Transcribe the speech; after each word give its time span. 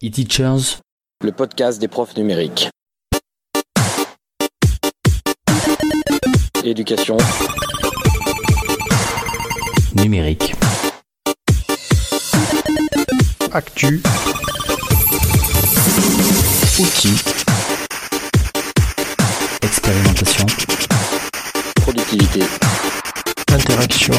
E-Teachers, 0.00 0.78
le 1.24 1.32
podcast 1.32 1.80
des 1.80 1.88
profs 1.88 2.16
numériques. 2.16 2.70
Éducation 6.62 7.16
numérique. 9.96 10.54
Actu. 13.52 14.00
Outils. 16.78 17.24
Expérimentation. 19.62 20.46
Productivité. 21.74 22.42
Interaction. 23.52 24.14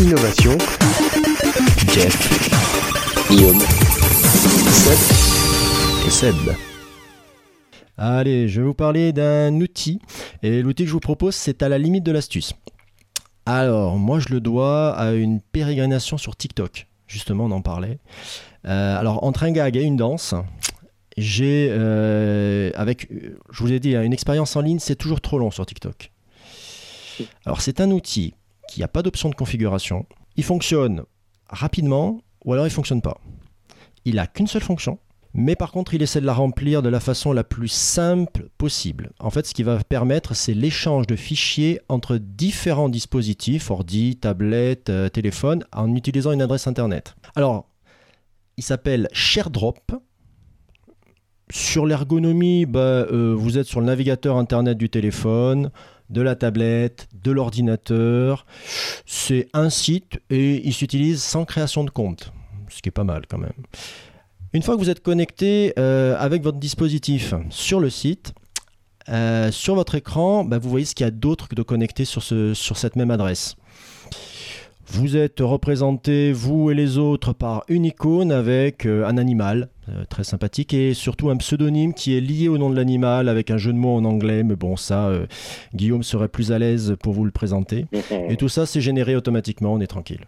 Innovation. 0.00 0.58
Jeff. 1.92 3.28
Guillaume. 3.30 3.62
Et. 6.06 6.56
Allez, 7.96 8.48
je 8.48 8.60
vais 8.60 8.66
vous 8.66 8.74
parler 8.74 9.12
d'un 9.12 9.54
outil. 9.60 10.00
Et 10.42 10.62
l'outil 10.62 10.82
que 10.82 10.88
je 10.88 10.92
vous 10.92 11.00
propose, 11.00 11.34
c'est 11.34 11.62
à 11.62 11.68
la 11.68 11.78
limite 11.78 12.02
de 12.02 12.10
l'astuce. 12.10 12.54
Alors, 13.46 13.98
moi, 13.98 14.18
je 14.18 14.30
le 14.30 14.40
dois 14.40 14.96
à 14.96 15.12
une 15.12 15.40
pérégrination 15.40 16.18
sur 16.18 16.34
TikTok. 16.34 16.88
Justement, 17.06 17.44
on 17.44 17.50
en 17.52 17.62
parlait. 17.62 17.98
Euh, 18.66 18.98
alors, 18.98 19.22
entre 19.22 19.44
un 19.44 19.52
gag 19.52 19.76
et 19.76 19.82
une 19.82 19.96
danse, 19.96 20.34
j'ai, 21.16 21.68
euh, 21.70 22.70
avec, 22.74 23.08
je 23.50 23.62
vous 23.62 23.72
ai 23.72 23.78
dit, 23.78 23.94
hein, 23.94 24.02
une 24.02 24.12
expérience 24.12 24.56
en 24.56 24.60
ligne, 24.60 24.80
c'est 24.80 24.96
toujours 24.96 25.20
trop 25.20 25.38
long 25.38 25.50
sur 25.50 25.64
TikTok. 25.64 26.10
Alors, 27.46 27.60
c'est 27.60 27.80
un 27.80 27.90
outil 27.90 28.34
qui 28.68 28.80
n'a 28.80 28.88
pas 28.88 29.02
d'option 29.02 29.28
de 29.28 29.34
configuration. 29.34 30.06
Il 30.36 30.44
fonctionne 30.44 31.04
rapidement 31.48 32.20
ou 32.44 32.52
alors 32.52 32.66
il 32.66 32.70
fonctionne 32.70 33.02
pas. 33.02 33.20
Il 34.04 34.18
a 34.18 34.26
qu'une 34.26 34.46
seule 34.46 34.62
fonction, 34.62 34.98
mais 35.36 35.56
par 35.56 35.72
contre, 35.72 35.94
il 35.94 36.02
essaie 36.02 36.20
de 36.20 36.26
la 36.26 36.32
remplir 36.32 36.80
de 36.80 36.88
la 36.88 37.00
façon 37.00 37.32
la 37.32 37.42
plus 37.42 37.68
simple 37.68 38.48
possible. 38.56 39.10
En 39.18 39.30
fait, 39.30 39.46
ce 39.46 39.52
qui 39.52 39.64
va 39.64 39.82
permettre, 39.82 40.34
c'est 40.34 40.54
l'échange 40.54 41.08
de 41.08 41.16
fichiers 41.16 41.80
entre 41.88 42.18
différents 42.18 42.88
dispositifs, 42.88 43.70
ordi, 43.70 44.16
tablette, 44.16 44.90
euh, 44.90 45.08
téléphone, 45.08 45.64
en 45.72 45.92
utilisant 45.94 46.30
une 46.30 46.42
adresse 46.42 46.68
Internet. 46.68 47.16
Alors, 47.34 47.68
il 48.56 48.62
s'appelle 48.62 49.08
ShareDrop. 49.12 49.92
Sur 51.50 51.84
l'ergonomie, 51.84 52.64
bah, 52.64 52.80
euh, 52.80 53.34
vous 53.36 53.58
êtes 53.58 53.66
sur 53.66 53.80
le 53.80 53.86
navigateur 53.86 54.36
Internet 54.36 54.78
du 54.78 54.88
téléphone, 54.88 55.70
de 56.10 56.22
la 56.22 56.36
tablette, 56.36 57.08
de 57.12 57.32
l'ordinateur. 57.32 58.46
C'est 59.04 59.48
un 59.52 59.68
site 59.68 60.20
et 60.30 60.66
il 60.66 60.72
s'utilise 60.72 61.22
sans 61.22 61.44
création 61.44 61.82
de 61.82 61.90
compte, 61.90 62.32
ce 62.74 62.82
qui 62.82 62.88
est 62.88 62.92
pas 62.92 63.04
mal 63.04 63.22
quand 63.28 63.38
même. 63.38 63.52
Une 64.52 64.62
fois 64.62 64.74
que 64.74 64.80
vous 64.80 64.90
êtes 64.90 65.02
connecté 65.02 65.72
euh, 65.78 66.16
avec 66.18 66.42
votre 66.42 66.58
dispositif 66.58 67.34
sur 67.50 67.80
le 67.80 67.90
site, 67.90 68.34
euh, 69.08 69.50
sur 69.50 69.74
votre 69.74 69.94
écran, 69.94 70.44
bah, 70.44 70.58
vous 70.58 70.70
voyez 70.70 70.86
ce 70.86 70.94
qu'il 70.94 71.04
y 71.04 71.08
a 71.08 71.10
d'autre 71.10 71.48
que 71.48 71.54
de 71.54 71.62
connecter 71.62 72.04
sur, 72.04 72.22
ce, 72.22 72.54
sur 72.54 72.76
cette 72.76 72.96
même 72.96 73.10
adresse. 73.10 73.56
Vous 74.86 75.16
êtes 75.16 75.40
représenté, 75.40 76.32
vous 76.32 76.70
et 76.70 76.74
les 76.74 76.98
autres, 76.98 77.32
par 77.32 77.64
une 77.68 77.84
icône 77.84 78.30
avec 78.30 78.86
euh, 78.86 79.06
un 79.06 79.16
animal, 79.16 79.68
euh, 79.88 80.04
très 80.08 80.24
sympathique, 80.24 80.74
et 80.74 80.94
surtout 80.94 81.30
un 81.30 81.36
pseudonyme 81.36 81.94
qui 81.94 82.16
est 82.16 82.20
lié 82.20 82.48
au 82.48 82.58
nom 82.58 82.70
de 82.70 82.76
l'animal 82.76 83.28
avec 83.28 83.50
un 83.50 83.56
jeu 83.56 83.72
de 83.72 83.78
mots 83.78 83.96
en 83.96 84.04
anglais, 84.04 84.42
mais 84.42 84.56
bon, 84.56 84.76
ça, 84.76 85.06
euh, 85.06 85.26
Guillaume 85.74 86.02
serait 86.02 86.28
plus 86.28 86.52
à 86.52 86.58
l'aise 86.58 86.96
pour 87.02 87.14
vous 87.14 87.24
le 87.24 87.30
présenter. 87.30 87.86
Et 88.28 88.36
tout 88.36 88.48
ça, 88.48 88.66
c'est 88.66 88.80
généré 88.80 89.16
automatiquement, 89.16 89.72
on 89.72 89.80
est 89.80 89.86
tranquille. 89.86 90.26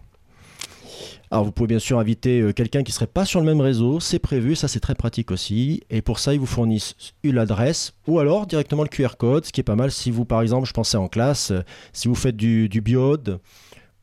Alors 1.30 1.44
vous 1.44 1.52
pouvez 1.52 1.66
bien 1.66 1.78
sûr 1.78 1.98
inviter 1.98 2.40
euh, 2.40 2.52
quelqu'un 2.52 2.82
qui 2.82 2.92
ne 2.92 2.94
serait 2.94 3.06
pas 3.08 3.24
sur 3.24 3.40
le 3.40 3.46
même 3.46 3.60
réseau, 3.60 3.98
c'est 3.98 4.18
prévu, 4.20 4.54
ça 4.54 4.68
c'est 4.68 4.80
très 4.80 4.94
pratique 4.94 5.30
aussi. 5.30 5.82
Et 5.90 6.02
pour 6.02 6.18
ça, 6.18 6.34
ils 6.34 6.40
vous 6.40 6.46
fournissent 6.46 6.94
une 7.22 7.38
adresse 7.38 7.92
ou 8.06 8.18
alors 8.20 8.46
directement 8.46 8.82
le 8.82 8.88
QR 8.88 9.16
code, 9.18 9.44
ce 9.44 9.52
qui 9.52 9.60
est 9.60 9.64
pas 9.64 9.74
mal 9.76 9.90
si 9.90 10.10
vous, 10.10 10.24
par 10.24 10.40
exemple, 10.42 10.68
je 10.68 10.72
pensais 10.72 10.96
en 10.96 11.08
classe, 11.08 11.50
euh, 11.50 11.62
si 11.92 12.06
vous 12.08 12.14
faites 12.14 12.36
du, 12.36 12.68
du 12.68 12.80
biode, 12.80 13.40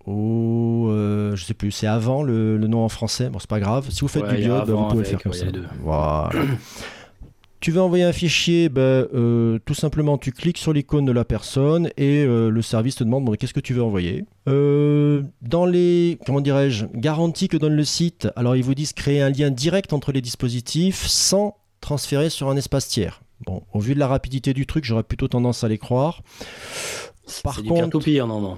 ou 0.05 0.87
euh, 0.89 1.33
je 1.35 1.45
sais 1.45 1.53
plus, 1.53 1.71
c'est 1.71 1.87
avant 1.87 2.23
le, 2.23 2.57
le 2.57 2.67
nom 2.67 2.83
en 2.83 2.89
français, 2.89 3.29
bon 3.29 3.39
c'est 3.39 3.49
pas 3.49 3.61
grave. 3.61 3.87
Si 3.89 4.01
vous 4.01 4.09
faites 4.09 4.23
Ouais, 4.23 4.35
du 4.35 4.43
biode, 4.43 4.69
vous 4.69 4.87
pouvez 4.87 5.03
le 5.03 5.09
faire 5.09 5.21
comme 5.23 5.33
ça. 5.33 5.45
Voilà. 5.81 6.29
tu 7.63 7.71
veux 7.71 7.79
envoyer 7.79 8.03
un 8.03 8.11
fichier, 8.11 8.67
ben, 8.67 8.81
euh, 8.81 9.57
tout 9.63 9.73
simplement 9.73 10.17
tu 10.17 10.33
cliques 10.33 10.57
sur 10.57 10.73
l'icône 10.73 11.05
de 11.05 11.13
la 11.13 11.23
personne 11.23 11.89
et 11.95 12.25
euh, 12.25 12.49
le 12.49 12.61
service 12.61 12.95
te 12.95 13.05
demande 13.05 13.23
bon, 13.23 13.31
qu'est-ce 13.35 13.53
que 13.53 13.61
tu 13.61 13.73
veux 13.73 13.81
envoyer? 13.81 14.25
Euh, 14.49 15.21
dans 15.41 15.65
les 15.65 16.19
comment 16.25 16.41
dirais-je 16.41 16.87
garanties 16.93 17.47
que 17.47 17.55
donne 17.55 17.75
le 17.75 17.85
site, 17.85 18.27
alors 18.35 18.57
ils 18.57 18.65
vous 18.65 18.75
disent 18.75 18.91
créer 18.91 19.21
un 19.21 19.29
lien 19.29 19.49
direct 19.49 19.93
entre 19.93 20.11
les 20.11 20.19
dispositifs 20.19 21.07
sans 21.07 21.55
transférer 21.79 22.29
sur 22.29 22.49
un 22.49 22.57
espace 22.57 22.89
tiers. 22.89 23.21
Bon, 23.45 23.63
au 23.73 23.79
vu 23.79 23.93
de 23.93 23.99
la 23.99 24.07
rapidité 24.07 24.53
du 24.53 24.65
truc, 24.65 24.83
j'aurais 24.83 25.03
plutôt 25.03 25.29
tendance 25.29 25.63
à 25.63 25.69
les 25.69 25.77
croire. 25.77 26.21
Par 27.43 27.55
contre, 27.63 27.73
peer-to-peer, 27.75 28.27
non, 28.27 28.41
non. 28.41 28.57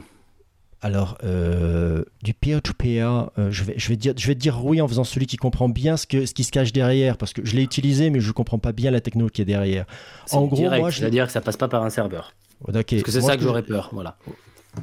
Alors, 0.82 1.18
euh, 1.24 2.04
du 2.22 2.34
peer-to-peer, 2.34 3.32
euh, 3.40 3.50
je, 3.52 3.64
vais, 3.64 3.74
je, 3.78 3.88
vais 3.90 3.96
dire, 3.98 4.14
je 4.18 4.28
vais 4.28 4.36
dire 4.36 4.64
oui 4.64 4.82
en 4.82 4.88
faisant 4.88 5.04
celui 5.04 5.26
qui 5.26 5.38
comprend 5.38 5.68
bien 5.70 5.98
ce, 5.98 6.06
que, 6.06 6.26
ce 6.26 6.34
qui 6.34 6.44
se 6.44 6.52
cache 6.52 6.72
derrière, 6.74 7.18
parce 7.18 7.34
que 7.34 7.44
je 7.44 7.56
l'ai 7.56 7.64
utilisé, 7.64 8.10
mais 8.12 8.20
je 8.20 8.28
ne 8.28 8.34
comprends 8.34 8.60
pas 8.60 8.72
bien 8.72 8.92
la 8.92 9.02
techno 9.02 9.28
qui 9.30 9.42
est 9.42 9.46
derrière. 9.46 9.86
En 10.32 10.46
gros, 10.46 10.56
direct, 10.58 10.82
moi, 10.82 10.90
je- 10.92 11.00
c'est-à-dire 11.00 11.26
que 11.26 11.32
ça 11.32 11.42
passe 11.42 11.58
pas 11.58 11.68
par 11.68 11.84
un 11.84 11.90
serveur. 11.90 12.34
Oh. 12.62 12.72
Parce 12.72 12.86
que 12.86 13.12
c'est 13.12 13.22
ça 13.22 13.36
que 13.36 13.42
j'aurais 13.44 13.64
peur, 13.64 13.90
voilà. 13.94 14.18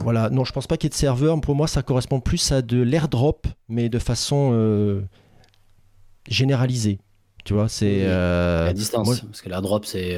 Voilà, 0.01 0.31
non, 0.31 0.45
je 0.45 0.53
pense 0.53 0.67
pas 0.67 0.77
qu'il 0.77 0.87
y 0.87 0.89
ait 0.89 0.91
de 0.91 0.95
serveur. 0.95 1.39
Pour 1.41 1.55
moi, 1.55 1.69
ça 1.69 1.83
correspond 1.83 2.19
plus 2.21 2.51
à 2.51 2.63
de 2.63 2.81
l'airdrop, 2.81 3.47
mais 3.69 3.89
de 3.91 3.99
façon 3.99 4.51
euh, 4.55 5.03
généralisée. 6.29 6.99
Tu 7.45 7.55
vois, 7.55 7.69
c'est. 7.69 8.07
À 8.07 8.73
distance, 8.73 9.07
moi- 9.07 9.17
parce 9.27 9.43
que 9.43 9.49
la 9.49 9.61
drop, 9.61 9.85
c'est... 9.85 10.17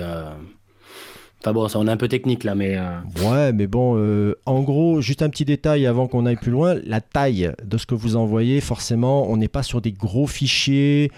Enfin 1.44 1.52
bon, 1.52 1.68
ça, 1.68 1.78
on 1.78 1.86
est 1.86 1.90
un 1.90 1.98
peu 1.98 2.08
technique 2.08 2.42
là, 2.42 2.54
mais... 2.54 2.74
euh, 2.78 3.00
Ouais, 3.22 3.52
mais 3.52 3.66
bon, 3.66 3.96
euh, 3.98 4.34
en 4.46 4.62
gros, 4.62 5.02
juste 5.02 5.20
un 5.20 5.28
petit 5.28 5.44
détail 5.44 5.86
avant 5.86 6.06
qu'on 6.08 6.24
aille 6.24 6.36
plus 6.36 6.50
loin, 6.50 6.76
la 6.86 7.02
taille 7.02 7.52
de 7.62 7.76
ce 7.76 7.84
que 7.84 7.94
vous 7.94 8.16
envoyez, 8.16 8.62
forcément, 8.62 9.28
on 9.30 9.36
n'est 9.36 9.48
pas 9.48 9.62
sur 9.62 9.82
des 9.82 9.92
gros 9.92 10.26
fichiers. 10.26 11.10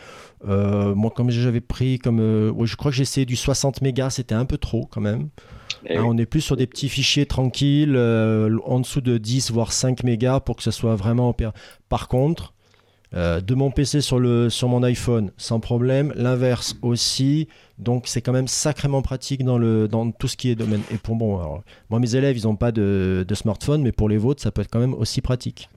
Euh, 0.49 0.97
moi, 0.97 1.13
comme 1.15 1.31
j'avais 1.31 1.61
pris, 1.61 2.01
comme, 2.01 2.19
euh, 2.19 2.51
ouais, 2.51 2.67
je 2.67 2.75
crois 2.75 2.91
que 2.91 2.97
j'ai 2.97 3.03
essayé 3.03 3.25
du 3.25 3.37
60 3.37 3.83
mégas, 3.83 4.11
c'était 4.11 4.35
un 4.35 4.47
peu 4.47 4.59
trop 4.59 4.89
quand 4.91 5.01
même. 5.01 5.29
Eh 5.89 5.97
Hein, 5.97 6.01
oui. 6.03 6.09
on 6.11 6.19
est 6.19 6.27
plus 6.27 6.41
sur 6.41 6.57
des 6.57 6.67
petits 6.67 6.89
fichiers 6.89 7.27
tranquilles, 7.27 7.95
euh, 7.95 8.57
en 8.65 8.81
dessous 8.81 9.01
de 9.01 9.19
10 9.19 9.53
voire 9.53 9.73
5 9.73 10.03
mégas 10.03 10.41
pour 10.41 10.57
que 10.57 10.65
ce 10.65 10.73
soit 10.73 10.97
vraiment. 10.97 11.37
Par 11.89 12.09
contre, 12.09 12.53
euh, 13.17 13.41
de 13.41 13.55
mon 13.55 13.71
PC 13.71 14.03
sur, 14.03 14.19
le, 14.19 14.51
sur 14.51 14.69
mon 14.69 14.83
iPhone, 14.83 15.31
sans 15.37 15.59
problème. 15.59 16.13
L'inverse 16.17 16.77
aussi. 16.83 17.49
Donc 17.79 18.07
c'est 18.07 18.21
quand 18.21 18.33
même 18.33 18.49
sacrément 18.49 19.03
pratique 19.03 19.43
dans, 19.43 19.59
le, 19.59 19.89
dans 19.89 20.11
tout 20.11 20.29
ce 20.29 20.37
qui 20.37 20.51
est 20.51 20.55
domaine. 20.55 20.83
Et 20.91 20.99
pour 20.99 21.17
bon, 21.17 21.39
alors, 21.39 21.63
moi 21.89 21.99
mes 21.99 22.15
élèves, 22.15 22.37
ils 22.37 22.45
n'ont 22.45 22.57
pas 22.57 22.73
de, 22.73 23.25
de 23.27 23.35
smartphone, 23.35 23.83
mais 23.83 23.93
pour 23.93 24.09
les 24.09 24.19
vôtres, 24.19 24.43
ça 24.43 24.51
peut 24.51 24.63
être 24.63 24.71
quand 24.71 24.81
même 24.81 24.95
aussi 24.95 25.21
pratique. 25.23 25.71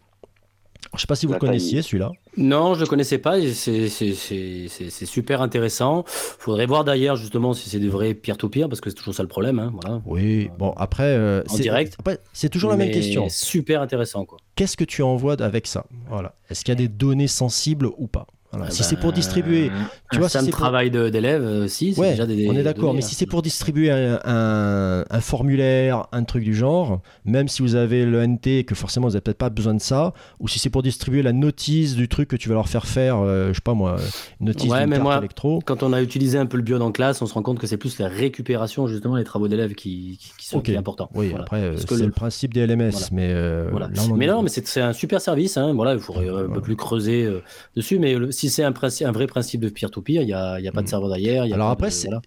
Je 0.95 1.01
sais 1.01 1.07
pas 1.07 1.15
si 1.15 1.25
vous 1.27 1.33
le 1.33 1.39
connaissiez 1.39 1.81
celui-là. 1.81 2.11
Non, 2.37 2.73
je 2.73 2.79
ne 2.79 2.85
le 2.85 2.89
connaissais 2.89 3.17
pas, 3.19 3.37
et 3.39 3.53
c'est 3.53 5.05
super 5.05 5.41
intéressant. 5.41 6.03
faudrait 6.07 6.65
voir 6.65 6.83
d'ailleurs 6.83 7.15
justement 7.15 7.53
si 7.53 7.69
c'est 7.69 7.79
des 7.79 7.89
vrais 7.89 8.13
peer-to-peer, 8.13 8.67
parce 8.69 8.81
que 8.81 8.89
c'est 8.89 8.95
toujours 8.95 9.13
ça 9.13 9.23
le 9.23 9.29
problème. 9.29 9.59
hein, 9.59 9.71
voilà. 9.81 10.01
Oui, 10.05 10.49
bon 10.57 10.71
après, 10.77 11.03
euh, 11.03 11.43
En 11.49 11.55
c'est- 11.55 11.61
direct 11.61 11.95
après, 11.99 12.19
c'est 12.33 12.49
toujours 12.49 12.69
la 12.71 12.77
même 12.77 12.91
question. 12.91 13.27
Super 13.29 13.81
intéressant, 13.81 14.25
quoi. 14.25 14.37
Qu'est-ce 14.55 14.77
que 14.77 14.83
tu 14.83 15.01
envoies 15.03 15.41
avec 15.41 15.67
ça? 15.67 15.85
Voilà. 16.09 16.33
Est-ce 16.49 16.63
qu'il 16.63 16.71
y 16.71 16.77
a 16.77 16.81
des 16.81 16.87
données 16.87 17.27
sensibles 17.27 17.87
ou 17.97 18.07
pas? 18.07 18.25
Voilà. 18.51 18.65
Ah 18.67 18.71
Si 18.71 18.83
c'est 18.83 18.95
pour 18.95 19.13
distribuer, 19.13 19.69
tu 20.11 20.17
un 20.17 20.19
vois, 20.19 20.27
si 20.29 20.37
pour- 20.39 20.49
travail 20.49 20.89
de- 20.89 21.09
d'élève, 21.09 21.43
euh, 21.43 21.67
si, 21.67 21.93
c'est 21.93 22.01
Ouais, 22.01 22.11
déjà 22.11 22.25
des 22.25 22.47
on 22.49 22.53
est 22.53 22.63
d'accord, 22.63 22.93
mais 22.95 23.03
hein. 23.03 23.07
si 23.07 23.13
c'est 23.13 23.27
pour 23.27 23.43
distribuer 23.43 23.91
un, 23.91 24.19
un- 24.25 25.05
un 25.09 25.21
formulaire, 25.21 26.07
un 26.11 26.23
truc 26.23 26.43
du 26.43 26.55
genre, 26.55 27.01
même 27.25 27.47
si 27.47 27.61
vous 27.61 27.75
avez 27.75 28.05
le 28.05 28.21
NT 28.25 28.59
et 28.59 28.63
que 28.63 28.73
forcément 28.73 29.05
vous 29.07 29.13
n'avez 29.13 29.21
peut-être 29.21 29.37
pas 29.37 29.49
besoin 29.51 29.75
de 29.75 29.81
ça, 29.81 30.13
ou 30.39 30.47
si 30.47 30.57
c'est 30.57 30.71
pour 30.71 30.81
distribuer 30.81 31.21
la 31.21 31.31
notice 31.31 31.95
du 31.95 32.07
truc 32.07 32.27
que 32.29 32.35
tu 32.35 32.49
vas 32.49 32.55
leur 32.55 32.67
faire 32.69 32.87
faire, 32.87 33.17
euh, 33.19 33.49
je 33.49 33.53
sais 33.55 33.61
pas 33.63 33.73
moi, 33.75 33.97
une 34.41 34.47
notice 34.47 34.69
Ouais, 34.71 34.87
mais 34.87 34.95
carte 34.95 35.03
moi- 35.03 35.17
électro. 35.19 35.59
Quand 35.65 35.83
on 35.83 35.93
a 35.93 36.01
utilisé 36.01 36.37
un 36.39 36.45
peu 36.47 36.57
le 36.57 36.63
bio 36.63 36.79
en 36.81 36.91
classe, 36.91 37.21
on 37.21 37.27
se 37.27 37.33
rend 37.35 37.43
compte 37.43 37.59
que 37.59 37.67
c'est 37.67 37.77
plus 37.77 37.99
la 37.99 38.07
récupération, 38.07 38.87
justement, 38.87 39.15
les 39.15 39.23
travaux 39.25 39.47
d'élèves 39.47 39.75
qui, 39.75 40.17
qui, 40.19 40.31
qui 40.39 40.47
sont 40.47 40.57
Ok. 40.57 40.63
qui 40.65 40.71
est 40.73 40.77
important. 40.77 41.09
Oui, 41.13 41.29
Voilà. 41.29 41.43
après, 41.43 41.61
euh, 41.61 41.77
c'est 41.77 41.91
le- 41.91 42.05
le... 42.07 42.11
principe 42.11 42.53
des 42.53 42.61
LMS, 42.65 42.91
Voilà. 42.91 43.07
mais 43.11 43.29
euh, 43.31 43.79
là, 43.79 43.89
Mais 44.15 44.25
non, 44.27 44.41
mais 44.41 44.49
c'est 44.49 44.81
un 44.81 44.93
super 44.93 45.21
service. 45.21 45.55
Hein. 45.57 45.73
Voilà, 45.75 45.93
il 45.93 45.99
faudrait 45.99 46.27
euh, 46.29 46.47
un 46.47 46.51
peu 46.51 46.61
plus 46.61 46.75
creuser 46.75 47.25
euh, 47.25 47.41
dessus. 47.75 47.99
Mais 47.99 48.15
le- 48.15 48.31
si 48.39 48.49
c'est 48.49 48.63
un, 48.63 48.71
vrai 49.11 49.27
principe 49.27 49.61
de 49.61 49.69
peer-to-peer, 49.69 50.21
il 50.21 50.25
n'y 50.27 50.33
a, 50.33 50.59
y 50.59 50.67
a 50.67 50.71
pas 50.71 50.81
de 50.81 50.85
Mm. 50.87 50.89
serveur 50.89 51.09
derrière. 51.09 51.45
y 51.45 51.51
a 51.51 51.55
Alors 51.55 51.69
après, 51.69 51.87
de- 51.89 51.93
c'est- 51.93 52.07
voilà. 52.07 52.21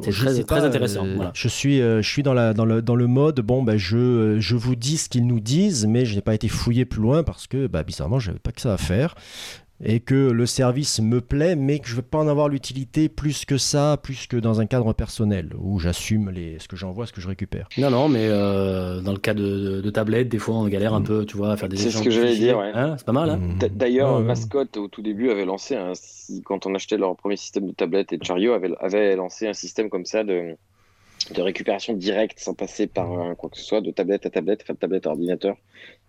c'est 0.00 0.12
Je 0.12 0.18
très- 0.24 0.64
intéressant, 0.64 1.04
euh, 1.06 1.14
voilà. 1.16 1.32
Je 1.34 1.48
suis, 1.48 1.80
euh, 1.80 2.00
je 2.02 2.08
suis 2.08 2.22
dans, 2.22 2.32
la, 2.34 2.54
dans, 2.54 2.64
le, 2.64 2.80
dans 2.82 2.94
le 2.94 3.06
mode, 3.06 3.40
bon, 3.40 3.62
bah, 3.62 3.76
je, 3.76 3.96
euh, 3.96 4.40
je 4.40 4.56
vous 4.56 4.76
dis 4.76 4.96
ce 4.96 5.08
qu'ils 5.08 5.26
nous 5.26 5.40
disent, 5.40 5.86
mais 5.86 6.04
je 6.06 6.14
n'ai 6.14 6.20
pas 6.22 6.34
été 6.34 6.48
fouillé 6.48 6.84
plus 6.84 7.00
loin 7.02 7.22
parce 7.22 7.46
que, 7.46 7.66
bah, 7.66 7.82
bizarrement, 7.82 8.18
je 8.18 8.28
n'avais 8.28 8.38
pas 8.40 8.52
que 8.52 8.60
ça 8.60 8.72
à 8.74 8.78
faire. 8.78 9.14
Et 9.82 10.00
que 10.00 10.14
le 10.30 10.46
service 10.46 11.00
me 11.00 11.20
plaît, 11.20 11.56
mais 11.56 11.78
que 11.78 11.86
je 11.86 11.92
ne 11.92 11.96
veux 11.96 12.02
pas 12.02 12.18
en 12.18 12.28
avoir 12.28 12.48
l'utilité 12.48 13.08
plus 13.08 13.44
que 13.44 13.56
ça, 13.56 13.98
plus 14.02 14.26
que 14.26 14.36
dans 14.36 14.60
un 14.60 14.66
cadre 14.66 14.92
personnel, 14.92 15.50
où 15.58 15.78
j'assume 15.78 16.30
les... 16.30 16.58
ce 16.58 16.68
que 16.68 16.76
j'envoie, 16.76 17.06
ce 17.06 17.12
que 17.12 17.20
je 17.20 17.28
récupère. 17.28 17.68
Non, 17.78 17.90
non, 17.90 18.08
mais 18.08 18.26
euh, 18.28 19.00
dans 19.00 19.12
le 19.12 19.18
cas 19.18 19.32
de, 19.34 19.80
de, 19.80 19.90
tablette, 19.90 20.28
des 20.28 20.38
fois 20.38 20.56
on 20.56 20.68
galère 20.68 20.92
un 20.94 21.00
Mm. 21.00 21.04
peu, 21.04 21.24
tu 21.24 21.36
vois, 21.36 21.52
à 21.52 21.56
faire 21.56 21.68
des 21.70 21.76
C'est 21.78 21.90
ce 21.90 21.98
que 22.00 22.04
de 22.06 22.10
j'allais 22.10 22.36
dire, 22.36 22.58
ouais. 22.58 22.72
Hein, 22.74 22.96
c'est 22.98 23.06
pas 23.06 23.12
mal, 23.12 23.30
hein 23.30 23.36
Mm. 23.38 23.58
D'ailleurs, 23.74 24.12
Ouais, 24.14 24.18
ouais. 24.20 24.24
Mascotte, 24.24 24.76
au 24.76 24.88
tout 24.88 25.02
début, 25.02 25.30
avait 25.30 25.44
lancé 25.46 25.76
un. 25.76 25.92
Quand 26.44 26.66
on 26.66 26.74
achetait 26.74 26.96
leur 26.98 27.16
premier 27.16 27.36
système 27.36 27.66
de 27.66 27.72
tablette 27.72 28.12
et 28.12 28.18
de 28.18 28.24
chariot, 28.24 28.52
avait, 28.52 28.70
avait 28.80 29.16
lancé 29.16 29.46
un 29.48 29.52
système 29.54 29.88
comme 29.88 30.04
ça 30.04 30.24
de, 30.24 30.56
de 31.34 31.42
récupération 31.42 31.94
directe 31.94 32.38
sans 32.38 32.54
passer 32.54 32.86
par 32.86 33.08
quoi 33.36 33.48
que 33.50 33.56
ce 33.56 33.64
soit, 33.64 33.80
de 33.80 33.90
tablette 33.90 34.26
à 34.26 34.30
tablette, 34.30 34.60
enfin 34.62 34.74
de 34.74 34.78
tablette 34.78 35.06
à 35.06 35.10
ordinateur, 35.10 35.56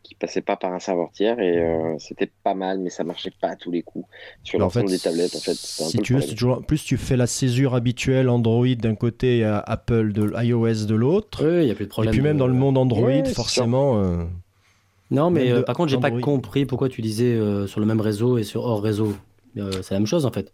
qui 0.03 0.15
passait 0.15 0.41
pas 0.41 0.55
par 0.55 0.73
un 0.73 0.79
serveur 0.79 1.11
tiers. 1.11 1.39
Et 1.39 1.57
euh, 1.63 1.95
c'était 1.99 2.31
pas 2.43 2.53
mal, 2.53 2.79
mais 2.79 2.89
ça 2.89 3.03
marchait 3.03 3.31
pas 3.41 3.49
à 3.49 3.55
tous 3.55 3.71
les 3.71 3.81
coups 3.83 4.07
sur 4.43 4.59
En 4.59 4.63
l'ensemble 4.63 4.89
fait, 4.89 4.95
des 4.95 4.99
tablettes. 4.99 5.35
En 5.35 5.39
fait, 5.39 5.53
si 5.53 5.99
tu 5.99 6.13
veux, 6.15 6.21
toujours- 6.21 6.65
plus 6.65 6.83
tu 6.83 6.97
fais 6.97 7.17
la 7.17 7.27
césure 7.27 7.75
habituelle 7.75 8.29
Android 8.29 8.67
d'un 8.77 8.95
côté 8.95 9.39
et 9.39 9.45
euh, 9.45 9.59
Apple 9.65 10.13
de 10.13 10.31
iOS 10.43 10.85
de 10.85 10.95
l'autre, 10.95 11.45
Oui, 11.45 11.61
il 11.63 11.65
n'y 11.65 11.71
a 11.71 11.75
plus 11.75 11.85
de 11.85 11.89
et 11.89 11.89
problème. 11.89 12.11
puis 12.13 12.21
même 12.21 12.37
dans 12.37 12.47
le 12.47 12.53
monde 12.53 12.77
Android, 12.77 13.05
Ouais, 13.07 13.23
forcément. 13.25 14.01
euh, 14.01 14.23
Non, 15.11 15.29
mais 15.29 15.51
euh, 15.51 15.61
par 15.63 15.75
contre, 15.75 15.89
j'ai 15.89 15.97
pas 15.99 16.11
compris 16.11 16.65
pourquoi 16.65 16.87
tu 16.89 17.01
disais 17.01 17.33
euh, 17.35 17.67
sur 17.67 17.79
le 17.79 17.85
même 17.85 18.01
réseau 18.01 18.37
et 18.37 18.43
sur 18.43 18.63
hors 18.65 18.81
réseau. 18.81 19.13
Euh, 19.57 19.81
c'est 19.81 19.93
la 19.93 19.99
même 19.99 20.07
chose 20.07 20.25
en 20.25 20.31
fait. 20.31 20.53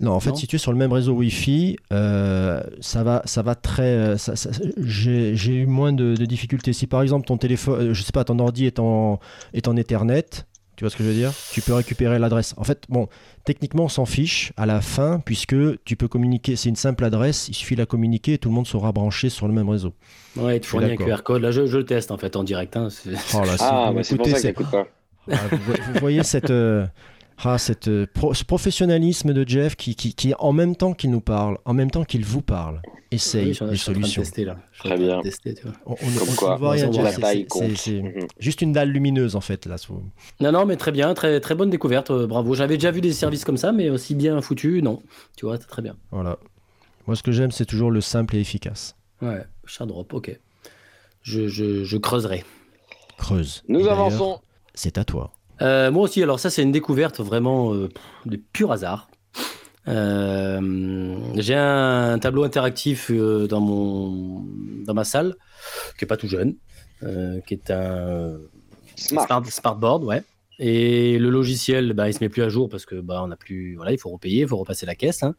Non, 0.00 0.12
en 0.12 0.20
fait, 0.20 0.30
Non 0.30 0.36
si 0.36 0.46
tu 0.46 0.56
es 0.56 0.58
sur 0.58 0.72
le 0.72 0.78
même 0.78 0.92
réseau 0.92 1.12
Wi-Fi, 1.12 1.76
euh, 1.92 2.60
ça 2.80 3.04
va, 3.04 3.22
ça 3.26 3.42
va 3.42 3.54
très. 3.54 3.82
euh, 3.82 4.16
ça- 4.16 4.34
ça- 4.36 4.50
J'ai 4.78 5.54
eu 5.54 5.66
moins 5.66 5.92
de, 5.92 6.14
de 6.16 6.24
difficultés. 6.26 6.72
Si 6.72 6.86
par 6.86 7.00
exemple 7.02 7.26
ton 7.26 7.36
téléphone, 7.36 7.80
euh, 7.90 7.94
je 7.94 8.02
sais 8.02 8.12
pas, 8.12 8.24
ton 8.24 8.38
ordi 8.38 8.66
est 8.66 8.78
en, 8.80 9.20
est 9.52 9.68
en 9.68 9.76
Ethernet, 9.76 10.24
tu 10.76 10.82
vois 10.84 10.90
ce 10.90 10.96
que 10.96 11.04
je 11.04 11.08
veux 11.10 11.14
dire 11.14 11.32
Tu 11.52 11.60
peux 11.60 11.72
récupérer 11.74 12.18
l'adresse. 12.18 12.54
En 12.56 12.64
fait, 12.64 12.82
bon, 12.88 13.06
techniquement, 13.44 13.84
on 13.84 13.88
s'en 13.88 14.04
fiche 14.04 14.52
à 14.56 14.66
la 14.66 14.80
fin, 14.80 15.20
puisque 15.24 15.54
tu 15.84 15.94
peux 15.94 16.08
communiquer. 16.08 16.56
C'est 16.56 16.68
une 16.68 16.74
simple 16.76 17.04
adresse, 17.04 17.46
il 17.48 17.54
suffit 17.54 17.76
de 17.76 17.80
la 17.80 17.86
communiquer 17.86 18.32
et 18.32 18.38
tout 18.38 18.48
le 18.48 18.54
monde 18.56 18.66
sera 18.66 18.90
branché 18.90 19.28
sur 19.28 19.46
le 19.46 19.54
même 19.54 19.68
réseau. 19.70 19.92
Ouais, 20.36 20.58
tu 20.58 20.68
fournis 20.68 20.90
un. 20.90 20.96
QR 20.96 21.22
code. 21.22 21.42
Là, 21.42 21.52
je, 21.52 21.66
je 21.66 21.78
le 21.78 21.84
teste 21.86 22.10
en 22.10 22.18
fait 22.18 22.34
en 22.34 22.42
direct. 22.42 22.76
hein, 22.76 22.88
Oh 23.34 23.44
là, 23.44 23.54
Ah, 23.60 23.92
vous 23.94 24.02
c'est 24.02 24.16
pour 24.16 24.26
ça 24.26 24.52
que 24.52 24.62
pas. 24.64 24.86
Ah, 25.30 25.36
vous, 25.52 25.56
vo- 25.58 25.72
vous 25.92 26.00
voyez 26.00 26.22
cette, 26.24 26.50
euh, 26.50 26.84
ah, 27.42 27.58
cette, 27.58 27.88
euh, 27.88 28.06
pro- 28.12 28.32
ce 28.34 28.44
professionnalisme 28.44 29.32
de 29.32 29.46
Jeff 29.46 29.76
qui, 29.76 29.94
qui, 29.96 30.14
qui, 30.14 30.32
en 30.38 30.52
même 30.52 30.76
temps 30.76 30.94
qu'il 30.94 31.10
nous 31.10 31.20
parle, 31.20 31.58
en 31.64 31.74
même 31.74 31.90
temps 31.90 32.04
qu'il 32.04 32.24
vous 32.24 32.42
parle, 32.42 32.80
essaye 33.10 33.56
Oui, 33.60 33.70
des 33.70 33.76
solutions. 33.76 34.22
tester 34.22 34.44
là. 34.44 34.56
Très 34.78 34.96
bien. 34.96 35.20
tester, 35.20 35.54
tu 35.54 35.62
vois. 35.64 35.72
On, 35.86 35.92
on- 35.92 35.94
on- 35.94 36.34
quoi, 36.36 36.54
ne 36.54 36.58
voit 36.58 36.70
rien 36.72 36.86
c'est- 37.76 38.02
Mhm. 38.02 38.26
juste 38.38 38.62
une 38.62 38.72
dalle 38.72 38.90
lumineuse 38.90 39.36
en 39.36 39.40
fait 39.40 39.66
là. 39.66 39.78
sous- 39.78 40.02
Non, 40.40 40.52
non, 40.52 40.64
mais 40.66 40.76
très 40.76 40.92
bien, 40.92 41.12
très, 41.14 41.40
très 41.40 41.54
bonne 41.54 41.70
découverte. 41.70 42.10
euh, 42.10 42.26
bravo. 42.26 42.54
J'avais 42.54 42.76
déjà 42.76 42.90
vu 42.90 43.00
des 43.00 43.12
services 43.12 43.44
comme 43.44 43.56
ça, 43.56 43.72
mais 43.72 43.90
aussi 43.90 44.14
bien 44.14 44.40
foutus, 44.40 44.82
non. 44.82 45.02
Tu 45.36 45.44
vois, 45.46 45.56
c'est 45.58 45.66
très 45.66 45.82
bien. 45.82 45.96
Voilà. 46.10 46.38
Moi, 47.06 47.16
ce 47.16 47.22
que 47.22 47.32
j'aime, 47.32 47.50
c'est 47.50 47.66
toujours 47.66 47.90
le 47.90 48.00
simple 48.00 48.36
et 48.36 48.40
efficace. 48.40 48.96
Ouais, 49.20 49.44
Shardrop, 49.66 50.12
ok. 50.14 50.38
Je, 51.22 51.48
je, 51.48 51.84
je 51.84 51.96
creuserai. 51.96 52.44
Creuse. 53.18 53.62
Nous 53.68 53.86
avançons. 53.88 54.40
C'est 54.74 54.98
à 54.98 55.04
toi. 55.04 55.32
Euh, 55.64 55.90
moi 55.90 56.02
aussi, 56.02 56.22
alors 56.22 56.38
ça, 56.38 56.50
c'est 56.50 56.62
une 56.62 56.72
découverte 56.72 57.20
vraiment 57.20 57.74
euh, 57.74 57.88
de 58.26 58.36
pur 58.36 58.70
hasard. 58.70 59.08
Euh, 59.88 61.16
j'ai 61.36 61.54
un 61.54 62.18
tableau 62.18 62.44
interactif 62.44 63.10
dans, 63.10 63.60
mon, 63.60 64.44
dans 64.84 64.94
ma 64.94 65.04
salle, 65.04 65.34
qui 65.98 66.04
est 66.04 66.08
pas 66.08 66.16
tout 66.16 66.28
jeune, 66.28 66.54
qui 67.46 67.54
est 67.54 67.70
un 67.70 68.36
Smart. 68.96 69.26
Smart, 69.26 69.44
Smartboard, 69.44 70.04
ouais. 70.04 70.22
Et 70.60 71.18
le 71.18 71.30
logiciel, 71.30 71.94
bah, 71.94 72.08
il 72.08 72.14
se 72.14 72.20
met 72.22 72.28
plus 72.28 72.42
à 72.42 72.48
jour 72.48 72.68
parce 72.68 72.86
que 72.86 72.94
bah, 73.00 73.22
on 73.26 73.30
a 73.32 73.36
plus, 73.36 73.74
voilà, 73.74 73.90
il 73.90 73.98
faut 73.98 74.10
repayer, 74.10 74.42
il 74.42 74.48
faut 74.48 74.56
repasser 74.56 74.86
la 74.86 74.94
caisse. 74.94 75.24
hein. 75.24 75.34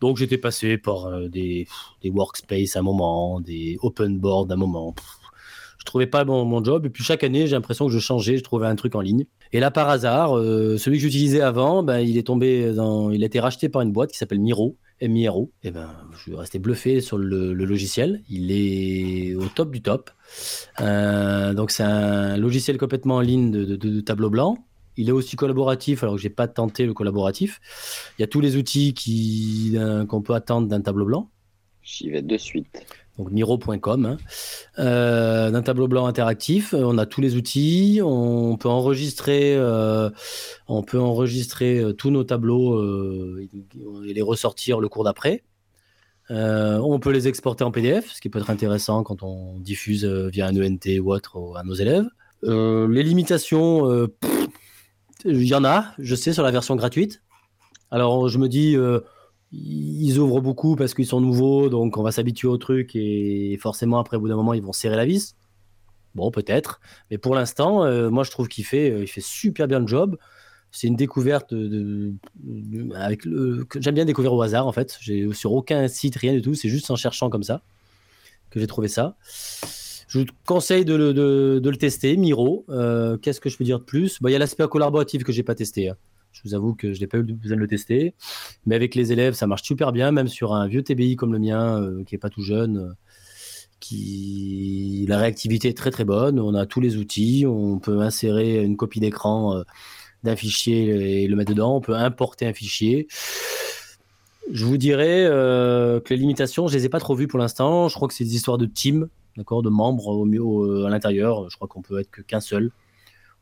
Donc 0.00 0.18
j'étais 0.18 0.38
passé 0.38 0.78
par 0.78 1.06
euh, 1.06 1.26
des, 1.28 1.66
des 2.00 2.10
workspace 2.10 2.76
à 2.76 2.78
un 2.78 2.82
moment, 2.82 3.40
des 3.40 3.76
open 3.82 4.18
board 4.18 4.50
à 4.52 4.54
un 4.54 4.56
moment. 4.56 4.92
Pff, 4.92 5.15
trouvais 5.86 6.06
pas 6.06 6.24
mon, 6.24 6.44
mon 6.44 6.62
job. 6.62 6.86
Et 6.86 6.90
puis 6.90 7.02
chaque 7.04 7.24
année, 7.24 7.46
j'ai 7.46 7.54
l'impression 7.54 7.86
que 7.86 7.92
je 7.92 7.98
changeais, 7.98 8.36
je 8.36 8.42
trouvais 8.42 8.66
un 8.66 8.76
truc 8.76 8.94
en 8.94 9.00
ligne. 9.00 9.24
Et 9.52 9.60
là, 9.60 9.70
par 9.70 9.88
hasard, 9.88 10.36
euh, 10.36 10.76
celui 10.76 10.98
que 10.98 11.02
j'utilisais 11.02 11.40
avant, 11.40 11.82
ben, 11.82 12.00
il 12.00 12.18
est 12.18 12.26
tombé 12.26 12.72
il 13.12 13.22
a 13.22 13.26
été 13.26 13.40
racheté 13.40 13.68
par 13.68 13.82
une 13.82 13.92
boîte 13.92 14.12
qui 14.12 14.18
s'appelle 14.18 14.40
Miro. 14.40 14.76
MIRO, 15.02 15.52
et 15.62 15.70
ben, 15.70 15.90
je 16.12 16.22
suis 16.22 16.34
resté 16.34 16.58
bluffé 16.58 17.00
sur 17.00 17.18
le, 17.18 17.52
logiciel. 17.52 18.22
Il 18.30 18.50
est 18.50 19.34
au 19.34 19.46
top 19.48 19.70
du 19.70 19.82
top. 19.82 20.10
Euh, 20.80 21.52
donc 21.52 21.70
c'est 21.70 21.82
un 21.82 22.36
logiciel 22.36 22.78
complètement 22.78 23.16
en 23.16 23.20
ligne 23.20 23.50
de, 23.50 24.00
tableau 24.00 24.30
blanc. 24.30 24.58
Il 24.96 25.10
est 25.10 25.12
aussi 25.12 25.36
collaboratif, 25.36 26.02
alors 26.02 26.16
que 26.16 26.22
j'ai 26.22 26.30
pas 26.30 26.48
tenté 26.48 26.86
le 26.86 26.94
collaboratif. 26.94 27.60
Il 28.18 28.22
y 28.22 28.24
a 28.24 28.26
tous 28.26 28.40
les 28.40 28.56
outils 28.56 28.94
qu'on 30.08 30.22
peut 30.22 30.34
attendre 30.34 30.66
d'un 30.66 30.80
tableau 30.80 31.04
blanc. 31.04 31.30
J'y 31.82 32.08
vais 32.08 32.22
de 32.22 32.38
suite. 32.38 32.86
Donc 33.18 33.30
miro.com, 33.30 34.04
hein. 34.04 34.16
Euh, 34.78 35.50
d'un 35.50 35.62
tableau 35.62 35.88
blanc 35.88 36.06
interactif. 36.06 36.74
Euh, 36.74 36.82
On 36.84 36.98
a 36.98 37.06
tous 37.06 37.20
les 37.22 37.34
outils. 37.36 38.00
On 38.04 38.56
peut 38.58 38.68
enregistrer, 38.68 39.54
euh, 39.56 40.10
on 40.68 40.82
peut 40.82 41.00
enregistrer 41.00 41.82
tous 41.96 42.10
nos 42.10 42.24
tableaux 42.24 42.78
et 43.40 44.12
les 44.12 44.22
ressortir 44.22 44.80
le 44.80 44.88
cours 44.88 45.04
d'après. 45.04 45.44
On 46.28 46.98
peut 47.00 47.10
les 47.10 47.26
exporter 47.28 47.64
en 47.64 47.70
PDF, 47.70 48.12
ce 48.12 48.20
qui 48.20 48.28
peut 48.28 48.38
être 48.40 48.50
intéressant 48.50 49.02
quand 49.02 49.22
on 49.22 49.58
diffuse 49.60 50.04
via 50.04 50.46
un 50.46 50.56
ENT 50.56 50.98
ou 51.00 51.12
autre 51.12 51.36
au- 51.38 51.56
à 51.56 51.62
nos 51.62 51.74
élèves. 51.74 52.06
Les 52.42 53.02
limitations, 53.02 54.08
il 55.24 55.44
y 55.44 55.54
en 55.54 55.64
a, 55.64 55.86
je 55.98 56.14
sais, 56.14 56.32
sur 56.32 56.42
la 56.42 56.50
version 56.50 56.76
gratuite. 56.76 57.22
Alors 57.90 58.28
je 58.28 58.38
me 58.38 58.48
dis, 58.48 58.76
ils 59.64 60.18
ouvrent 60.18 60.40
beaucoup 60.40 60.76
parce 60.76 60.94
qu'ils 60.94 61.06
sont 61.06 61.20
nouveaux, 61.20 61.68
donc 61.68 61.96
on 61.96 62.02
va 62.02 62.12
s'habituer 62.12 62.48
au 62.48 62.58
truc 62.58 62.94
et 62.94 63.56
forcément 63.60 63.98
après 63.98 64.16
au 64.16 64.20
bout 64.20 64.28
d'un 64.28 64.36
moment 64.36 64.54
ils 64.54 64.62
vont 64.62 64.72
serrer 64.72 64.96
la 64.96 65.06
vis. 65.06 65.34
Bon, 66.14 66.30
peut-être, 66.30 66.80
mais 67.10 67.18
pour 67.18 67.34
l'instant, 67.34 67.84
euh, 67.84 68.08
moi 68.10 68.24
je 68.24 68.30
trouve 68.30 68.48
qu'il 68.48 68.64
fait, 68.64 68.90
euh, 68.90 69.02
il 69.02 69.06
fait 69.06 69.20
super 69.20 69.68
bien 69.68 69.80
le 69.80 69.86
job. 69.86 70.16
C'est 70.70 70.88
une 70.88 70.96
découverte 70.96 71.50
que 71.50 72.10
j'aime 73.80 73.94
bien 73.94 74.04
découvrir 74.04 74.32
au 74.34 74.42
hasard 74.42 74.66
en 74.66 74.72
fait. 74.72 74.96
J'ai 75.00 75.32
sur 75.32 75.52
aucun 75.52 75.88
site 75.88 76.16
rien 76.16 76.32
du 76.32 76.42
tout, 76.42 76.54
c'est 76.54 76.68
juste 76.68 76.90
en 76.90 76.96
cherchant 76.96 77.30
comme 77.30 77.42
ça 77.42 77.62
que 78.50 78.60
j'ai 78.60 78.66
trouvé 78.66 78.88
ça. 78.88 79.16
Je 80.08 80.20
vous 80.20 80.26
conseille 80.46 80.84
de 80.84 80.94
le, 80.94 81.12
de- 81.12 81.60
de 81.62 81.70
le 81.70 81.76
tester, 81.76 82.16
Miro. 82.16 82.64
Euh, 82.68 83.16
Qu'est-ce 83.16 83.40
que 83.40 83.50
je 83.50 83.56
peux 83.56 83.64
dire 83.64 83.80
de 83.80 83.84
plus? 83.84 84.20
Bah, 84.22 84.30
Il 84.30 84.32
y 84.32 84.36
a 84.36 84.38
l'aspect 84.38 84.66
collaboratif 84.68 85.24
que 85.24 85.32
j'ai 85.32 85.42
pas 85.42 85.54
testé. 85.54 85.88
hein. 85.88 85.96
Je 86.36 86.48
vous 86.48 86.54
avoue 86.54 86.74
que 86.74 86.92
je 86.92 87.00
n'ai 87.00 87.06
pas 87.06 87.16
eu 87.18 87.22
besoin 87.22 87.56
de 87.56 87.62
le 87.62 87.66
tester. 87.66 88.14
Mais 88.66 88.74
avec 88.74 88.94
les 88.94 89.10
élèves, 89.12 89.34
ça 89.34 89.46
marche 89.46 89.62
super 89.62 89.90
bien, 89.92 90.12
même 90.12 90.28
sur 90.28 90.54
un 90.54 90.68
vieux 90.68 90.82
TBI 90.82 91.16
comme 91.16 91.32
le 91.32 91.38
mien, 91.38 91.80
euh, 91.80 92.04
qui 92.04 92.14
est 92.14 92.18
pas 92.18 92.28
tout 92.28 92.42
jeune. 92.42 92.76
euh, 92.78 92.92
qui 93.78 95.04
la 95.08 95.18
réactivité 95.18 95.68
est 95.68 95.76
très 95.76 95.90
très 95.90 96.04
bonne. 96.04 96.40
On 96.40 96.54
a 96.54 96.66
tous 96.66 96.80
les 96.80 96.96
outils. 96.96 97.44
On 97.46 97.78
peut 97.78 98.00
insérer 98.00 98.64
une 98.64 98.76
copie 98.76 99.00
d'écran 99.00 99.58
euh, 99.58 99.62
d'un 100.24 100.34
fichier 100.36 101.22
et 101.22 101.28
le 101.28 101.36
mettre 101.36 101.52
dedans. 101.52 101.76
On 101.76 101.80
peut 101.80 101.94
importer 101.94 102.46
un 102.46 102.54
fichier. 102.54 103.06
Je 104.50 104.64
vous 104.64 104.78
dirais 104.78 105.26
que 105.28 106.04
les 106.10 106.16
limitations, 106.16 106.68
je 106.68 106.76
les 106.76 106.86
ai 106.86 106.88
pas 106.88 107.00
trop 107.00 107.14
vues 107.14 107.28
pour 107.28 107.38
l'instant. 107.38 107.88
Je 107.88 107.94
crois 107.94 108.08
que 108.08 108.14
c'est 108.14 108.24
des 108.24 108.34
histoires 108.36 108.58
de 108.58 108.66
team, 108.66 109.08
d'accord, 109.36 109.62
de 109.62 109.70
membres 109.70 110.08
au 110.08 110.24
mieux 110.24 110.86
à 110.86 110.90
l'intérieur. 110.90 111.50
Je 111.50 111.56
crois 111.56 111.68
qu'on 111.68 111.82
peut 111.82 112.00
être 112.00 112.22
qu'un 112.26 112.40
seul. 112.40 112.70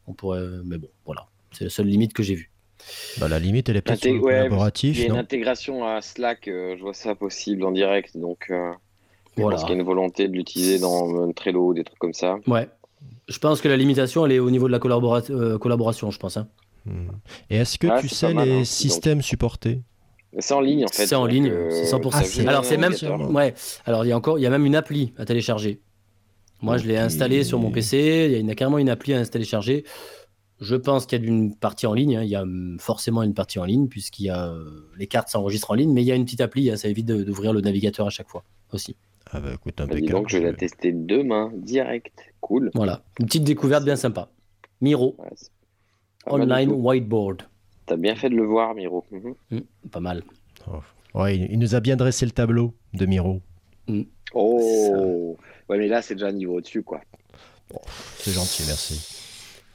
On 0.07 0.14
pourrait, 0.14 0.47
mais 0.64 0.78
bon, 0.78 0.88
voilà, 1.07 1.26
c'est 1.52 1.64
la 1.64 1.71
seule 1.71 1.87
limite 1.87 2.12
que 2.12 2.23
j'ai 2.23 2.35
vue. 2.35 2.53
Bah, 3.19 3.29
la 3.29 3.38
limite, 3.38 3.69
elle 3.69 3.76
est 3.76 3.83
peut-être 3.83 4.00
Inté- 4.00 4.09
sur 4.09 4.14
le 4.14 4.21
ouais, 4.21 4.33
Il 4.33 4.37
collaboratif, 4.38 4.99
y 4.99 5.03
a 5.03 5.07
une 5.07 5.17
intégration 5.17 5.87
à 5.87 6.00
Slack, 6.00 6.49
euh, 6.49 6.75
je 6.76 6.83
vois 6.83 6.95
ça 6.95 7.14
possible 7.14 7.64
en 7.64 7.73
direct, 7.73 8.17
donc 8.17 8.47
euh, 8.50 8.73
je 9.37 9.43
Voilà. 9.43 9.57
pense 9.57 9.64
qu'il 9.64 9.75
y 9.75 9.76
a 9.76 9.81
une 9.81 9.87
volonté 9.87 10.29
de 10.29 10.33
l'utiliser 10.33 10.79
dans 10.79 11.33
Trello, 11.33 11.75
des 11.75 11.85
trucs 11.85 11.99
comme 11.99 12.12
ça. 12.14 12.37
Ouais. 12.47 12.69
Je 13.29 13.38
pense 13.38 13.61
que 13.61 13.69
la 13.69 13.76
limitation, 13.76 14.26
elle 14.26 14.33
est 14.33 14.38
au 14.38 14.50
niveau 14.50 14.67
de 14.67 14.73
la 14.73 14.79
collabora- 14.79 15.31
euh, 15.31 15.59
collaboration, 15.59 16.11
je 16.11 16.19
pense. 16.19 16.37
hein. 16.37 16.49
Hmm. 16.87 17.09
Et 17.49 17.57
est-ce 17.57 17.79
que 17.79 17.87
Ah, 17.87 17.99
tu 18.00 18.09
sais 18.09 18.35
mal, 18.35 18.47
les 18.49 18.55
hein, 18.61 18.64
systèmes 18.64 19.23
supportés? 19.23 19.81
C'est 20.38 20.53
en 20.53 20.61
ligne 20.61 20.85
en 20.85 20.88
fait. 20.88 21.07
C'est 21.07 21.14
en 21.14 21.25
ligne, 21.26 21.49
euh, 21.49 21.71
c'est 21.71 21.87
100%. 21.87 22.19
Ah, 22.21 22.25
c'est- 22.25 22.47
Alors 22.47 22.64
c'est 22.64 22.76
même, 22.76 22.93
ouais. 23.33 23.55
Alors 23.87 24.05
il 24.05 24.09
y 24.09 24.12
a 24.12 24.17
encore, 24.17 24.38
il 24.38 24.43
y 24.43 24.47
a 24.47 24.50
même 24.50 24.67
une 24.67 24.75
appli 24.76 25.14
à 25.17 25.25
télécharger. 25.25 25.81
Moi, 26.61 26.76
je 26.79 26.87
l'ai 26.87 26.95
Ok. 26.97 27.03
installé 27.05 27.45
sur 27.45 27.59
mon 27.59 27.71
PC. 27.71 28.25
Il 28.26 28.33
y 28.33 28.35
a 28.35 28.38
une- 28.38 28.55
carrément 28.55 28.79
une 28.79 28.88
appli 28.88 29.14
à 29.14 29.19
installer, 29.19 29.45
charger. 29.45 29.85
Je 30.61 30.76
pense 30.76 31.06
qu'il 31.06 31.20
y 31.20 31.25
a 31.25 31.28
une 31.28 31.54
partie 31.54 31.87
en 31.87 31.94
ligne. 31.94 32.16
hein. 32.16 32.23
Il 32.23 32.28
y 32.28 32.37
a 32.37 32.42
hum, 32.42 32.76
forcément 32.80 33.23
une 33.23 33.34
partie 33.34 33.58
en 33.58 33.64
ligne 33.64 33.88
puisqu'il 33.88 34.26
y 34.26 34.30
a 34.30 34.49
euh, 34.49 34.88
les 34.96 35.06
cartes 35.06 35.28
s'enregistrent 35.28 35.70
en 35.73 35.75
ligne, 35.75 35.92
mais 35.92 36.02
il 36.02 36.06
y 36.06 36.12
a 36.12 36.14
une 36.14 36.25
petite 36.25 36.40
appli. 36.40 36.70
hein, 36.70 36.76
ça 36.76 36.88
évite 36.88 37.06
d'ouvrir 37.06 37.52
le 37.52 37.61
navigateur 37.61 38.06
à 38.06 38.11
chaque 38.11 38.28
fois 38.28 38.44
aussi. 38.73 38.96
Ah 39.32 39.40
bah 39.40 39.50
écoute, 39.54 39.75
bah, 39.78 39.87
dis 39.87 39.92
impeccable. 39.92 40.12
donc, 40.12 40.28
je 40.28 40.38
vais 40.38 40.44
la 40.44 40.52
tester 40.52 40.92
demain, 40.92 41.50
direct. 41.56 42.12
Cool. 42.40 42.70
Voilà, 42.75 43.02
une 43.18 43.26
petite 43.26 43.44
découverte 43.44 43.84
bien 43.84 43.96
sympa. 43.96 44.28
Miro 44.80 45.16
Ouais, 45.18 45.30
Online. 46.26 46.70
Whiteboard, 46.73 47.42
T'as 47.87 47.96
bien 47.96 48.14
fait 48.16 48.30
de 48.30 48.34
le 48.37 48.44
voir, 48.46 48.75
Miro. 48.75 49.04
Mhm. 49.11 49.34
Hum, 49.52 49.62
pas 49.90 50.00
mal. 50.00 50.23
Ouais, 51.14 51.37
il, 51.37 51.52
il 51.52 51.58
nous 51.58 51.75
a 51.75 51.80
bien 51.80 51.96
dressé 51.96 52.25
le 52.26 52.32
tableau 52.32 52.75
de 52.94 53.06
Miro. 53.06 53.40
Oh 54.34 55.37
Ouais, 55.68 55.78
mais 55.78 55.88
là, 55.88 56.02
c'est 56.02 56.14
déjà 56.14 56.28
un 56.28 56.32
niveau 56.32 56.58
au-dessus, 56.58 56.82
quoi. 56.82 57.00
C'est 58.18 58.32
gentil, 58.32 58.62
merci. 58.66 59.13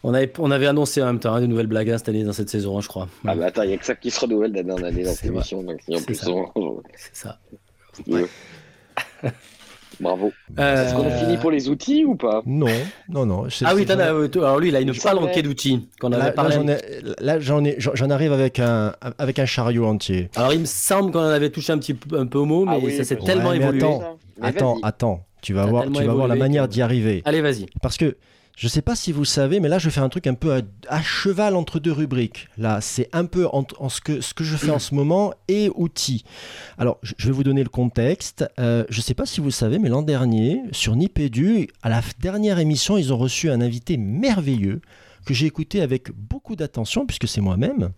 On 0.04 0.14
avait, 0.14 0.32
on 0.40 0.50
avait 0.52 0.68
annoncé 0.68 1.02
en 1.04 1.08
même 1.08 1.20
temps 1.20 1.34
hein, 1.36 1.42
de 1.42 1.46
nouvelles 1.48 1.68
blagues 1.68 1.90
hein, 1.90 1.98
cette 1.98 2.10
année 2.10 2.24
dans 2.24 2.32
cette 2.34 2.50
saison, 2.50 2.78
hein, 2.78 2.82
je 2.82 2.88
crois. 2.88 3.08
Ah 3.28 3.36
bah 3.36 3.48
attends, 3.48 3.64
il 3.64 3.68
n'y 3.70 3.74
a 3.74 3.78
que 3.78 3.86
ça 3.86 3.96
qui 3.96 4.10
se 4.12 4.20
renouvelle 4.22 4.54
d'année 4.54 4.72
en 4.72 4.82
année 4.84 5.04
dans 5.04 5.12
cette 5.14 5.26
émission. 5.26 5.62
Donc, 5.62 5.80
en 5.90 5.98
C'est 6.08 7.16
ça. 7.16 7.38
on-. 8.08 8.26
Bravo. 10.00 10.32
Euh, 10.58 10.86
Est-ce 10.86 10.96
qu'on 10.96 11.06
a 11.06 11.12
fini 11.12 11.36
pour 11.38 11.52
les 11.52 11.68
outils 11.68 12.06
ou 12.06 12.16
pas? 12.16 12.42
Non, 12.46 12.68
non, 13.10 13.26
non. 13.26 13.48
Ah 13.66 13.76
oui, 13.76 13.86
as, 13.90 14.00
euh, 14.00 14.30
alors 14.38 14.58
lui, 14.60 14.70
il 14.70 14.76
a 14.78 14.80
une 14.80 14.94
J'en 14.94 15.02
palanquée 15.04 15.40
ai. 15.40 15.42
d'outils 15.42 15.90
qu'on 16.00 16.14
avait 16.14 16.20
Là, 16.22 16.26
là, 16.28 16.32
parlé. 16.32 16.56
j'en 16.56 16.68
ai- 16.68 17.02
là, 17.20 17.40
j'en 17.94 18.10
arrive 18.10 18.32
avec 18.32 18.60
un, 18.60 18.94
avec 19.18 19.40
un 19.40 19.46
chariot 19.46 19.86
entier. 19.86 20.30
Alors 20.38 20.54
il 20.54 20.62
me 20.62 20.66
semble 20.66 21.12
qu'on 21.12 21.20
en 21.20 21.24
avait 21.24 21.50
touché 21.50 21.74
un 21.74 21.78
petit 21.80 21.94
peu, 21.96 22.18
un 22.18 22.28
peu 22.28 22.38
au 22.38 22.46
mot, 22.46 22.64
mais 22.64 22.76
Ah 22.76 22.80
oui, 22.82 22.96
ça 22.96 23.04
s'est 23.04 23.16
ouais, 23.20 23.26
tellement 23.26 23.50
mais 23.50 23.58
évolué. 23.58 23.84
attends. 24.42 24.78
Attends, 24.84 25.26
tu 25.42 25.54
vas 25.54 25.66
voir, 25.66 25.84
tellement 25.84 26.00
tu 26.00 26.06
vas 26.06 26.14
voir 26.14 26.28
la 26.30 26.36
manière 26.36 26.70
d'y 26.70 26.82
arriver. 26.82 27.22
Allez, 27.26 27.42
vas-y. 27.42 27.66
Parce 27.82 27.98
que 27.98 28.16
je 28.60 28.68
sais 28.68 28.82
pas 28.82 28.94
si 28.94 29.14
vous 29.14 29.24
savez, 29.24 29.62
mais 29.62 29.70
là 29.70 29.80
je 29.80 29.90
fais 29.90 30.02
un 30.02 30.10
truc 30.10 30.28
un 30.28 30.34
peu 30.34 30.62
à, 30.90 31.02
cheval 31.02 31.56
entre 31.56 31.80
deux 31.80 31.94
rubriques. 31.94 32.50
Là, 32.58 32.82
c'est 32.82 33.08
un 33.14 33.26
peu 33.26 33.48
ce, 33.88 34.02
que, 34.02 34.44
je 34.44 34.58
fais 34.58 34.70
en 34.70 34.80
ce 34.80 34.94
moment 34.94 35.34
et 35.48 35.72
outils. 35.76 36.26
Alors, 36.78 37.00
je 37.02 37.26
vais 37.28 37.32
vous 37.32 37.46
donner 37.46 37.64
le 37.64 37.70
contexte. 37.70 38.46
Euh, 38.60 38.84
je 38.90 39.00
sais 39.00 39.14
pas 39.14 39.26
si 39.26 39.40
vous 39.40 39.50
savez, 39.50 39.80
mais 39.80 39.88
l'an 39.88 40.02
dernier, 40.02 40.62
sur 40.74 40.98
Nipédu, 40.98 41.70
à 41.84 41.88
la 41.88 42.02
dernière 42.20 42.60
émission, 42.60 42.98
ils 42.98 43.14
ont 43.14 43.18
reçu 43.18 43.50
un 43.50 43.62
invité 43.62 43.96
merveilleux 43.96 44.82
que 45.26 45.34
j'ai 45.34 45.46
écouté 45.46 45.82
avec 45.82 46.12
beaucoup 46.12 46.58
d'attention, 46.58 47.06
puisque 47.06 47.30
c'est 47.30 47.40
moi-même. 47.40 47.92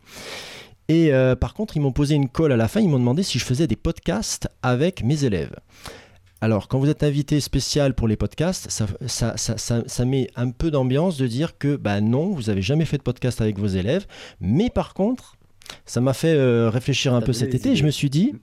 Et 0.89 1.11
euh, 1.11 1.35
par 1.35 1.55
contre, 1.55 1.75
ils 1.75 1.79
m'ont 1.79 1.91
posé 1.91 2.13
une 2.13 2.29
colle 2.29 2.51
à 2.51 2.57
la 2.57 2.67
fin, 2.67 2.81
ils 2.81 2.89
m'ont 2.89 2.99
demandé 2.99 3.23
si 3.23 3.39
je 3.39 3.45
faisais 3.45 3.65
des 3.65 3.75
podcasts 3.75 4.47
avec 4.61 5.03
mes 5.03 5.23
élèves. 5.23 5.55
Alors, 6.41 6.67
quand 6.67 6.79
vous 6.79 6.89
êtes 6.89 7.03
invité 7.03 7.39
spécial 7.39 7.93
pour 7.93 8.07
les 8.07 8.15
podcasts, 8.17 8.69
ça, 8.71 8.87
ça, 9.05 9.37
ça, 9.37 9.57
ça- 9.57 9.83
ça 9.85 10.05
met 10.05 10.27
un 10.35 10.49
peu 10.49 10.71
d'ambiance 10.71 11.17
de 11.17 11.27
dire 11.27 11.57
que 11.59 11.75
bah 11.75 12.01
non, 12.01 12.31
vous 12.31 12.49
avez 12.49 12.63
jamais 12.63 12.85
fait 12.85 12.97
de 12.97 13.03
podcast 13.03 13.41
avec 13.41 13.59
vos 13.59 13.67
élèves. 13.67 14.07
Mais 14.39 14.69
par 14.71 14.93
contre, 14.95 15.35
ça 15.85 16.01
m'a 16.01 16.13
fait 16.13 16.33
euh, 16.33 16.69
réfléchir 16.69 17.13
un 17.13 17.21
peu 17.21 17.31
cet 17.33 17.53
été. 17.53 17.75
Je 17.75 17.85
me 17.85 17.91
suis 17.91 18.09
dit, 18.09 18.33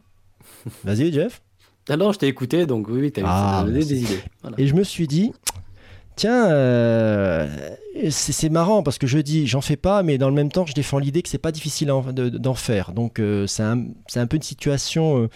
vas-y 0.84 1.12
Jeff. 1.12 1.42
Alors, 1.88 2.12
je 2.12 2.18
t'ai 2.18 2.28
écouté, 2.28 2.66
donc 2.66 2.88
oui, 2.88 3.00
oui, 3.00 3.12
t'as 3.12 3.22
Ah, 3.24 3.64
des 3.68 3.94
idées. 3.94 4.20
Voilà. 4.42 4.56
Et 4.60 4.66
je 4.66 4.74
me 4.74 4.84
suis 4.84 5.06
dit, 5.08 5.32
tiens, 6.18 6.50
euh, 6.50 7.48
c'est 8.10 8.48
marrant 8.50 8.82
parce 8.82 8.98
que 8.98 9.06
je 9.06 9.18
dis, 9.18 9.46
j'en 9.46 9.60
fais 9.60 9.76
pas, 9.76 10.02
mais 10.02 10.18
dans 10.18 10.28
le 10.28 10.34
même 10.34 10.50
temps, 10.50 10.66
je 10.66 10.74
défends 10.74 10.98
l'idée 10.98 11.22
que 11.22 11.28
c'est 11.28 11.38
pas 11.38 11.52
difficile 11.52 11.90
en- 11.92 12.12
de- 12.12 12.28
d'en 12.28 12.54
faire. 12.54 12.92
Donc, 12.92 13.20
euh, 13.20 13.46
c'est 13.46 13.62
un, 13.62 14.26
peu 14.26 14.36
une 14.36 14.42
situation 14.42 15.22
euh, 15.22 15.28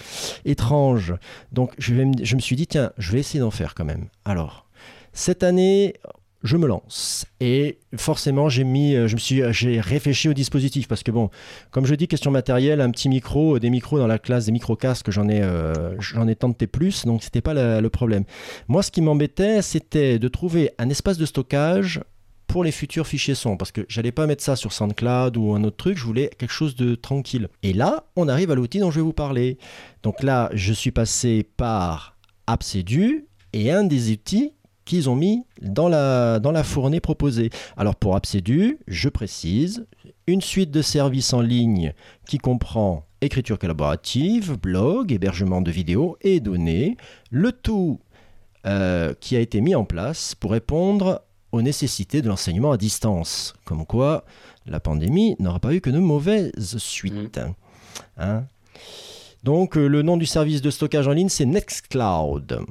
étrange. 0.44 1.14
Donc, 1.52 1.72
je 1.78 1.94
me 1.94 2.40
suis 2.40 2.56
dit, 2.56 2.66
tiens, 2.66 2.92
je 2.98 3.12
vais 3.12 3.20
essayer 3.20 3.40
d'en 3.40 3.50
faire 3.50 3.74
quand 3.74 3.84
même. 3.84 4.06
Alors, 4.24 4.66
cette 5.12 5.42
année, 5.42 5.94
je 6.42 6.56
me 6.56 6.66
lance. 6.66 7.26
Et 7.40 7.78
forcément, 7.96 8.48
j'ai 8.48 8.64
mis, 8.64 8.94
euh, 8.94 9.08
je 9.08 9.14
me 9.14 9.20
suis, 9.20 9.42
j'ai 9.50 9.80
réfléchi 9.80 10.28
au 10.28 10.34
dispositif 10.34 10.88
parce 10.88 11.02
que 11.02 11.10
bon, 11.10 11.30
comme 11.70 11.86
je 11.86 11.94
dis, 11.94 12.08
question 12.08 12.30
matérielle, 12.30 12.80
un 12.80 12.90
petit 12.90 13.08
micro, 13.08 13.56
euh, 13.56 13.60
des 13.60 13.70
micros 13.70 13.98
dans 13.98 14.06
la 14.06 14.18
classe, 14.18 14.46
des 14.46 14.52
micro-casques, 14.52 15.10
j'en 15.10 15.28
ai, 15.28 15.42
euh, 15.42 16.00
j'en 16.00 16.26
ai 16.28 16.36
tenté 16.36 16.66
plus, 16.66 17.06
donc 17.06 17.22
c'était 17.22 17.40
pas 17.40 17.54
le 17.54 17.90
problème. 17.90 18.24
Moi, 18.68 18.82
ce 18.82 18.90
qui 18.90 19.02
m'embêtait, 19.02 19.62
c'était 19.62 20.18
de 20.18 20.28
trouver 20.28 20.70
un 20.78 20.88
espace 20.88 21.18
de 21.18 21.26
stockage 21.26 22.00
pour 22.46 22.64
les 22.64 22.72
futurs 22.72 23.06
fichiers 23.06 23.34
son, 23.34 23.56
parce 23.56 23.72
que 23.72 23.86
j'allais 23.88 24.12
pas 24.12 24.26
mettre 24.26 24.42
ça 24.42 24.56
sur 24.56 24.72
SoundCloud 24.72 25.38
ou 25.38 25.54
un 25.54 25.64
autre 25.64 25.78
truc, 25.78 25.96
je 25.96 26.04
voulais 26.04 26.30
quelque 26.36 26.52
chose 26.52 26.76
de 26.76 26.94
tranquille. 26.94 27.48
Et 27.62 27.72
là, 27.72 28.04
on 28.14 28.28
arrive 28.28 28.50
à 28.50 28.54
l'outil 28.54 28.78
dont 28.78 28.90
je 28.90 28.96
vais 28.96 29.04
vous 29.04 29.14
parler. 29.14 29.56
Donc 30.02 30.22
là, 30.22 30.50
je 30.52 30.74
suis 30.74 30.90
passé 30.90 31.48
par 31.56 32.18
Absedu 32.46 33.26
et 33.54 33.70
un 33.70 33.84
des 33.84 34.12
outils 34.12 34.52
qu'ils 34.84 35.08
ont 35.08 35.16
mis 35.16 35.44
dans 35.60 35.88
la, 35.88 36.40
dans 36.40 36.52
la 36.52 36.64
fournée 36.64 37.00
proposée. 37.00 37.50
Alors 37.76 37.96
pour 37.96 38.16
Absedu, 38.16 38.78
je 38.86 39.08
précise, 39.08 39.86
une 40.26 40.40
suite 40.40 40.70
de 40.70 40.82
services 40.82 41.32
en 41.32 41.40
ligne 41.40 41.92
qui 42.26 42.38
comprend 42.38 43.06
écriture 43.20 43.58
collaborative, 43.58 44.58
blog, 44.58 45.12
hébergement 45.12 45.60
de 45.60 45.70
vidéos 45.70 46.16
et 46.20 46.40
données, 46.40 46.96
le 47.30 47.52
tout 47.52 48.00
euh, 48.66 49.14
qui 49.20 49.36
a 49.36 49.40
été 49.40 49.60
mis 49.60 49.74
en 49.74 49.84
place 49.84 50.34
pour 50.34 50.52
répondre 50.52 51.22
aux 51.52 51.62
nécessités 51.62 52.22
de 52.22 52.28
l'enseignement 52.28 52.72
à 52.72 52.76
distance. 52.76 53.54
Comme 53.64 53.86
quoi, 53.86 54.24
la 54.66 54.80
pandémie 54.80 55.36
n'aura 55.38 55.60
pas 55.60 55.74
eu 55.74 55.80
que 55.80 55.90
de 55.90 55.98
mauvaises 55.98 56.78
suites. 56.78 57.40
Hein 58.16 58.44
Donc, 59.44 59.76
euh, 59.76 59.86
le 59.86 60.02
nom 60.02 60.16
du 60.16 60.26
service 60.26 60.62
de 60.62 60.70
stockage 60.70 61.08
en 61.08 61.12
ligne, 61.12 61.28
c'est 61.28 61.44
Nextcloud. 61.44 62.64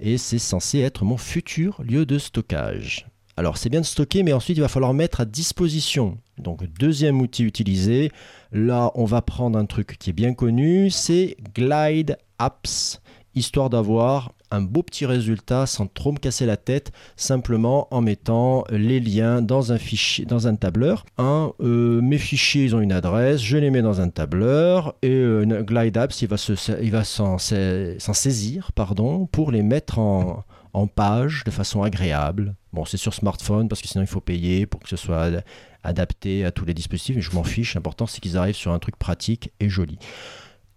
Et 0.00 0.18
c'est 0.18 0.38
censé 0.38 0.80
être 0.80 1.04
mon 1.04 1.16
futur 1.16 1.82
lieu 1.82 2.06
de 2.06 2.18
stockage. 2.18 3.06
Alors, 3.36 3.56
c'est 3.56 3.68
bien 3.68 3.80
de 3.80 3.86
stocker, 3.86 4.22
mais 4.22 4.32
ensuite, 4.32 4.56
il 4.56 4.60
va 4.60 4.68
falloir 4.68 4.94
mettre 4.94 5.20
à 5.20 5.24
disposition. 5.24 6.18
Donc, 6.38 6.64
deuxième 6.78 7.20
outil 7.20 7.42
utilisé. 7.42 8.12
Là, 8.52 8.92
on 8.94 9.04
va 9.04 9.22
prendre 9.22 9.58
un 9.58 9.66
truc 9.66 9.96
qui 9.98 10.10
est 10.10 10.14
bien 10.14 10.34
connu, 10.34 10.90
c'est 10.90 11.36
Glide 11.54 12.16
Apps, 12.38 13.00
histoire 13.34 13.70
d'avoir 13.70 14.33
un 14.50 14.60
beau 14.60 14.82
petit 14.82 15.06
résultat 15.06 15.66
sans 15.66 15.86
trop 15.86 16.12
me 16.12 16.18
casser 16.18 16.46
la 16.46 16.56
tête, 16.56 16.92
simplement 17.16 17.88
en 17.90 18.00
mettant 18.00 18.64
les 18.70 19.00
liens 19.00 19.42
dans 19.42 19.72
un 19.72 19.78
fichier, 19.78 20.24
dans 20.24 20.46
un 20.46 20.54
tableur. 20.54 21.04
Euh, 21.18 22.00
mes 22.00 22.18
fichiers, 22.18 22.64
ils 22.64 22.76
ont 22.76 22.80
une 22.80 22.92
adresse, 22.92 23.40
je 23.40 23.56
les 23.56 23.70
mets 23.70 23.82
dans 23.82 24.00
un 24.00 24.08
tableur 24.10 24.94
et 25.02 25.10
euh, 25.10 25.62
Glide 25.62 25.96
Apps, 25.96 26.22
il 26.22 26.28
va 26.28 26.36
se, 26.36 26.54
s'en 26.54 27.38
sa- 27.38 27.98
s'en 27.98 28.12
saisir, 28.12 28.70
pardon, 28.72 29.26
pour 29.26 29.50
les 29.50 29.62
mettre 29.62 29.98
en, 29.98 30.44
en 30.72 30.86
page 30.86 31.42
de 31.44 31.50
façon 31.50 31.82
agréable. 31.82 32.54
Bon, 32.72 32.84
c'est 32.84 32.96
sur 32.96 33.14
smartphone 33.14 33.68
parce 33.68 33.82
que 33.82 33.88
sinon 33.88 34.02
il 34.04 34.08
faut 34.08 34.20
payer 34.20 34.66
pour 34.66 34.80
que 34.80 34.88
ce 34.88 34.96
soit 34.96 35.20
ad- 35.22 35.44
adapté 35.82 36.44
à 36.44 36.50
tous 36.50 36.64
les 36.64 36.74
dispositifs. 36.74 37.16
Mais 37.16 37.22
je 37.22 37.32
m'en 37.32 37.44
fiche. 37.44 37.74
L'important 37.74 38.06
c'est 38.06 38.20
qu'ils 38.20 38.36
arrivent 38.36 38.54
sur 38.56 38.72
un 38.72 38.78
truc 38.78 38.96
pratique 38.96 39.52
et 39.60 39.68
joli. 39.68 39.98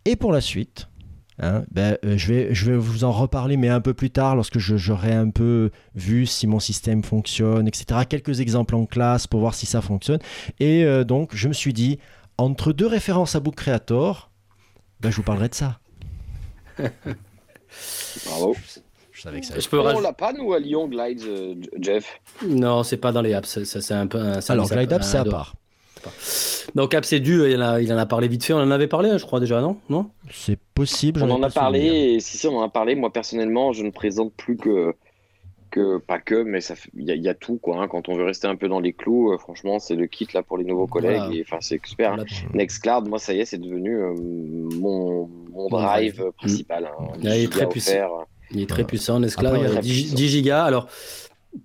Et 0.06 0.16
pour 0.16 0.32
la 0.32 0.42
suite, 0.42 0.88
hein, 1.40 1.64
ben, 1.72 1.98
euh, 2.06 2.18
je, 2.18 2.34
vais, 2.34 2.54
je 2.54 2.72
vais 2.72 2.78
vous 2.78 3.04
en 3.04 3.12
reparler, 3.12 3.58
mais 3.58 3.70
un 3.70 3.82
peu 3.82 3.94
plus 3.94 4.10
tard, 4.10 4.36
lorsque 4.36 4.60
j'aurai 4.60 5.14
un 5.14 5.30
peu 5.30 5.72
vu 5.96 6.26
si 6.26 6.48
mon 6.48 6.60
système 6.60 7.04
fonctionne, 7.04 7.68
etc. 7.68 8.02
Quelques 8.08 8.40
exemples 8.40 8.76
en 8.76 8.86
classe 8.86 9.28
pour 9.28 9.40
voir 9.40 9.54
si 9.54 9.66
ça 9.66 9.82
fonctionne. 9.82 10.20
Et 10.60 10.84
euh, 10.84 11.04
donc, 11.04 11.36
je 11.36 11.48
me 11.48 11.54
suis 11.54 11.74
dit, 11.74 12.00
entre 12.38 12.74
deux 12.74 12.88
références 12.88 13.36
à 13.36 13.40
Book 13.40 13.56
Creator, 13.56 14.30
ben, 15.00 15.12
je 15.12 15.16
vous 15.16 15.24
parlerai 15.24 15.50
de 15.50 15.56
ça. 15.56 15.80
Bravo. 18.26 18.56
Je 19.12 19.24
savais 19.24 19.40
que 19.40 19.48
ça 19.48 19.60
Je 19.60 19.68
peux 19.68 19.80
On 19.80 20.00
l'a 20.00 20.14
pas, 20.14 20.32
nous, 20.32 20.54
à 20.54 20.60
Lyon, 20.60 20.88
Glides, 20.88 21.24
euh, 21.24 21.56
Jeff? 21.80 22.22
Non, 22.46 22.84
c'est 22.84 22.98
pas 22.98 23.12
dans 23.12 23.22
les 23.22 23.34
apps. 23.34 23.64
Ça, 23.64 23.82
c'est 23.82 23.94
un 23.94 24.06
peu 24.06 24.20
un 24.20 24.40
Alors, 24.48 24.70
Glide 24.70 24.94
Apps, 24.94 25.08
c'est 25.08 25.18
à 25.18 25.24
dehors. 25.24 25.56
Donc, 26.76 26.94
dû. 27.20 27.50
Il 27.50 27.58
en, 27.62 27.70
a, 27.74 27.82
il 27.82 27.92
en 27.94 27.98
a 27.98 28.06
parlé 28.06 28.28
vite 28.28 28.44
fait. 28.44 28.54
On 28.54 28.58
en 28.60 28.72
avait 28.72 28.88
parlé, 28.88 29.10
hein, 29.10 29.18
je 29.18 29.26
crois 29.26 29.40
déjà, 29.40 29.62
non? 29.62 29.78
Non? 29.90 30.10
C'est 30.32 30.60
possible. 30.74 31.22
On 31.24 31.30
en 31.32 31.44
a 31.44 31.50
parlé, 31.50 31.80
et 32.16 32.20
si, 32.20 32.38
si, 32.38 32.48
on 32.48 32.58
en 32.58 32.64
a 32.64 32.70
parlé. 32.70 32.96
Moi, 32.96 33.12
personnellement, 33.12 33.74
je 33.74 33.84
ne 33.84 33.90
présente 33.92 34.34
plus 34.34 34.58
que. 34.58 34.94
que 35.70 35.98
pas 35.98 36.20
que, 36.20 36.44
mais 36.44 36.62
ça 36.62 36.76
il 36.96 37.04
y, 37.06 37.12
a- 37.12 37.16
il 37.16 37.22
y 37.24 37.30
a 37.30 37.34
tout, 37.34 37.58
quoi. 37.58 37.82
hein. 37.82 37.88
Quand 37.88 38.08
on 38.10 38.16
veut 38.16 38.24
rester 38.24 38.48
un 38.48 38.56
peu 38.56 38.68
dans 38.70 38.80
les 38.80 38.94
clous, 38.94 39.34
euh, 39.34 39.38
franchement, 39.38 39.80
c'est 39.80 39.96
le 39.96 40.08
kit 40.08 40.28
là 40.34 40.42
pour 40.42 40.58
les 40.58 40.64
nouveaux 40.66 40.88
collègues. 40.88 41.18
Voilà. 41.18 41.36
Et 41.36 41.42
enfin, 41.46 41.58
c'est 41.62 41.80
super. 41.86 42.14
hein. 42.14 42.16
Voilà. 42.18 42.54
Nextcloud, 42.54 43.08
moi, 43.10 43.20
ça 43.20 43.34
y 43.34 43.40
est, 43.42 43.46
c'est 43.46 43.58
devenu 43.58 43.96
euh, 43.98 44.14
mon, 44.80 45.30
mon 45.52 45.68
drive 45.70 46.32
principal. 46.38 46.86
hein. 46.86 47.04
Mm. 47.18 47.20
Il 47.22 47.28
est 47.28 47.40
10 47.42 47.50
très 47.50 47.70
puissant. 47.70 47.92
Il 48.52 48.62
est 48.62 48.70
très 48.70 48.84
puissant. 48.86 49.22
Après, 49.22 49.60
il 49.60 49.62
y 49.64 49.66
a 49.66 49.70
euh, 49.70 49.74
la 49.76 49.82
10, 49.82 49.92
puissance. 49.92 50.16
10 50.16 50.28
gigas. 50.30 50.64
Alors, 50.64 50.88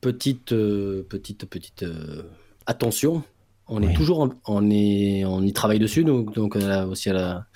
petite, 0.01 0.53
euh, 0.53 1.07
petite, 1.09 1.45
petite 1.47 1.85
euh, 1.85 2.23
attention. 2.67 3.23
On 3.69 3.83
est 3.83 3.87
Oui. 3.88 3.95
toujours, 3.95 4.21
en- 4.21 4.31
on 4.47 4.71
est, 4.71 5.25
on 5.25 5.42
y 5.42 5.52
travaille 5.52 5.78
dessus, 5.78 6.04
donc, 6.04 6.35
donc 6.35 6.57
euh, 6.57 6.85
aussi 6.87 7.09
à 7.11 7.12
la, 7.14 7.47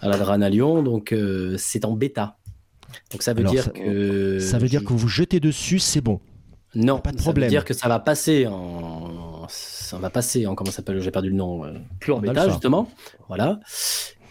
à 0.00 0.08
la 0.08 0.16
DRAN 0.18 0.40
à 0.42 0.48
Lyon. 0.48 0.82
Donc, 0.82 1.12
euh, 1.12 1.54
c'est 1.58 1.84
en 1.84 1.92
bêta. 1.92 2.36
Donc, 3.10 3.22
ça 3.22 3.32
veut 3.34 3.40
Alors, 3.40 3.52
dire 3.52 3.64
ça- 3.64 3.70
que. 3.70 4.38
Ça 4.38 4.58
veut 4.58 4.68
dire 4.68 4.82
que 4.82 4.88
vous 4.88 4.98
vous 4.98 5.08
jetez 5.08 5.40
dessus, 5.40 5.78
c'est 5.78 6.00
bon. 6.00 6.20
Non, 6.74 6.98
pas 7.00 7.12
de 7.12 7.18
ça 7.18 7.24
problème. 7.24 7.44
veut 7.48 7.50
dire 7.50 7.64
que 7.66 7.74
ça 7.74 7.86
va 7.88 7.98
passer 8.00 8.46
en. 8.46 9.46
Ça 9.48 9.98
va 9.98 10.08
passer 10.10 10.46
en. 10.46 10.54
Comment 10.54 10.70
ça 10.70 10.76
s'appelle 10.78 11.00
J'ai 11.00 11.10
perdu 11.10 11.28
le 11.28 11.36
nom. 11.36 11.64
euh, 11.64 11.72
Plus 12.00 12.12
en 12.12 12.18
bêta, 12.20 12.48
justement. 12.48 12.88
Voilà. 13.28 13.60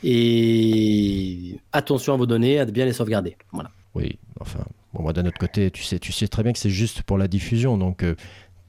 Et 0.04 1.60
attention 1.72 2.14
à 2.14 2.18
vos 2.18 2.26
données, 2.26 2.60
à 2.60 2.66
bien 2.66 2.86
les 2.86 2.94
sauvegarder. 2.94 3.38
Voilà. 3.52 3.70
Oui, 3.94 4.18
enfin, 4.40 4.64
bon, 4.94 5.04
moi 5.04 5.14
d'un 5.14 5.26
autre 5.26 5.38
côté, 5.40 5.70
tu 5.72 5.84
sais, 5.84 6.00
tu 6.00 6.12
sais 6.12 6.28
très 6.28 6.44
bien 6.44 6.52
que 6.54 6.60
c'est 6.60 6.70
juste 6.70 7.04
pour 7.04 7.18
la 7.18 7.28
diffusion, 7.28 7.78
donc 7.78 8.04
euh, 8.04 8.16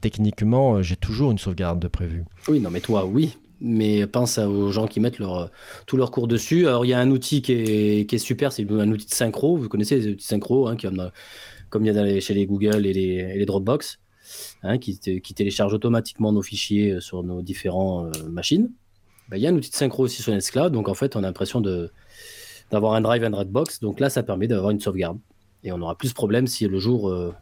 techniquement, 0.03 0.75
euh, 0.75 0.81
j'ai 0.81 0.97
toujours 0.97 1.31
une 1.31 1.37
sauvegarde 1.37 1.79
de 1.79 1.87
prévue. 1.87 2.25
Oui, 2.49 2.59
non, 2.59 2.69
mais 2.69 2.81
toi, 2.81 3.05
oui. 3.05 3.37
Mais 3.61 4.05
pense 4.05 4.37
aux 4.37 4.71
gens 4.73 4.87
qui 4.87 4.99
mettent 4.99 5.19
leur, 5.19 5.49
tous 5.87 5.95
leurs 5.95 6.11
cours 6.11 6.27
dessus. 6.27 6.67
Alors, 6.67 6.83
il 6.83 6.89
y 6.89 6.93
a 6.93 6.99
un 6.99 7.09
outil 7.09 7.41
qui 7.41 7.53
est, 7.53 8.09
qui 8.09 8.15
est 8.15 8.19
super, 8.19 8.51
c'est 8.51 8.69
un 8.69 8.91
outil 8.91 9.05
de 9.07 9.13
synchro. 9.13 9.55
Vous 9.55 9.69
connaissez 9.69 9.95
les 9.95 10.07
outils 10.09 10.25
synchro, 10.25 10.67
hein, 10.67 10.75
qui, 10.75 10.85
comme, 10.87 10.97
dans- 10.97 11.11
comme 11.69 11.83
il 11.83 11.87
y 11.87 11.89
a 11.89 11.93
dans 11.93 12.03
les- 12.03 12.19
chez 12.19 12.33
les 12.33 12.45
Google 12.45 12.85
et 12.85 12.91
les, 12.91 13.13
et 13.33 13.37
les 13.37 13.45
Dropbox, 13.45 13.99
hein, 14.63 14.77
qui, 14.77 14.99
qui 14.99 15.33
téléchargent 15.33 15.73
automatiquement 15.73 16.33
nos 16.33 16.41
fichiers 16.41 16.99
sur 16.99 17.23
nos 17.23 17.41
différentes 17.41 18.17
euh, 18.17 18.27
machines. 18.29 18.69
Ben, 19.29 19.37
il 19.37 19.43
y 19.43 19.47
a 19.47 19.49
un 19.51 19.55
outil 19.55 19.69
de 19.69 19.75
synchro 19.75 20.03
aussi 20.03 20.21
sur 20.21 20.33
Nextcloud. 20.33 20.73
Donc, 20.73 20.89
en 20.89 20.93
fait, 20.93 21.15
on 21.15 21.19
a 21.19 21.27
l'impression 21.27 21.61
de, 21.61 21.89
d'avoir 22.69 22.93
un 22.95 23.01
drive, 23.01 23.23
un 23.23 23.29
Dropbox. 23.29 23.79
Donc 23.79 24.01
là, 24.01 24.09
ça 24.09 24.23
permet 24.23 24.47
d'avoir 24.49 24.71
une 24.71 24.81
sauvegarde. 24.81 25.17
Et 25.63 25.71
on 25.71 25.77
n'aura 25.77 25.97
plus 25.97 26.09
ce 26.09 26.13
problème 26.13 26.47
si 26.47 26.67
le 26.67 26.79
jour, 26.79 27.09
euh, 27.09 27.33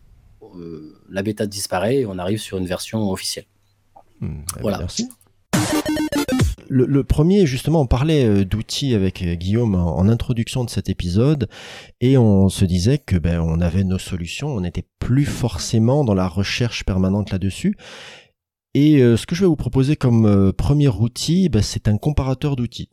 la 1.10 1.24
bêta 1.24 1.45
disparaît 1.45 1.98
et 1.98 2.05
on 2.05 2.17
arrive 2.17 2.39
sur 2.39 2.57
une 2.57 2.65
version 2.65 3.10
officielle. 3.12 3.45
Hmm, 4.19 4.41
eh 4.41 4.53
ben, 4.55 4.62
voilà. 4.62 4.79
Merci. 4.79 5.10
Le, 6.69 7.03
premier, 7.03 7.45
justement, 7.45 7.81
on 7.81 7.86
parlait 7.86 8.45
d'outils 8.45 8.95
avec 8.95 9.21
Guillaume 9.24 9.75
en, 9.75 10.07
introduction 10.07 10.63
de 10.63 10.69
cet 10.69 10.88
épisode, 10.88 11.50
et 12.00 12.17
on 12.17 12.48
se 12.48 12.63
disait 12.63 12.98
que 12.98 13.17
ben, 13.17 13.41
on 13.41 13.60
avait 13.60 13.83
nos 13.83 13.98
solutions, 13.98 14.48
on 14.48 14.62
n'était 14.62 14.86
plus 15.00 15.25
forcément 15.25 16.05
dans 16.05 16.13
la 16.13 16.29
recherche 16.29 16.86
permanente 16.86 17.31
là-dessus. 17.31 17.75
Et 18.74 19.00
ce 19.00 19.25
que 19.25 19.36
je 19.36 19.41
vais 19.41 19.48
vous 19.48 19.57
proposer 19.57 19.98
comme 19.98 20.53
premier 20.53 20.88
outil, 20.88 21.50
ben, 21.50 21.62
c'est 21.62 21.89
un 21.89 21.98
comparateur 21.98 22.55
d'outils. 22.55 22.89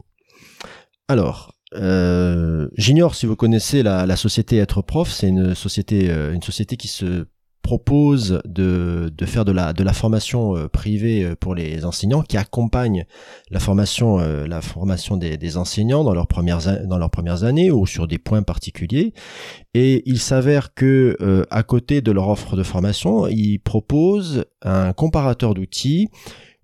Alors, 1.06 1.52
euh, 1.74 2.68
j'ignore 2.76 3.14
si 3.14 3.26
vous 3.26 3.36
connaissez 3.36 3.82
la, 3.82 4.16
société 4.16 4.56
Être 4.58 4.82
Prof. 4.82 5.10
C'est 5.10 5.28
une 5.28 5.54
société, 5.54 6.10
euh, 6.10 6.32
une 6.32 6.42
société 6.42 6.76
qui 6.76 6.88
se 6.88 7.26
propose 7.68 8.40
de, 8.46 9.12
faire 9.26 9.44
de 9.44 9.52
la, 9.52 9.92
formation 9.92 10.56
euh, 10.56 10.68
privée 10.68 11.34
pour 11.38 11.54
les 11.54 11.84
enseignants, 11.84 12.22
qui 12.22 12.38
accompagne 12.38 13.04
la 13.50 13.60
formation, 13.60 14.16
la 14.16 14.62
formation 14.62 15.18
des, 15.18 15.56
enseignants 15.58 16.02
dans 16.02 16.14
leurs 16.14 16.28
premières 16.28 16.86
dans 16.86 16.96
leurs 16.96 17.10
premières 17.10 17.44
années 17.44 17.70
ou 17.70 17.86
sur 17.86 18.08
des 18.08 18.16
points 18.16 18.42
particuliers. 18.42 19.12
Et 19.74 20.02
il 20.06 20.18
s'avère 20.18 20.72
que 20.72 21.16
à 21.50 21.62
côté 21.62 22.00
de 22.00 22.10
leur 22.10 22.28
offre 22.30 22.56
de 22.56 22.62
formation, 22.62 23.26
ils 23.26 23.58
proposent 23.58 24.46
un 24.62 24.94
comparateur 24.94 25.52
d'outils 25.52 26.08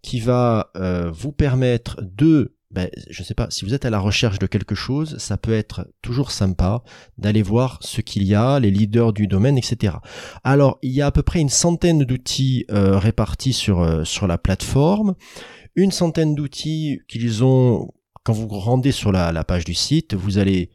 qui 0.01 0.21
va 0.21 0.71
vous 1.13 1.33
permettre 1.33 2.01
de 2.03 2.55
ben, 2.75 2.91
je 3.09 3.23
sais 3.23 3.35
pas, 3.35 3.47
si 3.51 3.65
vous 3.65 3.73
êtes 3.73 3.85
à 3.85 3.91
la 3.91 4.01
recherche 4.01 4.41
de 4.41 4.47
quelque 4.47 4.75
chose, 4.75 5.17
ça 5.19 5.37
peut 5.37 5.53
être 5.53 5.87
toujours 6.03 6.33
sympa 6.33 6.83
d'aller 7.19 7.43
voir 7.43 7.79
ce 7.83 8.01
qu'il 8.01 8.25
y 8.25 8.35
a, 8.35 8.59
les 8.59 8.73
leaders 8.73 9.13
du 9.13 9.29
domaine, 9.29 9.57
etc. 9.57 9.95
Alors, 10.43 10.79
il 10.83 10.91
y 10.91 11.01
a 11.01 11.07
à 11.07 11.13
peu 11.13 11.23
près 11.23 11.41
une 11.41 11.49
centaine 11.49 12.05
d'outils 12.05 12.67
euh, 12.73 12.99
répartis 12.99 13.53
sur, 13.53 13.81
euh, 13.81 14.03
sur 14.03 14.27
la 14.27 14.39
plateforme, 14.39 15.15
une 15.77 15.93
centaine 15.93 16.35
d'outils 16.35 16.99
qu'ils 17.07 17.45
ont, 17.45 17.93
quand 18.25 18.33
vous 18.33 18.49
rendez 18.49 18.91
sur 18.91 19.13
la, 19.13 19.31
la 19.31 19.45
page 19.45 19.65
du 19.65 19.75
site, 19.75 20.15
vous 20.15 20.39
allez 20.39 20.71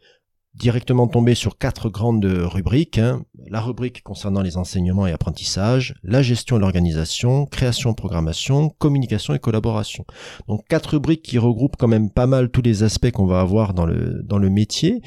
directement 0.56 1.08
tomber 1.08 1.36
sur 1.36 1.58
quatre 1.58 1.90
grandes 1.90 2.26
rubriques. 2.26 2.98
Hein. 2.98 3.24
La 3.48 3.62
rubrique 3.62 4.04
concernant 4.04 4.42
les 4.42 4.58
enseignements 4.58 5.08
et 5.08 5.12
apprentissages, 5.12 5.96
la 6.04 6.22
gestion 6.22 6.58
et 6.58 6.60
l'organisation, 6.60 7.46
création, 7.46 7.94
programmation, 7.94 8.70
communication 8.70 9.34
et 9.34 9.40
collaboration. 9.40 10.06
Donc 10.48 10.68
quatre 10.68 10.92
rubriques 10.92 11.24
qui 11.24 11.38
regroupent 11.38 11.78
quand 11.78 11.88
même 11.88 12.10
pas 12.10 12.28
mal 12.28 12.50
tous 12.50 12.62
les 12.62 12.84
aspects 12.84 13.12
qu'on 13.12 13.26
va 13.26 13.40
avoir 13.40 13.74
dans 13.74 13.86
le 13.86 14.22
dans 14.24 14.38
le 14.38 14.50
métier. 14.50 15.02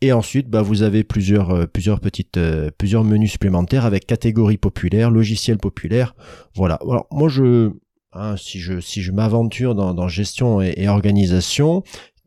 Et 0.00 0.12
ensuite, 0.12 0.48
bah, 0.48 0.62
vous 0.62 0.82
avez 0.82 1.02
plusieurs 1.02 1.50
euh, 1.50 1.66
plusieurs 1.66 2.00
petites 2.00 2.36
euh, 2.36 2.70
plusieurs 2.76 3.04
menus 3.04 3.32
supplémentaires 3.32 3.86
avec 3.86 4.06
catégories 4.06 4.58
populaires, 4.58 5.10
logiciels 5.10 5.58
populaires. 5.58 6.14
Voilà. 6.54 6.78
Alors 6.82 7.06
moi 7.10 7.28
je 7.28 7.72
hein, 8.12 8.36
si 8.36 8.60
je 8.60 8.80
si 8.80 9.02
je 9.02 9.12
m'aventure 9.12 9.74
dans, 9.74 10.08
gestion 10.08 10.60
et 10.60 10.88
organisation, 10.88 11.82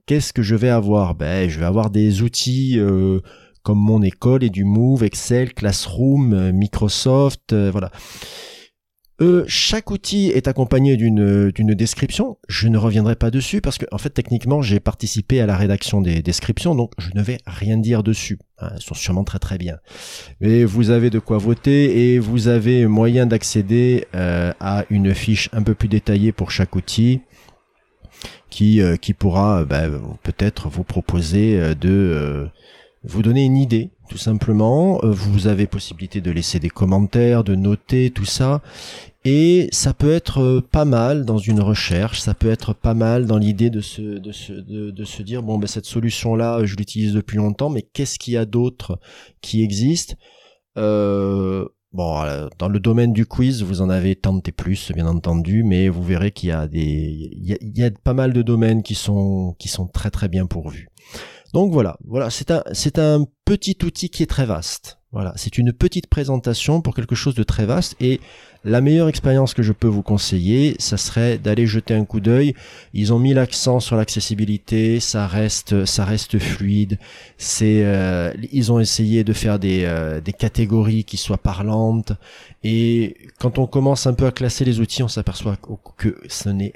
qu'est-ce 0.07 0.33
que 0.33 0.41
je 0.41 0.55
vais 0.55 0.69
avoir? 0.69 1.13
Ben, 1.13 1.47
je 1.47 1.59
vais 1.59 1.65
avoir 1.65 1.91
des 1.91 2.23
outils 2.23 2.79
euh, 2.79 3.19
comme 3.61 3.77
mon 3.77 4.01
école 4.01 4.43
et 4.43 4.49
du 4.49 4.63
Move, 4.63 5.03
Excel, 5.03 5.53
Classroom, 5.53 6.33
euh, 6.33 6.51
Microsoft, 6.51 7.53
euh, 7.53 7.69
voilà. 7.69 7.91
chaque 9.47 9.91
outil 9.91 10.27
est 10.29 10.47
accompagné 10.47 10.95
d'une 10.95 11.51
description. 11.73 12.37
Je 12.47 12.69
ne 12.69 12.77
reviendrai 12.77 13.15
pas 13.15 13.29
dessus 13.29 13.61
parce 13.61 13.77
que 13.77 13.85
en 13.91 13.97
fait 13.97 14.11
techniquement 14.11 14.61
j'ai 14.61 14.79
participé 14.79 15.41
à 15.41 15.45
la 15.45 15.57
rédaction 15.57 16.01
des 16.01 16.21
descriptions, 16.21 16.73
donc 16.75 16.93
je 16.97 17.09
ne 17.13 17.21
vais 17.21 17.39
rien 17.45 17.77
dire 17.77 18.03
dessus. 18.03 18.39
Hein, 18.59 18.69
elles 18.75 18.81
sont 18.81 18.93
sûrement 18.93 19.25
très 19.25 19.39
très 19.39 19.57
bien. 19.57 19.77
Mais 20.39 20.63
vous 20.63 20.91
avez 20.91 21.09
de 21.09 21.19
quoi 21.19 21.37
voter 21.37 22.13
et 22.13 22.19
vous 22.19 22.47
avez 22.47 22.87
moyen 22.87 23.25
d'accéder 23.25 24.05
à 24.13 24.85
une 24.89 25.13
fiche 25.13 25.49
un 25.51 25.63
peu 25.63 25.73
plus 25.73 25.89
détaillée 25.89 26.31
pour 26.31 26.51
chaque 26.51 26.75
outil 26.75 27.21
qui, 28.49 28.81
euh, 28.81 28.95
qui 28.95 29.13
pourra 29.13 29.61
euh, 29.61 29.65
bah, 29.65 29.83
peut-être 30.23 30.69
vous 30.69 30.83
proposer 30.83 31.59
euh, 31.59 31.73
de 31.75 32.49
vous 33.03 33.21
donner 33.21 33.45
une 33.45 33.57
idée 33.57 33.89
tout 34.09 34.17
simplement. 34.17 34.99
Vous 35.03 35.47
avez 35.47 35.67
possibilité 35.67 36.21
de 36.21 36.31
laisser 36.31 36.59
des 36.59 36.69
commentaires, 36.69 37.43
de 37.43 37.55
noter 37.55 38.09
tout 38.09 38.25
ça. 38.25 38.61
Et 39.25 39.67
ça 39.73 39.93
peut 39.93 40.13
être 40.13 40.61
pas 40.71 40.85
mal 40.85 41.25
dans 41.25 41.37
une 41.37 41.59
recherche, 41.59 42.21
ça 42.21 42.33
peut 42.33 42.49
être 42.49 42.73
pas 42.73 42.93
mal 42.93 43.25
dans 43.25 43.37
l'idée 43.37 43.69
de 43.69 43.81
se, 43.81 44.01
de, 44.01 44.31
se, 44.31 44.53
de, 44.53 45.03
se 45.03 45.21
dire, 45.21 45.43
bon, 45.43 45.57
ben, 45.57 45.67
cette 45.67 45.85
solution-là, 45.85 46.63
je 46.63 46.77
l'utilise 46.77 47.13
depuis 47.13 47.35
longtemps, 47.35 47.69
mais 47.69 47.81
qu'est-ce 47.81 48.17
qu'il 48.17 48.35
y 48.35 48.37
a 48.37 48.45
d'autre 48.45 48.99
qui 49.41 49.63
existe? 49.63 50.15
Euh, 50.77 51.67
Bon, 51.93 52.21
euh, 52.21 52.47
dans 52.59 52.67
le 52.67 52.79
domaine 52.79 53.13
du 53.13 53.25
quiz, 53.25 53.63
vous 53.63 53.81
en 53.81 53.89
avez 53.89 54.15
tenté 54.15 54.51
plus, 54.51 54.91
bien 54.91 55.07
entendu, 55.07 55.63
mais 55.63 55.87
vous 55.87 56.03
verrez 56.03 56.31
qu'il 56.31 56.49
y 56.49 56.51
a 56.51 56.67
des, 56.67 57.29
il 57.33 57.77
y 57.77 57.83
a, 57.83 57.91
pas 57.91 58.13
mal 58.13 58.33
de 58.33 58.41
domaines 58.41 58.83
qui 58.83 58.93
sont, 58.93 59.55
qui 59.57 59.69
sont 59.69 59.87
très 59.87 60.11
très 60.11 60.27
bien 60.27 60.45
pourvus. 60.45 60.89
Donc 61.53 61.71
voilà, 61.71 61.97
voilà, 62.03 62.29
c'est 62.29 62.51
un, 62.51 62.63
c'est 62.73 62.99
un 62.99 63.25
petit 63.45 63.77
outil 63.83 64.09
qui 64.09 64.23
est 64.23 64.27
très 64.27 64.45
vaste. 64.45 64.99
Voilà, 65.17 65.33
c'est 65.35 65.57
une 65.57 65.73
petite 65.73 66.05
présentation 66.05 66.79
pour 66.79 66.93
quelque 66.93 67.15
chose 67.15 67.33
de 67.33 67.41
très 67.41 67.65
vaste 67.65 67.95
et 67.99 68.21
la 68.63 68.81
meilleure 68.81 69.09
expérience 69.09 69.55
que 69.55 69.63
je 69.63 69.73
peux 69.73 69.87
vous 69.87 70.03
conseiller, 70.03 70.75
ça 70.77 70.95
serait 70.95 71.39
d'aller 71.39 71.65
jeter 71.65 71.95
un 71.95 72.05
coup 72.05 72.19
d'œil. 72.19 72.53
Ils 72.93 73.11
ont 73.13 73.17
mis 73.17 73.33
l'accent 73.33 73.79
sur 73.79 73.95
l'accessibilité, 73.95 74.99
ça 74.99 75.25
reste, 75.25 75.85
ça 75.85 76.05
reste 76.05 76.37
fluide. 76.37 76.99
C'est, 77.39 77.81
euh, 77.83 78.31
ils 78.51 78.71
ont 78.71 78.79
essayé 78.79 79.23
de 79.23 79.33
faire 79.33 79.57
des, 79.57 79.85
euh, 79.85 80.21
des 80.21 80.33
catégories 80.33 81.03
qui 81.03 81.17
soient 81.17 81.39
parlantes. 81.39 82.11
Et 82.63 83.17
quand 83.39 83.57
on 83.57 83.65
commence 83.65 84.05
un 84.05 84.13
peu 84.13 84.27
à 84.27 84.31
classer 84.31 84.65
les 84.65 84.79
outils, 84.79 85.01
on 85.01 85.07
s'aperçoit 85.07 85.57
que 85.97 86.15
ce 86.29 86.49
n'est 86.49 86.73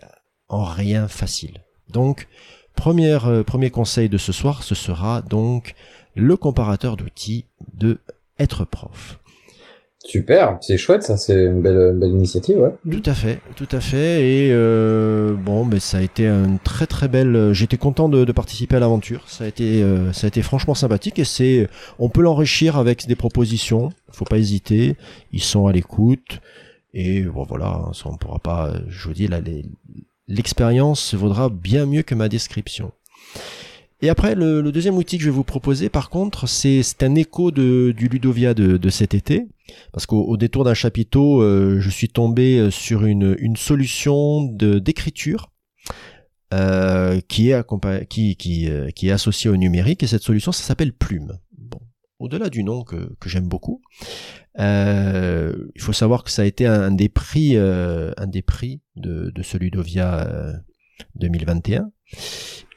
en 0.49 0.63
rien 0.63 1.08
facile. 1.08 1.62
Donc, 1.89 2.27
première, 2.75 3.27
euh, 3.27 3.43
premier 3.43 3.69
conseil 3.69 4.10
de 4.10 4.17
ce 4.17 4.32
soir, 4.32 4.63
ce 4.63 4.73
sera 4.73 5.21
donc 5.21 5.75
le 6.15 6.36
comparateur 6.38 6.97
d'outils 6.97 7.45
de 7.75 7.99
être 8.41 8.65
prof. 8.65 9.19
Super, 10.04 10.58
c'est 10.62 10.77
chouette, 10.77 11.04
ça, 11.04 11.15
c'est 11.15 11.45
une 11.45 11.62
belle, 11.62 11.95
belle 11.95 12.10
initiative, 12.10 12.58
ouais. 12.58 12.73
Tout 12.89 13.04
à 13.06 13.13
fait, 13.13 13.39
tout 13.56 13.67
à 13.71 13.80
fait. 13.80 14.27
Et 14.27 14.49
euh, 14.51 15.36
bon, 15.36 15.63
mais 15.63 15.80
ça 15.80 15.99
a 15.99 16.01
été 16.01 16.27
une 16.27 16.58
très 16.58 16.88
très 16.88 17.08
belle. 17.08 17.54
J'étais 17.54 17.77
content 17.77 18.10
de, 18.10 18.25
de, 18.25 18.32
participer 18.32 18.77
à 18.77 18.80
l'aventure. 18.80 19.23
Ça 19.27 19.43
a 19.43 19.47
été, 19.47 19.84
euh, 19.84 20.12
ça 20.12 20.25
a 20.25 20.30
été 20.30 20.41
franchement 20.41 20.73
sympathique 20.73 21.19
et 21.19 21.23
c'est, 21.23 21.67
on 21.99 22.10
peut 22.10 22.21
l'enrichir 22.21 22.77
avec 22.77 23.06
des 23.08 23.15
propositions. 23.15 23.91
Faut 24.12 24.25
pas 24.25 24.39
hésiter. 24.39 24.95
Ils 25.34 25.43
sont 25.43 25.67
à 25.67 25.71
l'écoute 25.71 26.41
et 26.95 27.21
bon 27.21 27.43
voilà, 27.43 27.84
ça, 27.93 28.10
on 28.10 28.17
pourra 28.17 28.39
pas. 28.39 28.73
Je 28.88 29.08
vous 29.08 29.13
dis 29.13 29.27
là, 29.27 29.39
l'expérience 30.27 31.13
vaudra 31.13 31.49
bien 31.49 31.86
mieux 31.86 32.01
que 32.01 32.15
ma 32.15 32.27
description. 32.27 32.91
Et 34.04 34.10
après, 34.10 34.34
le, 34.34 34.64
deuxième 34.72 34.98
outil 34.98 35.18
que 35.18 35.24
je 35.24 35.30
vais 35.30 35.36
vous 35.36 35.44
proposer, 35.44 35.90
par 35.90 36.10
contre, 36.10 36.48
c'est 36.48 37.04
un 37.04 37.14
écho 37.16 37.52
de, 37.52 37.94
du 37.96 38.08
Ludovia 38.08 38.54
de, 38.54 38.78
de 38.78 38.90
cet 38.90 39.14
été. 39.14 39.48
Parce 39.94 40.06
qu'au 40.06 40.36
détour 40.38 40.64
d'un 40.64 40.74
chapiteau, 40.74 41.42
euh, 41.42 41.80
je 41.80 41.90
suis 41.90 42.10
tombé 42.10 42.58
euh, 42.58 42.72
sur 42.72 43.06
une, 43.06 43.36
une 43.40 43.56
solution 43.56 44.44
d'écriture 44.44 45.52
euh, 46.54 47.22
qui, 47.30 47.52
est 47.52 47.64
qui, 48.10 48.36
qui, 48.36 48.70
euh, 48.70 48.90
qui 48.90 49.08
est 49.08 49.12
associée 49.12 49.50
au 49.50 49.56
numérique. 49.56 50.04
Et 50.04 50.08
cette 50.08 50.24
solution, 50.24 50.52
ça 50.52 50.64
s'appelle 50.64 50.92
Plume. 50.92 51.38
Bon, 51.58 51.80
au-delà 52.20 52.50
du 52.50 52.64
nom 52.64 52.84
que, 52.84 53.16
que 53.20 53.30
j'aime 53.30 53.48
beaucoup, 53.48 53.82
euh, 54.60 55.54
il 55.76 55.82
faut 55.82 55.94
savoir 55.94 56.26
que 56.26 56.32
ça 56.32 56.42
a 56.42 56.46
été 56.46 56.66
un, 56.66 56.92
des 56.92 57.08
prix, 57.08 57.56
un 57.56 58.28
des 58.28 58.42
prix 58.42 58.82
de, 58.98 59.30
de 59.30 59.44
ce 59.44 59.58
Ludovia 59.58 60.28
2021. 61.16 61.92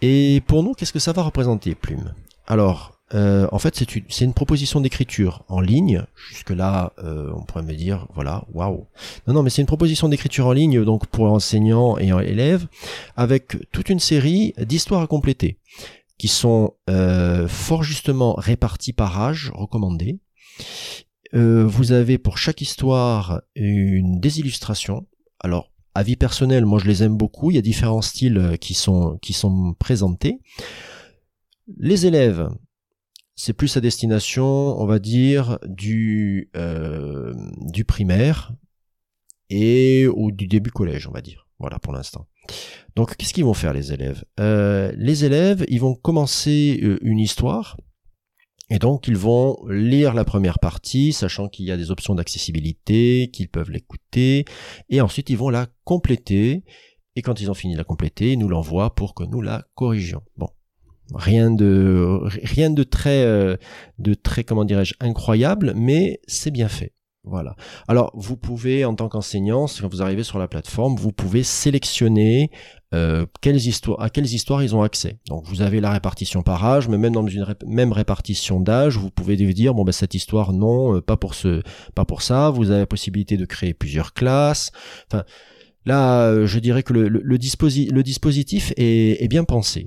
Et 0.03 0.43
pour 0.47 0.63
nous, 0.63 0.73
qu'est-ce 0.73 0.93
que 0.93 0.99
ça 0.99 1.13
va 1.13 1.23
représenter, 1.23 1.75
Plume? 1.75 2.15
Alors, 2.47 2.95
euh, 3.15 3.47
en 3.53 3.59
fait, 3.59 3.77
c'est 3.77 4.21
une, 4.23 4.33
proposition 4.33 4.81
d'écriture 4.81 5.45
en 5.49 5.61
ligne. 5.61 6.05
Jusque-là, 6.31 6.93
euh, 6.99 7.31
on 7.35 7.43
pourrait 7.45 7.63
me 7.63 7.75
dire, 7.75 8.07
voilà, 8.15 8.45
waouh. 8.53 8.87
Non, 9.27 9.35
non, 9.35 9.43
mais 9.43 9.51
c'est 9.51 9.63
une 9.63 9.67
proposition 9.67 10.09
d'écriture 10.09 10.47
en 10.47 10.53
ligne, 10.53 10.85
donc 10.85 11.07
pour 11.07 11.31
enseignants 11.31 11.99
et 11.99 12.09
élèves, 12.09 12.67
avec 13.17 13.57
toute 13.73 13.89
une 13.89 14.01
série 14.01 14.55
d'histoires 14.59 15.03
à 15.03 15.07
compléter, 15.07 15.59
qui 16.19 16.29
sont 16.29 16.75
euh, 16.91 17.47
fort 17.47 17.83
justement 17.83 18.35
réparties 18.35 18.93
par 18.93 19.21
âge, 19.21 19.53
recommandées. 19.55 20.19
vous 21.33 21.93
avez 21.93 22.19
pour 22.19 22.39
chaque 22.39 22.61
histoire 22.61 23.43
une 23.55 24.19
des 24.21 24.41
illustrations. 24.41 25.07
Alors, 25.41 25.71
Avis 25.95 26.17
personnel, 26.17 26.65
moi 26.65 26.81
je 26.81 26.87
les 26.87 27.03
aime 27.05 27.17
beaucoup. 27.17 27.51
Il 27.51 27.55
y 27.55 27.59
a 27.59 27.63
différents 27.63 28.03
styles 28.03 28.39
euh, 28.39 28.57
qui 28.57 28.75
sont, 28.75 29.19
présentés. 29.79 30.41
Les 31.79 32.07
élèves, 32.07 32.49
c'est 33.37 33.53
plus 33.53 33.77
à 33.77 33.81
destination, 33.81 34.45
on 34.45 34.87
va 34.87 34.99
dire, 34.99 35.59
du, 35.67 36.51
euh, 36.57 37.33
du 37.61 37.85
primaire 37.85 38.53
et 39.51 40.07
ou 40.09 40.33
du 40.33 40.47
début 40.47 40.71
collège, 40.71 41.07
on 41.07 41.13
va 41.13 41.21
dire. 41.21 41.47
Voilà 41.61 41.79
pour 41.79 41.93
l'instant. 41.93 42.27
Donc 42.97 43.17
qu'est-ce 43.17 43.33
qu'ils 43.33 43.45
vont 43.45 43.55
faire 43.55 43.73
les 43.73 43.93
élèves? 43.93 44.25
Euh, 44.41 44.93
Les 44.97 45.25
élèves, 45.25 45.65
ils 45.69 45.81
vont 45.81 45.95
commencer 45.95 46.79
une 47.03 47.21
histoire 47.21 47.77
Et 48.71 48.79
donc, 48.79 49.09
ils 49.09 49.17
vont 49.17 49.59
lire 49.69 50.15
la 50.15 50.25
première 50.25 50.59
partie, 50.59 51.13
sachant 51.13 51.49
qu'il 51.49 51.67
y 51.67 51.71
a 51.71 51.77
des 51.77 51.91
options 51.91 52.15
d'accessibilité, 52.15 53.31
qu'ils 53.33 53.49
peuvent 53.49 53.71
l'écouter, 53.71 54.47
et 54.89 55.01
ensuite 55.01 55.29
ils 55.31 55.37
vont 55.37 55.51
la 55.51 55.67
compléter. 55.85 56.65
Et 57.17 57.23
quand 57.23 57.41
ils 57.41 57.51
ont 57.51 57.55
fini 57.55 57.75
de 57.75 57.79
la 57.79 57.85
compléter, 57.85 58.33
ils 58.33 58.39
nous 58.39 58.49
l'envoient 58.49 58.95
pour 58.95 59.15
que 59.15 59.23
nous 59.25 59.43
la 59.43 59.67
corrigions. 59.75 60.23
Bon, 60.37 60.49
rien 61.15 61.51
de 61.51 62.21
rien 62.43 62.71
de 62.71 62.83
très 62.83 63.23
euh, 63.25 63.57
de 63.99 64.15
très 64.15 64.45
comment 64.45 64.65
dirais-je 64.65 64.95
incroyable, 64.99 65.75
mais 65.77 66.21
c'est 66.27 66.51
bien 66.51 66.69
fait. 66.69 66.95
Voilà. 67.27 67.57
Alors, 67.89 68.13
vous 68.15 68.37
pouvez, 68.37 68.85
en 68.85 68.95
tant 68.95 69.09
qu'enseignant, 69.09 69.65
quand 69.81 69.89
vous 69.89 70.03
arrivez 70.03 70.25
sur 70.25 70.39
la 70.39 70.47
plateforme, 70.47 70.97
vous 70.97 71.11
pouvez 71.11 71.43
sélectionner 71.43 72.51
euh, 72.95 73.27
à 73.99 74.11
quelles 74.11 74.27
histoires 74.27 74.63
ils 74.63 74.75
ont 74.75 74.83
accès? 74.83 75.19
Donc, 75.29 75.45
vous 75.47 75.63
avez 75.63 75.81
la 75.81 75.91
répartition 75.91 76.43
par 76.43 76.65
âge, 76.65 76.89
mais 76.89 76.97
même 76.97 77.13
dans 77.13 77.27
une 77.27 77.47
même 77.67 77.93
répartition 77.93 78.61
d'âge, 78.61 78.97
vous 78.97 79.11
pouvez 79.11 79.37
dire 79.37 79.75
bon 79.75 79.85
ben 79.85 79.93
cette 79.93 80.15
histoire 80.15 80.53
non, 80.53 80.97
euh, 80.97 81.01
pas 81.01 81.17
pour 81.17 81.35
ça. 81.35 82.51
Vous 82.51 82.71
avez 82.71 82.81
la 82.81 82.87
possibilité 82.87 83.37
de 83.37 83.45
créer 83.45 83.75
plusieurs 83.75 84.15
classes. 84.15 84.71
Là, 85.87 86.29
euh, 86.29 86.47
je 86.47 86.59
dirais 86.61 86.83
que 86.83 86.93
le, 86.95 87.39
dispositif 87.39 88.73
est, 88.77 89.29
bien 89.29 89.45
pensé. 89.45 89.85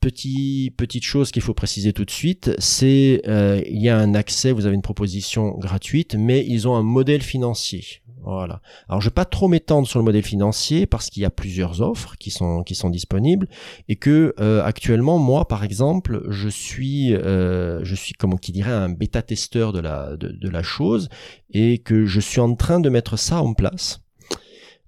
Petit, 0.00 0.72
petite 0.78 1.04
chose 1.04 1.30
qu'il 1.30 1.42
faut 1.42 1.52
préciser 1.52 1.92
tout 1.92 2.06
de 2.06 2.10
suite, 2.10 2.52
c'est 2.58 3.20
euh, 3.28 3.60
il 3.66 3.82
y 3.82 3.90
a 3.90 3.98
un 3.98 4.14
accès, 4.14 4.50
vous 4.50 4.64
avez 4.64 4.74
une 4.74 4.80
proposition 4.80 5.50
gratuite, 5.58 6.14
mais 6.14 6.42
ils 6.46 6.66
ont 6.66 6.74
un 6.74 6.82
modèle 6.82 7.20
financier. 7.20 7.84
Voilà. 8.22 8.60
Alors 8.88 9.00
je 9.00 9.08
vais 9.08 9.14
pas 9.14 9.24
trop 9.24 9.48
m'étendre 9.48 9.86
sur 9.86 9.98
le 9.98 10.04
modèle 10.04 10.22
financier 10.22 10.86
parce 10.86 11.08
qu'il 11.08 11.22
y 11.22 11.26
a 11.26 11.30
plusieurs 11.30 11.80
offres 11.80 12.16
qui 12.18 12.30
sont 12.30 12.62
qui 12.62 12.74
sont 12.74 12.90
disponibles 12.90 13.48
et 13.88 13.96
que 13.96 14.34
euh, 14.40 14.62
actuellement 14.62 15.18
moi 15.18 15.48
par 15.48 15.64
exemple 15.64 16.22
je 16.28 16.48
suis 16.48 17.14
euh, 17.14 17.80
je 17.82 17.94
suis 17.94 18.12
comme 18.12 18.38
qui 18.38 18.52
dirait 18.52 18.72
un 18.72 18.90
bêta 18.90 19.22
testeur 19.22 19.72
de 19.72 19.80
la 19.80 20.16
de, 20.16 20.28
de 20.28 20.48
la 20.48 20.62
chose 20.62 21.08
et 21.50 21.78
que 21.78 22.04
je 22.04 22.20
suis 22.20 22.40
en 22.40 22.54
train 22.54 22.80
de 22.80 22.90
mettre 22.90 23.18
ça 23.18 23.42
en 23.42 23.54
place 23.54 24.00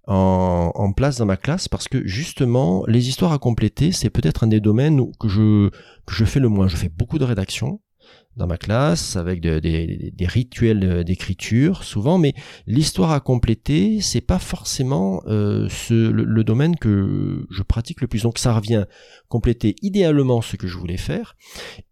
en, 0.06 0.72
en, 0.74 0.92
place 0.92 1.18
dans 1.18 1.26
ma 1.26 1.36
classe 1.36 1.68
parce 1.68 1.88
que 1.88 2.06
justement 2.06 2.84
les 2.86 3.08
histoires 3.08 3.32
à 3.32 3.38
compléter 3.38 3.92
c'est 3.92 4.10
peut-être 4.10 4.44
un 4.44 4.48
des 4.48 4.60
domaines 4.60 5.00
où, 5.00 5.12
que 5.18 5.28
je 5.28 5.70
que 6.06 6.14
je 6.14 6.24
fais 6.24 6.40
le 6.40 6.48
moins 6.48 6.68
je 6.68 6.76
fais 6.76 6.88
beaucoup 6.88 7.18
de 7.18 7.24
rédaction 7.24 7.80
dans 8.36 8.46
ma 8.46 8.56
classe 8.56 9.16
avec 9.16 9.40
des 9.40 10.26
rituels 10.26 11.04
d'écriture 11.04 11.84
souvent, 11.84 12.18
mais 12.18 12.34
l'histoire 12.66 13.12
à 13.12 13.20
compléter, 13.20 14.00
c'est 14.00 14.20
pas 14.20 14.38
forcément 14.38 15.22
euh, 15.26 15.68
ce, 15.68 15.94
le, 16.10 16.44
domaine 16.44 16.76
que 16.76 17.46
je 17.50 17.62
pratique 17.62 18.00
le 18.00 18.06
plus. 18.06 18.22
Donc 18.22 18.38
ça 18.38 18.54
revient 18.54 18.86
compléter 19.28 19.76
idéalement 19.82 20.40
ce 20.40 20.56
que 20.56 20.66
je 20.66 20.78
voulais 20.78 20.96
faire, 20.96 21.36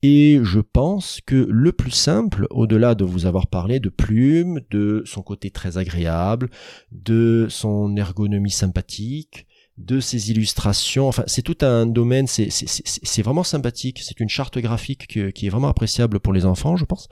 et 0.03 0.41
je 0.43 0.61
pense 0.61 1.21
que 1.27 1.47
le 1.49 1.73
plus 1.73 1.91
simple, 1.91 2.47
au-delà 2.51 2.95
de 2.95 3.05
vous 3.05 3.27
avoir 3.27 3.47
parlé 3.47 3.81
de 3.81 3.89
Plume, 3.89 4.61
de 4.71 5.03
son 5.05 5.23
côté 5.23 5.51
très 5.51 5.79
agréable, 5.79 6.51
de 6.93 7.47
son 7.51 7.97
ergonomie 7.97 8.51
sympathique, 8.51 9.47
de 9.81 10.01
ces 10.01 10.31
illustrations. 10.31 11.09
Enfin, 11.09 11.25
c'est 11.27 11.43
tout 11.43 11.59
un 11.63 11.87
domaine, 11.87 12.27
c'est 12.27 13.23
vraiment 13.23 13.45
sympathique. 13.45 14.01
C'est 14.03 14.21
une 14.21 14.29
charte 14.29 14.59
graphique 14.59 15.07
qui 15.07 15.47
est 15.47 15.51
vraiment 15.51 15.69
appréciable 15.69 16.21
pour 16.21 16.33
les 16.33 16.47
enfants, 16.47 16.77
je 16.77 16.85
pense. 16.85 17.09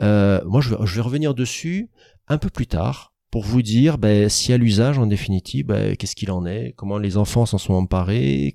Euh, 0.00 0.40
moi, 0.44 0.60
je 0.60 0.70
vais, 0.70 1.00
revenir 1.00 1.34
dessus 1.34 1.90
un 2.26 2.38
peu 2.38 2.50
plus 2.50 2.66
tard 2.66 3.12
pour 3.30 3.44
vous 3.44 3.62
dire 3.62 3.98
ben, 3.98 4.28
si 4.28 4.52
à 4.52 4.56
l'usage 4.56 4.98
en 4.98 5.06
définitive, 5.06 5.66
ben, 5.66 5.96
qu'est-ce 5.96 6.16
qu'il 6.16 6.30
en 6.30 6.46
est, 6.46 6.72
comment 6.76 6.98
les 6.98 7.16
enfants 7.16 7.46
s'en 7.46 7.58
sont 7.58 7.74
emparés, 7.74 8.54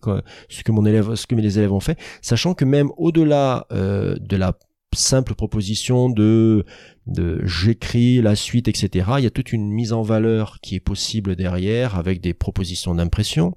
ce 0.50 0.64
que 0.64 0.72
mon 0.72 0.86
élève, 0.86 1.16
ce 1.16 1.28
que 1.28 1.36
mes 1.36 1.58
élèves 1.58 1.72
ont 1.72 1.80
fait, 1.80 2.00
sachant 2.22 2.54
que 2.54 2.66
même 2.66 2.90
au-delà 2.98 3.68
euh, 3.72 4.16
de 4.20 4.36
la 4.36 4.58
simple 4.94 5.36
proposition 5.36 6.10
de, 6.10 6.66
de 7.08 7.42
j'écris 7.46 8.22
la 8.22 8.36
suite, 8.36 8.68
etc. 8.68 9.08
Il 9.18 9.24
y 9.24 9.28
a 9.28 9.32
toute 9.32 9.54
une 9.54 9.70
mise 9.70 9.94
en 9.94 10.02
valeur 10.02 10.60
qui 10.62 10.76
est 10.76 10.80
possible 10.80 11.36
derrière 11.36 11.98
avec 11.98 12.22
des 12.22 12.34
propositions 12.34 12.96
d'impression. 12.96 13.56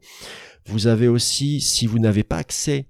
Vous 0.66 0.86
avez 0.86 1.08
aussi, 1.08 1.60
si 1.60 1.86
vous 1.86 1.98
n'avez 1.98 2.24
pas 2.24 2.36
accès 2.36 2.88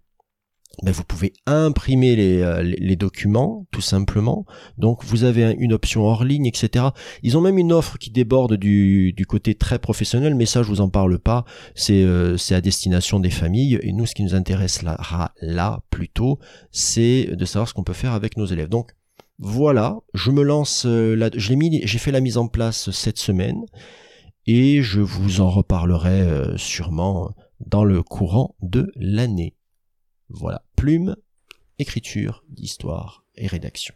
ben 0.83 0.93
vous 0.93 1.05
pouvez 1.05 1.33
imprimer 1.47 2.17
euh, 2.43 2.62
les, 2.62 2.97
documents 2.97 3.67
tout 3.71 3.81
simplement. 3.81 4.45
Donc 4.79 5.05
vous 5.05 5.25
avez 5.25 5.57
une 5.59 5.73
option 5.73 6.05
hors 6.05 6.25
ligne, 6.25 6.47
etc. 6.47 6.87
Ils 7.23 7.39
ont 7.39 7.41
même 7.41 7.59
une 7.59 7.73
offre 7.73 7.99
qui 7.99 8.11
déborde 8.11 8.55
du, 8.55 9.12
du 9.12 9.27
côté 9.27 9.55
très 9.55 9.79
professionnel, 9.79 10.35
mais 10.35 10.47
ça 10.47 10.62
je 10.62 10.69
vous 10.69 10.81
en 10.81 10.89
parle 10.89 11.19
pas. 11.19 11.45
C'est 11.75 12.03
euh, 12.03 12.37
à 12.51 12.61
destination 12.61 13.21
des 13.21 13.31
familles 13.31 13.79
et 13.83 13.93
nous 13.93 14.07
ce 14.07 14.15
qui 14.15 14.23
nous 14.23 14.35
intéresse 14.35 14.83
là, 14.83 14.99
là 15.41 15.81
plutôt, 15.91 16.39
c'est 16.71 17.31
de 17.33 17.45
savoir 17.45 17.69
ce 17.69 17.75
qu'on 17.75 17.85
peut 17.85 17.93
faire 17.93 18.12
avec 18.12 18.37
nos 18.37 18.47
élèves. 18.47 18.69
Donc 18.69 18.93
voilà, 19.39 19.99
je 20.15 20.31
me 20.31 20.43
lance 20.43 20.85
euh, 20.87 21.15
là, 21.15 21.31
j'ai 21.35 21.57
mis, 21.57 21.81
j'ai 21.85 21.99
fait 21.99 22.12
la 22.12 22.21
mise 22.21 22.37
en 22.37 22.49
place 22.49 22.91
cette 22.91 23.19
semaine 23.19 23.65
et 24.47 24.83
je 24.83 25.01
vous 25.01 25.41
en 25.41 25.51
reparlerai 25.51 26.55
sûrement 26.57 27.31
dans 27.61 27.85
le 27.85 28.03
courant 28.03 28.55
de 28.62 28.93
l'année. 28.97 29.57
Voilà, 30.29 30.62
plume, 30.77 31.17
écriture, 31.79 32.45
histoire 32.57 33.25
et 33.35 33.47
rédaction. 33.47 33.95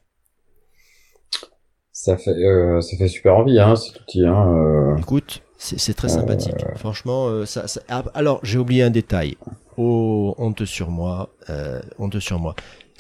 Ça 1.93 2.16
fait, 2.16 2.31
euh, 2.31 2.81
ça 2.81 2.97
fait 2.97 3.09
super 3.09 3.37
envie, 3.37 3.59
hein, 3.59 3.77
cet 3.77 4.01
outil. 4.01 4.25
Hein, 4.25 4.55
euh... 4.55 4.97
Écoute, 4.97 5.43
c'est 5.59 5.95
très 5.95 6.09
sympathique. 6.09 6.64
Euh... 6.64 6.75
Franchement, 6.77 7.27
euh, 7.27 7.45
ça, 7.45 7.69
ça... 7.69 7.81
Ah, 7.88 8.05
alors 8.14 8.40
j'ai 8.43 8.59
oublié 8.59 8.83
un 8.83 8.90
détail. 8.90 9.37
Oh, 9.77 10.35
honte 10.38 10.64
sur 10.64 10.90
moi, 10.90 11.31
euh, 11.51 11.81
honte 11.99 12.19
sur 12.19 12.38
moi. 12.38 12.55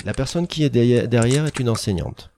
La 0.04 0.12
personne 0.12 0.46
qui 0.46 0.64
est 0.64 0.70
derrière 0.70 1.46
est 1.46 1.58
une 1.58 1.68
enseignante 1.68 2.30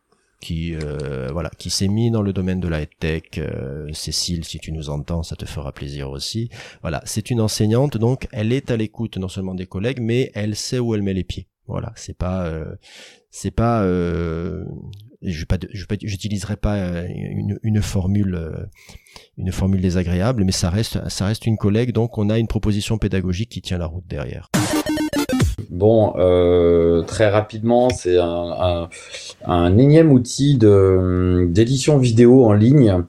qui 0.43 0.75
euh, 0.75 1.31
voilà 1.33 1.51
qui 1.57 1.71
s'est 1.71 1.89
mis 1.89 2.11
dans 2.11 2.21
le 2.21 2.35
domaine 2.35 2.61
de 2.61 2.69
la 2.69 2.85
tech. 2.85 3.23
Euh, 3.39 3.89
Cécile 3.93 4.45
si 4.45 4.59
tu 4.59 4.73
nous 4.73 4.91
entends 4.91 5.23
ça 5.23 5.37
te 5.37 5.47
fera 5.47 5.73
plaisir 5.73 6.11
aussi. 6.11 6.51
Voilà 6.83 7.01
c'est 7.07 7.31
une 7.31 7.41
enseignante 7.41 7.97
donc 7.97 8.29
elle 8.33 8.53
est 8.53 8.71
à 8.71 8.77
l'écoute 8.77 9.17
non 9.17 9.29
seulement 9.29 9.55
des 9.55 9.67
collègues 9.67 10.01
mais 10.01 10.31
elle 10.35 10.57
sait 10.57 10.81
où 10.81 10.95
elle 10.95 11.03
met 11.03 11.15
les 11.15 11.25
pieds. 11.25 11.47
Voilà 11.67 11.93
c'est 11.97 12.17
pas 12.17 12.45
euh, 12.45 12.75
c'est 13.31 13.53
pas 13.53 13.83
euh, 13.85 14.65
je 15.23 15.45
pas 15.45 15.57
j'utiliserai 16.03 16.57
pas 16.57 16.75
euh, 16.75 17.07
une, 17.09 17.59
une 17.63 17.81
formule 17.81 18.69
une 19.39 19.53
formule 19.53 19.81
désagréable 19.81 20.45
mais 20.45 20.53
ça 20.53 20.71
reste 20.71 21.09
ça 21.09 21.27
reste 21.27 21.47
une 21.47 21.57
collègue 21.57 21.93
donc 21.93 22.19
on 22.19 22.29
a 22.29 22.39
une 22.39 22.49
proposition 22.49 22.99
pédagogique 22.99 23.51
qui 23.51 23.63
tient 23.63 23.79
la 23.79 23.87
route 23.87 24.07
derrière 24.09 24.51
Bon, 25.71 26.15
euh, 26.17 27.03
très 27.03 27.29
rapidement, 27.29 27.91
c'est 27.91 28.19
un, 28.19 29.79
énième 29.79 30.13
outil 30.13 30.57
d'édition 30.57 31.99
vidéo 31.99 32.45
en 32.45 32.53
ligne. 32.53 33.03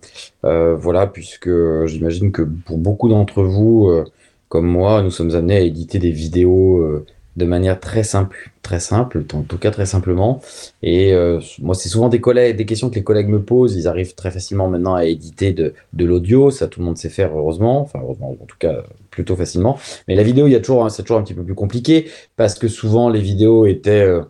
Euh, 0.45 0.75
voilà, 0.75 1.07
puisque 1.07 1.49
j'imagine 1.85 2.31
que 2.31 2.41
pour 2.41 2.77
beaucoup 2.77 3.09
d'entre 3.09 3.43
vous, 3.43 3.87
euh, 3.87 4.05
comme 4.49 4.67
moi, 4.67 5.01
nous 5.01 5.11
sommes 5.11 5.35
amenés 5.35 5.57
à 5.57 5.61
éditer 5.61 5.99
des 5.99 6.11
vidéos 6.11 7.03
de 7.35 7.45
manière 7.45 7.79
très 7.79 8.03
simple, 8.03 8.51
très 8.61 8.79
simple, 8.79 9.23
en 9.33 9.41
tout 9.41 9.57
cas 9.57 9.71
très 9.71 9.85
simplement. 9.85 10.41
Et 10.83 11.13
euh, 11.13 11.39
moi, 11.61 11.73
c'est 11.73 11.89
souvent 11.89 12.09
des 12.09 12.21
collègues, 12.21 12.55
des 12.55 12.65
questions 12.65 12.89
que 12.89 12.95
les 12.95 13.03
collègues 13.03 13.27
me 13.27 13.41
posent. 13.41 13.75
Ils 13.75 13.87
arrivent 13.87 14.13
très 14.13 14.29
facilement 14.29 14.67
maintenant 14.67 14.93
à 14.93 15.05
éditer 15.05 15.51
de, 15.51 15.73
l'audio, 15.97 16.51
ça 16.51 16.67
tout 16.67 16.79
le 16.79 16.85
monde 16.85 16.97
sait 16.97 17.09
faire 17.09 17.35
heureusement, 17.35 17.81
enfin 17.81 17.99
heureusement, 18.03 18.35
en 18.39 18.45
tout 18.45 18.57
cas 18.59 18.83
plutôt 19.09 19.35
facilement. 19.35 19.77
Mais 20.07 20.15
la 20.15 20.23
vidéo, 20.23 20.47
il 20.47 20.51
y 20.51 20.55
a 20.55 20.59
toujours, 20.59 20.89
c'est 20.91 21.03
toujours 21.03 21.17
un 21.17 21.23
petit 21.23 21.33
peu 21.33 21.43
plus 21.43 21.55
compliqué 21.55 22.07
parce 22.35 22.55
que 22.55 22.67
souvent 22.67 23.09
les 23.09 23.21
vidéos 23.21 23.65
étaient 23.65 24.01
euh, 24.01 24.21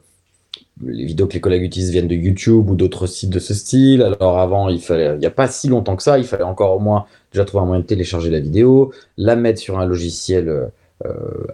les 0.81 1.05
vidéos 1.05 1.27
que 1.27 1.33
les 1.33 1.41
collègues 1.41 1.63
utilisent 1.63 1.91
viennent 1.91 2.07
de 2.07 2.15
YouTube 2.15 2.69
ou 2.69 2.75
d'autres 2.75 3.07
sites 3.07 3.29
de 3.29 3.39
ce 3.39 3.53
style. 3.53 4.01
Alors 4.01 4.39
avant, 4.39 4.69
il 4.69 4.81
fallait, 4.81 5.13
il 5.13 5.19
n'y 5.19 5.25
a 5.25 5.31
pas 5.31 5.47
si 5.47 5.67
longtemps 5.67 5.95
que 5.95 6.03
ça, 6.03 6.17
il 6.17 6.25
fallait 6.25 6.43
encore 6.43 6.75
au 6.75 6.79
moins 6.79 7.05
déjà 7.31 7.45
trouver 7.45 7.63
un 7.63 7.67
moyen 7.67 7.81
de 7.81 7.85
télécharger 7.85 8.29
la 8.29 8.39
vidéo, 8.39 8.93
la 9.17 9.35
mettre 9.35 9.59
sur 9.59 9.79
un 9.79 9.85
logiciel 9.85 10.49
euh, 10.49 10.67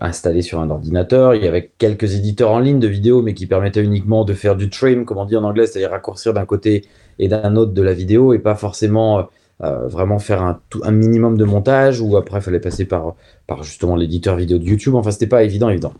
installé 0.01 0.41
sur 0.41 0.59
un 0.59 0.69
ordinateur. 0.69 1.35
Il 1.35 1.43
y 1.43 1.47
avait 1.47 1.71
quelques 1.77 2.15
éditeurs 2.15 2.51
en 2.51 2.59
ligne 2.59 2.79
de 2.79 2.88
vidéos, 2.88 3.21
mais 3.21 3.33
qui 3.33 3.47
permettaient 3.47 3.83
uniquement 3.83 4.23
de 4.23 4.33
faire 4.33 4.55
du 4.55 4.69
trim, 4.69 5.05
comme 5.05 5.17
on 5.17 5.25
dit 5.25 5.35
en 5.35 5.43
anglais, 5.43 5.65
c'est-à-dire 5.65 5.91
raccourcir 5.91 6.33
d'un 6.33 6.45
côté 6.45 6.85
et 7.17 7.27
d'un 7.27 7.55
autre 7.55 7.73
de 7.73 7.81
la 7.81 7.93
vidéo, 7.93 8.33
et 8.33 8.39
pas 8.39 8.55
forcément 8.55 9.27
euh, 9.62 9.88
vraiment 9.88 10.19
faire 10.19 10.41
un, 10.41 10.91
minimum 10.91 11.38
de 11.38 11.43
montage, 11.43 11.99
ou 11.99 12.15
après 12.15 12.39
il 12.39 12.41
fallait 12.41 12.62
passer 12.62 12.85
par, 12.85 13.15
par 13.45 13.63
justement 13.63 13.95
l'éditeur 13.95 14.38
vidéo 14.38 14.57
de 14.57 14.63
YouTube. 14.63 14.95
Enfin, 14.95 15.12
c'était 15.12 15.27
pas 15.27 15.43
évident, 15.43 15.69
évident. 15.69 15.93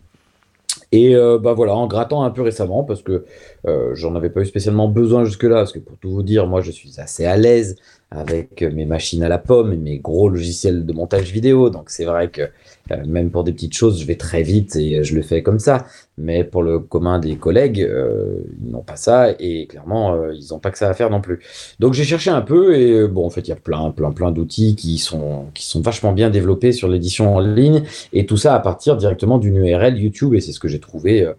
Et 0.92 1.14
euh, 1.14 1.38
bah 1.38 1.52
voilà, 1.52 1.74
en 1.74 1.86
grattant 1.86 2.24
un 2.24 2.30
peu 2.30 2.42
récemment, 2.42 2.84
parce 2.84 3.02
que 3.02 3.24
euh, 3.66 3.94
j'en 3.94 4.14
avais 4.16 4.30
pas 4.30 4.40
eu 4.40 4.46
spécialement 4.46 4.88
besoin 4.88 5.24
jusque-là, 5.24 5.56
parce 5.56 5.72
que 5.72 5.78
pour 5.78 5.96
tout 5.98 6.10
vous 6.10 6.22
dire, 6.22 6.46
moi 6.46 6.62
je 6.62 6.70
suis 6.70 6.98
assez 6.98 7.26
à 7.26 7.36
l'aise 7.36 7.76
avec 8.10 8.62
mes 8.62 8.86
machines 8.86 9.22
à 9.22 9.28
la 9.28 9.38
pomme 9.38 9.72
et 9.72 9.76
mes 9.76 9.98
gros 9.98 10.28
logiciels 10.28 10.84
de 10.84 10.92
montage 10.92 11.30
vidéo. 11.32 11.70
Donc 11.70 11.90
c'est 11.90 12.04
vrai 12.04 12.28
que 12.28 12.42
euh, 12.90 12.96
même 13.06 13.30
pour 13.30 13.44
des 13.44 13.52
petites 13.52 13.74
choses, 13.74 14.00
je 14.00 14.06
vais 14.06 14.16
très 14.16 14.42
vite 14.42 14.74
et 14.76 15.04
je 15.04 15.14
le 15.14 15.22
fais 15.22 15.42
comme 15.42 15.60
ça. 15.60 15.86
Mais 16.18 16.42
pour 16.44 16.62
le 16.62 16.80
commun 16.80 17.18
des 17.18 17.36
collègues, 17.36 17.80
euh, 17.80 18.40
ils 18.60 18.70
n'ont 18.70 18.82
pas 18.82 18.96
ça 18.96 19.30
et 19.38 19.66
clairement, 19.66 20.14
euh, 20.14 20.34
ils 20.34 20.48
n'ont 20.50 20.58
pas 20.58 20.70
que 20.70 20.78
ça 20.78 20.88
à 20.88 20.94
faire 20.94 21.08
non 21.08 21.20
plus. 21.20 21.38
Donc 21.78 21.94
j'ai 21.94 22.04
cherché 22.04 22.30
un 22.30 22.42
peu 22.42 22.74
et 22.76 23.06
bon, 23.06 23.24
en 23.24 23.30
fait, 23.30 23.42
il 23.42 23.48
y 23.50 23.52
a 23.52 23.56
plein, 23.56 23.90
plein, 23.90 24.10
plein 24.10 24.32
d'outils 24.32 24.74
qui 24.74 24.98
sont, 24.98 25.46
qui 25.54 25.64
sont 25.64 25.80
vachement 25.80 26.12
bien 26.12 26.30
développés 26.30 26.72
sur 26.72 26.88
l'édition 26.88 27.36
en 27.36 27.40
ligne 27.40 27.84
et 28.12 28.26
tout 28.26 28.36
ça 28.36 28.54
à 28.54 28.60
partir 28.60 28.96
directement 28.96 29.38
d'une 29.38 29.56
URL 29.56 29.96
YouTube 29.96 30.34
et 30.34 30.40
c'est 30.40 30.52
ce 30.52 30.60
que 30.60 30.68
j'ai 30.68 30.80
trouvé 30.80 31.22
euh, 31.22 31.32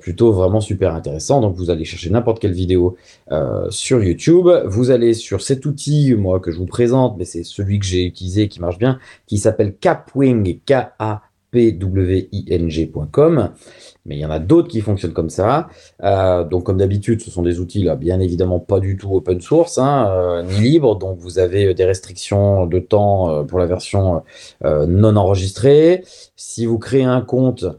plutôt 0.00 0.32
vraiment 0.32 0.60
super 0.60 0.94
intéressant. 0.94 1.40
Donc 1.40 1.54
vous 1.54 1.70
allez 1.70 1.84
chercher 1.84 2.10
n'importe 2.10 2.40
quelle 2.40 2.52
vidéo 2.52 2.96
euh, 3.32 3.66
sur 3.70 4.02
YouTube. 4.02 4.48
Vous 4.66 4.90
allez 4.90 5.14
sur 5.14 5.42
cet 5.42 5.66
outil, 5.66 6.14
moi, 6.14 6.40
que 6.40 6.50
je 6.50 6.58
vous 6.58 6.66
présente, 6.66 7.16
mais 7.18 7.24
c'est 7.24 7.44
celui 7.44 7.78
que 7.78 7.86
j'ai 7.86 8.04
utilisé 8.04 8.48
qui 8.48 8.60
marche 8.60 8.78
bien, 8.78 8.98
qui 9.26 9.38
s'appelle 9.38 9.76
Capwing, 9.76 10.60
K-A-P-W-I-N-G.com. 10.64 13.50
Mais 14.04 14.16
il 14.16 14.20
y 14.20 14.24
en 14.24 14.30
a 14.30 14.38
d'autres 14.38 14.68
qui 14.68 14.80
fonctionnent 14.80 15.12
comme 15.12 15.30
ça. 15.30 15.68
Euh, 16.04 16.44
donc, 16.44 16.62
comme 16.64 16.76
d'habitude, 16.76 17.20
ce 17.20 17.30
sont 17.30 17.42
des 17.42 17.58
outils, 17.58 17.82
là, 17.82 17.96
bien 17.96 18.20
évidemment, 18.20 18.60
pas 18.60 18.78
du 18.78 18.96
tout 18.96 19.12
open 19.12 19.40
source, 19.40 19.78
hein, 19.78 20.06
euh, 20.08 20.42
ni 20.44 20.60
libres. 20.60 20.96
Donc, 20.96 21.18
vous 21.18 21.40
avez 21.40 21.74
des 21.74 21.84
restrictions 21.84 22.66
de 22.66 22.78
temps 22.78 23.30
euh, 23.30 23.42
pour 23.42 23.58
la 23.58 23.66
version 23.66 24.22
euh, 24.64 24.86
non 24.86 25.16
enregistrée. 25.16 26.04
Si 26.36 26.66
vous 26.66 26.78
créez 26.78 27.02
un 27.02 27.20
compte, 27.20 27.64
euh, 27.64 27.72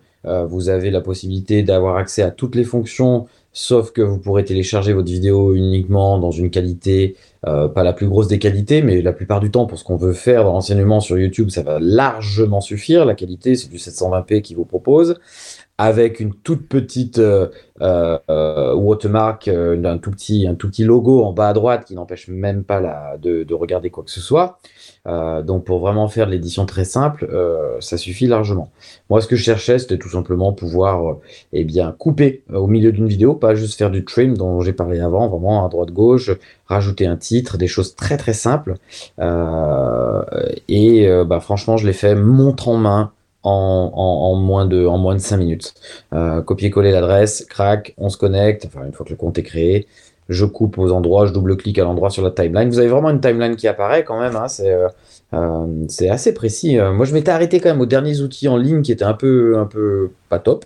vous 0.47 0.69
avez 0.69 0.91
la 0.91 1.01
possibilité 1.01 1.63
d'avoir 1.63 1.97
accès 1.97 2.21
à 2.21 2.31
toutes 2.31 2.55
les 2.55 2.63
fonctions, 2.63 3.27
sauf 3.57 3.91
que 3.91 4.03
vous 4.03 4.19
pourrez 4.19 4.45
télécharger 4.45 4.93
votre 4.93 5.07
vidéo 5.07 5.55
uniquement 5.55 6.19
dans 6.19 6.29
une 6.29 6.51
qualité, 6.51 7.15
euh, 7.47 7.67
pas 7.67 7.81
la 7.81 7.91
plus 7.91 8.07
grosse 8.07 8.27
des 8.27 8.37
qualités, 8.37 8.83
mais 8.83 9.01
la 9.01 9.13
plupart 9.13 9.39
du 9.39 9.49
temps, 9.49 9.65
pour 9.65 9.79
ce 9.79 9.83
qu'on 9.83 9.95
veut 9.95 10.13
faire 10.13 10.43
dans 10.43 10.53
l'enseignement 10.53 10.99
sur 10.99 11.17
YouTube, 11.17 11.49
ça 11.49 11.63
va 11.63 11.79
largement 11.79 12.61
suffire. 12.61 13.03
La 13.03 13.15
qualité, 13.15 13.55
c'est 13.55 13.69
du 13.69 13.77
720p 13.77 14.43
qui 14.43 14.53
vous 14.53 14.65
propose 14.65 15.19
avec 15.79 16.19
une 16.19 16.33
toute 16.33 16.67
petite 16.67 17.19
euh, 17.19 17.47
euh, 17.81 18.17
euh, 18.29 18.73
watermark, 18.73 19.47
euh, 19.47 19.75
d'un 19.75 19.97
tout 19.97 20.11
petit, 20.11 20.47
un 20.47 20.55
tout 20.55 20.69
petit 20.69 20.83
logo 20.83 21.23
en 21.23 21.33
bas 21.33 21.49
à 21.49 21.53
droite 21.53 21.85
qui 21.85 21.95
n'empêche 21.95 22.27
même 22.27 22.63
pas 22.63 22.79
la, 22.79 23.17
de 23.17 23.53
regarder 23.53 23.89
quoi 23.89 24.03
que 24.03 24.11
ce 24.11 24.21
soit. 24.21 24.59
Euh, 25.07 25.41
donc 25.41 25.63
pour 25.63 25.79
vraiment 25.79 26.07
faire 26.07 26.27
de 26.27 26.31
l'édition 26.31 26.65
très 26.65 26.83
simple, 26.83 27.27
euh, 27.31 27.77
ça 27.79 27.97
suffit 27.97 28.27
largement. 28.27 28.69
Moi, 29.09 29.21
ce 29.21 29.27
que 29.27 29.35
je 29.35 29.43
cherchais, 29.43 29.79
c'était 29.79 29.97
tout 29.97 30.09
simplement 30.09 30.51
pouvoir, 30.51 31.09
euh, 31.09 31.21
eh 31.53 31.63
bien, 31.63 31.95
couper 31.97 32.43
au 32.53 32.67
milieu 32.67 32.91
d'une 32.91 33.07
vidéo, 33.07 33.33
pas 33.33 33.55
juste 33.55 33.77
faire 33.77 33.89
du 33.91 34.03
trim 34.03 34.35
dont 34.37 34.61
j'ai 34.61 34.73
parlé 34.73 34.99
avant, 34.99 35.27
vraiment 35.29 35.65
à 35.65 35.69
droite 35.69 35.91
gauche, 35.91 36.31
rajouter 36.65 37.05
un 37.05 37.15
titre, 37.17 37.57
des 37.57 37.67
choses 37.67 37.95
très 37.95 38.17
très 38.17 38.33
simples. 38.33 38.75
Et 40.67 41.09
bah, 41.25 41.39
franchement, 41.39 41.77
je 41.77 41.87
l'ai 41.87 41.93
fait 41.93 42.15
montre 42.15 42.67
en 42.67 42.77
main 42.77 43.11
en, 43.43 44.35
moins 44.35 44.65
de 44.65 44.85
en 44.85 44.97
moins 44.97 45.15
de 45.15 45.19
5 45.21 45.37
minutes. 45.37 45.73
Copier-coller 46.45 46.91
l'adresse, 46.91 47.45
crac, 47.49 47.93
on 47.97 48.09
se 48.09 48.17
connecte. 48.17 48.65
Enfin, 48.65 48.85
une 48.85 48.93
fois 48.93 49.05
que 49.05 49.11
le 49.11 49.15
compte 49.15 49.37
est 49.37 49.43
créé, 49.43 49.87
je 50.29 50.45
coupe 50.45 50.77
aux 50.77 50.91
endroits, 50.91 51.25
je 51.25 51.33
double-clique 51.33 51.79
à 51.79 51.83
l'endroit 51.83 52.09
sur 52.09 52.23
la 52.23 52.31
timeline. 52.31 52.69
Vous 52.69 52.79
avez 52.79 52.87
vraiment 52.89 53.09
une 53.09 53.21
timeline 53.21 53.55
qui 53.55 53.67
apparaît 53.67 54.03
quand 54.03 54.19
même. 54.19 54.35
Hein, 54.35 54.47
c'est 54.47 54.71
euh, 54.73 54.87
euh, 55.33 55.65
c'est 55.89 56.09
assez 56.09 56.33
précis. 56.33 56.77
Euh, 56.79 56.91
moi, 56.93 57.05
je 57.05 57.13
m'étais 57.13 57.31
arrêté 57.31 57.59
quand 57.59 57.69
même 57.69 57.81
aux 57.81 57.85
derniers 57.85 58.21
outils 58.21 58.47
en 58.47 58.57
ligne 58.57 58.81
qui 58.81 58.91
étaient 58.91 59.03
un 59.05 59.13
peu 59.13 59.57
un 59.57 59.65
peu 59.65 60.11
pas 60.29 60.39
top. 60.39 60.65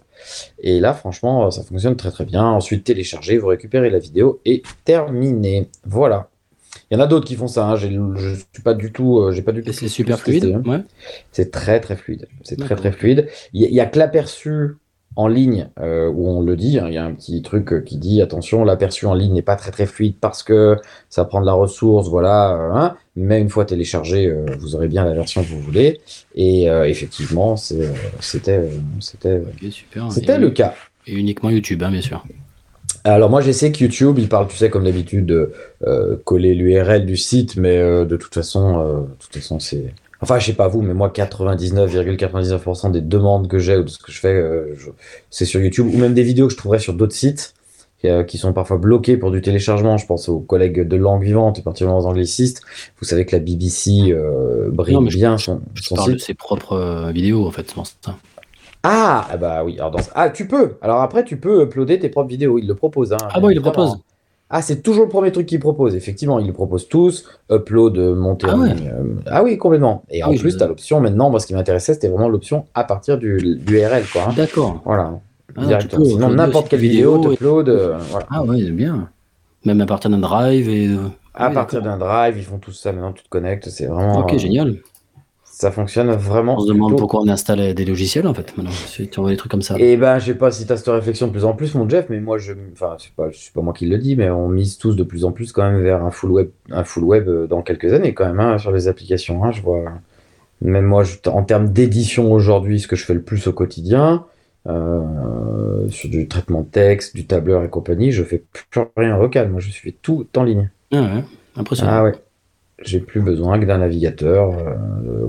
Et 0.60 0.80
là, 0.80 0.94
franchement, 0.94 1.50
ça 1.52 1.64
fonctionne 1.64 1.96
très 1.96 2.12
très 2.12 2.26
bien. 2.26 2.44
Ensuite, 2.46 2.84
téléchargez, 2.84 3.38
vous 3.38 3.48
récupérez 3.48 3.90
la 3.90 4.00
vidéo 4.00 4.40
et 4.46 4.62
terminé. 4.86 5.68
Voilà. 5.86 6.28
Il 6.90 6.98
y 6.98 6.98
en 6.98 7.04
a 7.04 7.08
d'autres 7.08 7.26
qui 7.26 7.36
font 7.36 7.48
ça. 7.48 7.66
Hein. 7.68 7.76
Je 7.76 7.88
suis 8.54 8.64
pas 8.64 8.74
du 8.74 8.92
tout, 8.92 9.20
euh, 9.20 9.32
j'ai 9.32 9.42
pas 9.42 9.52
du 9.52 9.64
tout. 9.64 9.72
C'est 9.74 9.88
super 9.88 10.20
fluide. 10.20 10.54
hein. 10.66 10.70
Ouais. 10.70 10.80
C'est 11.32 11.52
très 11.52 11.80
très 11.80 11.96
fluide. 11.96 12.28
C'est 12.44 12.58
très 12.58 12.76
très 12.76 12.92
fluide. 12.92 13.28
Il 13.54 13.62
y, 13.62 13.66
a- 13.66 13.68
il 13.70 13.74
y 13.74 13.80
a 13.80 13.86
que 13.86 13.98
l'aperçu 14.00 14.76
en 15.18 15.28
ligne 15.28 15.68
euh, 15.80 16.10
où 16.10 16.30
on 16.30 16.42
le 16.42 16.56
dit. 16.56 16.80
hein. 16.80 16.86
Il 16.88 16.94
y 16.94 16.98
a 16.98 17.04
un 17.04 17.14
petit 17.14 17.42
truc 17.42 17.74
euh, 17.74 17.82
qui 17.82 17.98
dit 17.98 18.22
attention, 18.22 18.64
l'aperçu 18.64 19.06
en 19.06 19.14
ligne 19.14 19.34
n'est 19.34 19.42
pas 19.42 19.58
très 19.58 19.72
très 19.72 19.86
fluide 19.86 20.16
parce 20.22 20.42
que 20.42 20.78
ça 21.10 21.26
prend 21.26 21.42
de 21.42 21.46
la 21.46 21.54
ressource, 21.54 22.08
voilà. 22.08 22.54
euh, 22.54 22.72
hein. 22.74 22.96
Mais 23.18 23.42
une 23.42 23.50
fois 23.50 23.66
téléchargé, 23.66 24.28
euh, 24.28 24.46
vous 24.60 24.76
aurez 24.76 24.88
bien 24.88 25.04
la 25.04 25.14
version 25.14 25.44
que 25.44 25.50
vous 25.50 25.60
voulez. 25.60 26.00
Et 26.34 26.70
euh, 26.70 26.88
effectivement, 26.88 27.58
c'était 27.58 27.90
c'était 28.20 29.42
c'était 30.10 30.38
le 30.38 30.50
cas. 30.52 30.74
Et 31.08 31.14
uniquement 31.14 31.50
YouTube, 31.50 31.84
hein, 31.84 31.92
bien 31.92 32.02
sûr. 32.02 32.24
Alors 33.04 33.30
moi 33.30 33.42
j'essaie 33.42 33.72
que 33.72 33.84
YouTube, 33.84 34.18
il 34.20 34.30
parle, 34.30 34.48
tu 34.48 34.56
sais, 34.56 34.70
comme 34.70 34.84
d'habitude, 34.84 35.26
de 35.26 35.52
coller 36.24 36.54
l'URL 36.54 37.06
du 37.06 37.18
site, 37.18 37.58
mais 37.58 37.80
de 37.80 38.16
toute 38.16 38.34
façon, 38.34 39.02
de 39.02 39.08
toute 39.20 39.34
façon 39.34 39.60
c'est... 39.60 39.94
Enfin, 40.22 40.38
je 40.40 40.46
sais 40.46 40.54
pas 40.54 40.68
vous, 40.68 40.82
mais 40.82 40.94
moi 40.94 41.10
99,99% 41.10 42.92
des 42.92 43.02
demandes 43.02 43.48
que 43.48 43.60
j'ai 43.60 43.78
ou 43.78 43.84
de 43.84 43.90
ce 43.90 43.98
que 43.98 44.12
je 44.12 44.20
fais, 44.20 44.34
euh, 44.34 44.76
je- 44.78 44.90
c'est 45.30 45.46
sur 45.46 45.62
YouTube, 45.62 45.88
ou 45.94 45.98
même 45.98 46.14
des 46.14 46.24
vidéos 46.24 46.48
que 46.48 46.54
je 46.54 46.58
trouverais 46.58 46.80
sur 46.80 46.94
d'autres 46.94 47.16
sites 47.16 47.54
euh, 48.06 48.24
qui 48.24 48.38
sont 48.40 48.52
parfois 48.54 48.78
bloqués 48.78 49.16
pour 49.18 49.30
du 49.32 49.42
téléchargement. 49.42 49.98
Je 49.98 50.06
pense 50.08 50.28
aux 50.30 50.40
collègues 50.40 50.88
de 50.88 50.96
langue 50.96 51.24
vivante, 51.24 51.60
et 51.60 51.62
particulièrement 51.62 52.00
aux 52.00 52.06
anglicistes. 52.08 52.62
Vous 53.00 53.06
savez 53.08 53.26
que 53.26 53.36
la 53.36 53.40
BBC 53.40 54.12
euh, 54.12 54.70
brille 54.72 54.96
Non, 54.96 55.02
mais 55.02 55.12
je- 55.12 55.18
bien 55.18 55.38
son, 55.38 55.62
Je 55.76 55.84
son 55.84 55.96
parle 55.96 56.14
de 56.14 56.18
site. 56.18 56.26
ses 56.28 56.34
propres 56.34 57.12
vidéos, 57.12 57.46
en 57.48 57.52
fait. 57.52 57.72
ça. 58.04 58.16
Ah, 58.84 59.28
ah 59.30 59.38
bah 59.38 59.64
oui. 59.64 59.76
Alors 59.78 59.92
dans... 59.92 60.00
Ah, 60.16 60.32
tu 60.32 60.48
peux. 60.48 60.74
Alors 60.82 61.02
après, 61.02 61.24
tu 61.24 61.38
peux 61.38 61.62
uploader 61.64 62.00
tes 62.00 62.10
propres 62.10 62.30
vidéos. 62.30 62.58
Il 62.58 62.66
le 62.68 62.74
propose. 62.74 63.14
Hein, 63.14 63.18
Ah 63.32 63.40
bon, 63.40 63.50
il 63.52 63.56
le 63.56 63.62
propose? 63.62 63.98
Ah, 64.54 64.62
c'est 64.62 64.82
toujours 64.82 65.06
le 65.06 65.10
premier 65.10 65.32
truc 65.32 65.46
qu'ils 65.46 65.62
proposent. 65.62 65.96
Effectivement, 65.96 66.38
ils 66.38 66.46
le 66.48 66.52
proposent 66.54 66.90
tous. 66.90 67.26
Upload, 67.50 67.98
euh, 67.98 68.16
monter 68.16 68.48
Ah 68.50 68.56
en 68.56 68.60
ouais. 68.62 68.74
ligne. 68.74 68.92
euh, 68.94 69.04
Ah 69.28 69.44
oui, 69.44 69.58
complètement. 69.58 70.04
Et 70.10 70.24
en 70.24 70.30
oui, 70.32 70.38
plus, 70.38 70.52
je- 70.52 70.58
tu 70.58 70.64
as 70.64 70.68
l'option 70.68 71.00
maintenant. 71.00 71.30
Moi, 71.30 71.40
ce 71.40 71.48
qui 71.48 71.54
m'intéressait, 71.54 71.94
c'était 71.94 72.10
vraiment 72.10 72.28
l'option 72.28 72.66
à 72.74 72.84
partir 72.84 73.18
du, 73.18 73.38
du 73.58 73.78
URL. 73.78 74.04
Quoi, 74.12 74.24
hein. 74.28 74.34
D'accord. 74.36 74.82
Voilà. 74.84 75.14
Ah, 75.56 75.66
Directement. 75.66 76.04
Sinon, 76.06 76.30
n'importe 76.32 76.68
quelle 76.70 76.82
tes 76.82 76.88
vidéo, 76.88 77.30
vidéos 77.30 77.64
et- 77.66 77.70
euh, 77.70 77.98
voilà. 78.10 78.26
Ah 78.30 78.44
ouais, 78.44 78.60
c'est 78.60 78.72
bien. 78.72 79.10
Même 79.66 79.80
à 79.82 79.86
partir 79.86 80.10
d'un 80.12 80.18
drive 80.20 80.68
et. 80.70 80.88
euh, 80.90 81.08
À 81.34 81.48
oui, 81.48 81.54
partir 81.54 81.82
d'un 81.82 81.98
drive, 81.98 82.38
ils 82.38 82.44
font 82.44 82.58
tout 82.58 82.72
ça. 82.74 82.92
Maintenant, 82.92 83.14
tu 83.14 83.24
te 83.24 83.30
connectes. 83.30 83.70
C'est 83.70 83.86
vraiment. 83.86 84.20
Ok, 84.20 84.38
génial. 84.38 84.76
Ça 85.62 85.72
fonctionne 85.72 86.12
vraiment. 86.12 86.56
On 86.56 86.60
se 86.62 86.68
demande 86.74 86.90
plutôt 86.90 87.04
pourquoi 87.04 87.22
on 87.22 87.28
installe 87.28 87.74
des 87.76 87.86
logiciels 87.86 88.28
en 88.28 88.34
fait. 88.34 88.58
Maintenant, 88.58 88.72
si 88.72 89.08
tu 89.08 89.20
envoies 89.20 89.32
des 89.32 89.38
trucs 89.38 89.52
comme 89.52 89.62
ça. 89.62 89.78
Et 89.78 89.96
ben, 89.96 90.18
je 90.20 90.26
sais 90.26 90.36
pas 90.36 90.52
si 90.52 90.66
tu 90.66 90.74
as 90.74 90.78
cette 90.78 90.88
réflexion 90.88 91.28
de 91.28 91.32
plus 91.32 91.46
en 91.46 91.54
plus, 91.54 91.76
mon 91.76 91.88
Jeff, 91.88 92.08
mais 92.10 92.20
moi, 92.20 92.40
je, 92.40 92.54
enfin, 92.74 92.98
c'est 93.00 93.14
pas, 93.14 93.30
c'est 93.32 93.54
pas 93.54 93.62
moi 93.62 93.74
qui 93.74 93.86
le 93.86 93.98
dis, 94.00 94.16
mais 94.16 94.30
on 94.32 94.48
mise 94.50 94.78
tous 94.80 94.96
de 94.96 95.04
plus 95.04 95.24
en 95.24 95.32
plus 95.32 95.52
quand 95.52 95.64
même 95.70 95.82
vers 95.82 96.04
un 96.04 96.10
full 96.12 96.32
web, 96.32 96.50
un 96.72 96.84
full 96.84 97.04
web 97.04 97.28
euh, 97.30 97.48
dans 97.48 97.62
quelques 97.62 97.94
années 97.94 98.14
quand 98.16 98.26
même, 98.26 98.40
hein, 98.40 98.58
sur 98.58 98.72
les 98.72 98.88
applications. 98.88 99.44
hein, 99.44 99.52
je 99.52 99.62
vois, 99.62 99.84
même 100.62 100.86
moi, 100.86 101.04
je- 101.04 101.18
en 101.30 101.44
termes 101.44 101.70
d'édition 101.70 102.32
aujourd'hui, 102.34 102.80
ce 102.80 102.88
que 102.88 102.96
je 102.96 103.06
fais 103.06 103.14
le 103.16 103.22
plus 103.24 103.48
au 103.48 103.54
quotidien, 103.54 104.26
euh, 104.68 105.88
sur 105.90 106.10
du 106.10 106.28
traitement 106.28 106.62
de 106.62 106.68
texte, 106.70 107.16
du 107.16 107.26
tableur 107.26 107.64
et 107.64 107.70
compagnie, 107.70 108.12
je 108.12 108.24
fais 108.24 108.44
plus 108.72 108.82
rien 108.98 109.18
local. 109.18 109.50
Moi, 109.50 109.60
je 109.62 109.72
fais 109.72 109.92
tout 110.02 110.28
en 110.38 110.44
ligne. 110.44 110.70
Ah 110.94 111.16
ouais, 111.16 111.24
impressionnant. 111.56 111.92
Ah 111.92 112.04
ouais. 112.04 112.14
J'ai 112.84 113.00
plus 113.00 113.22
besoin 113.22 113.60
que 113.60 113.66
d'un 113.66 113.78
navigateur. 113.80 114.52
euh, 114.58 115.28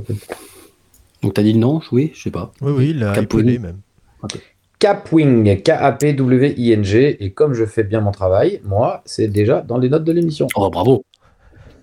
Donc 1.23 1.35
t'as 1.35 1.43
dit 1.43 1.53
le 1.53 1.59
nom 1.59 1.81
Oui, 1.93 2.11
je 2.15 2.23
sais 2.23 2.31
pas. 2.31 2.53
Oui, 2.61 2.73
oui, 2.77 2.91
il 2.97 3.05
a 3.05 3.13
Capone. 3.15 3.41
épelé 3.41 3.59
même. 3.59 3.79
Capwing, 4.79 5.63
K-A-P-W-I-N-G. 5.63 7.25
Et 7.25 7.31
comme 7.33 7.55
je 7.55 7.65
fais 7.67 7.85
bien 7.85 8.01
mon 8.01 8.11
travail, 8.11 8.61
moi, 8.65 9.03
c'est 9.05 9.29
déjà 9.29 9.61
dans 9.61 9.79
les 9.79 9.89
notes 9.89 10.05
de 10.05 10.13
l'émission. 10.13 10.49
Oh 10.57 10.71
bravo. 10.71 11.05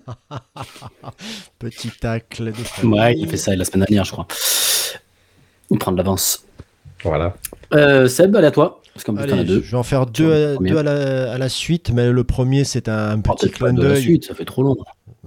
Petit 1.58 1.90
tacle 2.00 2.52
de. 2.52 2.86
Ouais, 2.88 3.14
il 3.16 3.24
a 3.26 3.30
fait 3.30 3.36
ça 3.36 3.54
la 3.56 3.64
semaine 3.64 3.84
dernière, 3.86 4.04
je 4.04 4.12
crois. 4.12 4.26
Il 5.70 5.78
prend 5.78 5.92
de 5.92 5.96
l'avance. 5.98 6.44
Voilà. 7.04 7.34
Euh, 7.72 8.08
Seb, 8.08 8.34
allez 8.36 8.48
à 8.48 8.50
toi. 8.50 8.82
Parce 8.92 9.04
qu'en 9.04 9.14
plus, 9.14 9.26
t'en 9.26 9.36
as 9.36 9.40
Allez, 9.40 9.46
je 9.48 9.54
deux. 9.54 9.62
je 9.62 9.70
vais 9.70 9.76
en 9.76 9.82
faire 9.84 10.04
deux, 10.06 10.32
à, 10.32 10.54
premier. 10.54 10.70
deux 10.70 10.78
à 10.78 10.82
la, 10.82 11.32
à 11.32 11.38
la 11.38 11.48
suite, 11.48 11.92
mais 11.94 12.10
le 12.10 12.24
premier 12.24 12.64
c'est 12.64 12.88
un, 12.88 13.10
un 13.12 13.22
Oh, 13.28 13.34
petit 13.34 13.48
pas 13.48 13.56
clin 13.56 13.72
de 13.72 13.82
la 13.82 13.88
d'œil. 13.90 14.02
suite, 14.02 14.24
ça 14.26 14.34
fait 14.34 14.44
trop 14.44 14.62
long. 14.64 14.76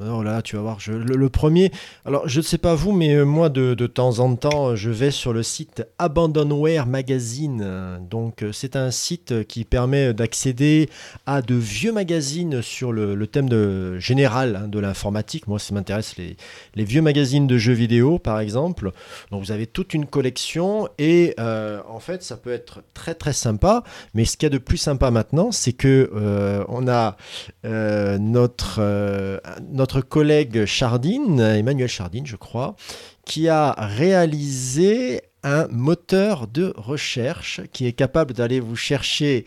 Alors 0.02 0.24
là, 0.24 0.42
tu 0.42 0.56
vas 0.56 0.64
voir, 0.64 0.80
le, 0.88 1.30
premier. 1.30 1.72
Alors, 2.04 2.28
je 2.28 2.40
ne 2.40 2.44
sais 2.44 2.58
pas 2.58 2.74
vous, 2.74 2.94
mais 2.94 3.14
euh, 3.14 3.26
moi, 3.26 3.50
de, 3.50 3.76
de 3.76 3.88
temps 3.88 4.20
en 4.20 4.36
temps, 4.36 4.76
je 4.76 4.90
vais 4.90 5.12
sur 5.12 5.34
le 5.34 5.44
site 5.44 5.86
Abandonware 6.00 6.88
Magazine. 6.88 7.62
Euh, 7.64 7.98
Donc, 8.00 8.42
euh, 8.42 8.52
c'est 8.52 8.76
un 8.76 8.90
site 8.90 9.46
qui 9.48 9.66
permet 9.66 10.14
d'accéder 10.14 10.90
à 11.28 11.44
de 11.44 11.54
vieux 11.54 11.92
magazines 11.92 12.64
sur 12.64 12.92
le, 12.92 13.14
le 13.14 13.28
thème 13.28 13.48
de, 13.48 14.00
général 14.00 14.56
hein, 14.64 14.68
de 14.68 14.80
l'informatique. 14.80 15.48
Moi, 15.48 15.60
ça 15.60 15.76
m'intéresse 15.76 16.18
les, 16.18 16.38
les 16.74 16.84
vieux 16.86 17.02
magazines 17.02 17.46
de 17.46 17.58
jeux 17.58 17.74
vidéo, 17.74 18.18
par 18.18 18.40
exemple. 18.40 18.92
Donc, 19.32 19.44
vous 19.44 19.52
avez 19.52 19.68
toute 19.68 19.94
une 19.94 20.08
collection 20.08 20.90
et 20.98 21.36
euh, 21.40 21.82
en 21.88 22.00
fait, 22.00 22.24
ça 22.24 22.38
peut 22.38 22.52
être 22.52 22.82
très 22.94 23.14
très 23.14 23.34
sympa. 23.34 23.84
Mais 24.14 24.26
ce 24.26 24.38
qu'il 24.38 24.48
y 24.48 24.48
a 24.48 24.50
de 24.50 24.58
plus 24.58 24.78
sympa 24.78 25.12
maintenant, 25.12 25.52
c'est 25.52 25.74
que 25.74 26.10
euh, 26.16 26.64
on 26.68 26.88
a 26.88 27.18
euh, 27.66 28.18
notre, 28.18 28.78
euh, 28.80 29.40
notre 29.84 30.00
collègue 30.00 30.64
Chardine, 30.64 31.42
Emmanuel 31.42 31.90
Chardine, 31.90 32.26
je 32.26 32.38
crois, 32.38 32.78
qui 33.26 33.50
a 33.50 33.76
réalisé 33.78 35.20
un 35.44 35.68
moteur 35.68 36.48
de 36.48 36.74
recherche 36.78 37.60
qui 37.74 37.86
est 37.86 37.92
capable 37.92 38.34
d'aller 38.34 38.62
vous 38.62 38.78
chercher 38.78 39.44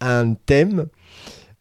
un 0.00 0.34
thème, 0.34 0.86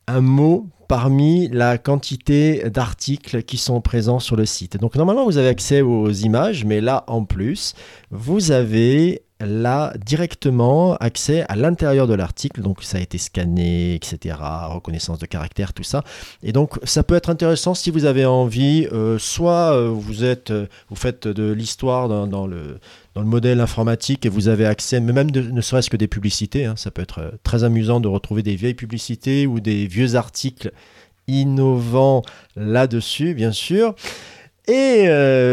un 0.05 0.21
mot 0.21 0.67
parmi 0.87 1.47
la 1.47 1.79
quantité 1.79 2.69
d'articles 2.69 3.41
qui 3.41 3.57
sont 3.57 3.81
présents 3.81 4.19
sur 4.19 4.35
le 4.35 4.45
site. 4.45 4.77
Donc 4.77 4.95
normalement 4.95 5.25
vous 5.25 5.39
avez 5.39 5.47
accès 5.47 5.81
aux 5.81 6.11
images, 6.11 6.63
mais 6.63 6.79
là 6.79 7.03
en 7.07 7.25
plus 7.25 7.73
vous 8.11 8.51
avez 8.51 9.23
là 9.45 9.93
directement 10.05 10.95
accès 10.97 11.43
à 11.49 11.55
l'intérieur 11.55 12.07
de 12.07 12.13
l'article. 12.13 12.61
Donc 12.61 12.83
ça 12.83 12.97
a 12.97 13.01
été 13.01 13.17
scanné, 13.17 13.95
etc. 13.95 14.37
Reconnaissance 14.69 15.19
de 15.19 15.25
caractère, 15.25 15.73
tout 15.73 15.83
ça. 15.83 16.03
Et 16.43 16.51
donc 16.51 16.79
ça 16.83 17.03
peut 17.03 17.15
être 17.15 17.29
intéressant 17.29 17.73
si 17.73 17.91
vous 17.91 18.05
avez 18.05 18.25
envie, 18.25 18.87
euh, 18.91 19.17
soit 19.17 19.73
euh, 19.73 19.89
vous 19.89 20.23
êtes, 20.23 20.51
euh, 20.51 20.67
vous 20.89 20.95
faites 20.95 21.27
de 21.27 21.51
l'histoire 21.51 22.07
dans, 22.07 22.47
le 22.47 22.79
dans 23.15 23.21
le 23.21 23.27
modèle 23.27 23.59
informatique 23.59 24.25
et 24.25 24.29
vous 24.29 24.47
avez 24.47 24.65
accès, 24.65 24.99
mais 24.99 25.13
même 25.13 25.31
ne 25.31 25.61
serait-ce 25.61 25.89
que 25.89 25.97
des 25.97 26.07
publicités. 26.07 26.65
hein. 26.65 26.75
ça 26.77 26.91
peut 26.91 27.01
être 27.01 27.33
très 27.43 27.63
amusant 27.63 27.99
de 27.99 28.07
retrouver 28.07 28.43
des 28.43 28.55
vieilles 28.55 28.73
publicités 28.73 29.47
ou 29.47 29.59
des 29.59 29.87
vieux 29.87 30.15
articles 30.15 30.71
innovants 31.27 32.21
là-dessus, 32.55 33.33
bien 33.33 33.51
sûr. 33.51 33.95
Et 34.67 35.07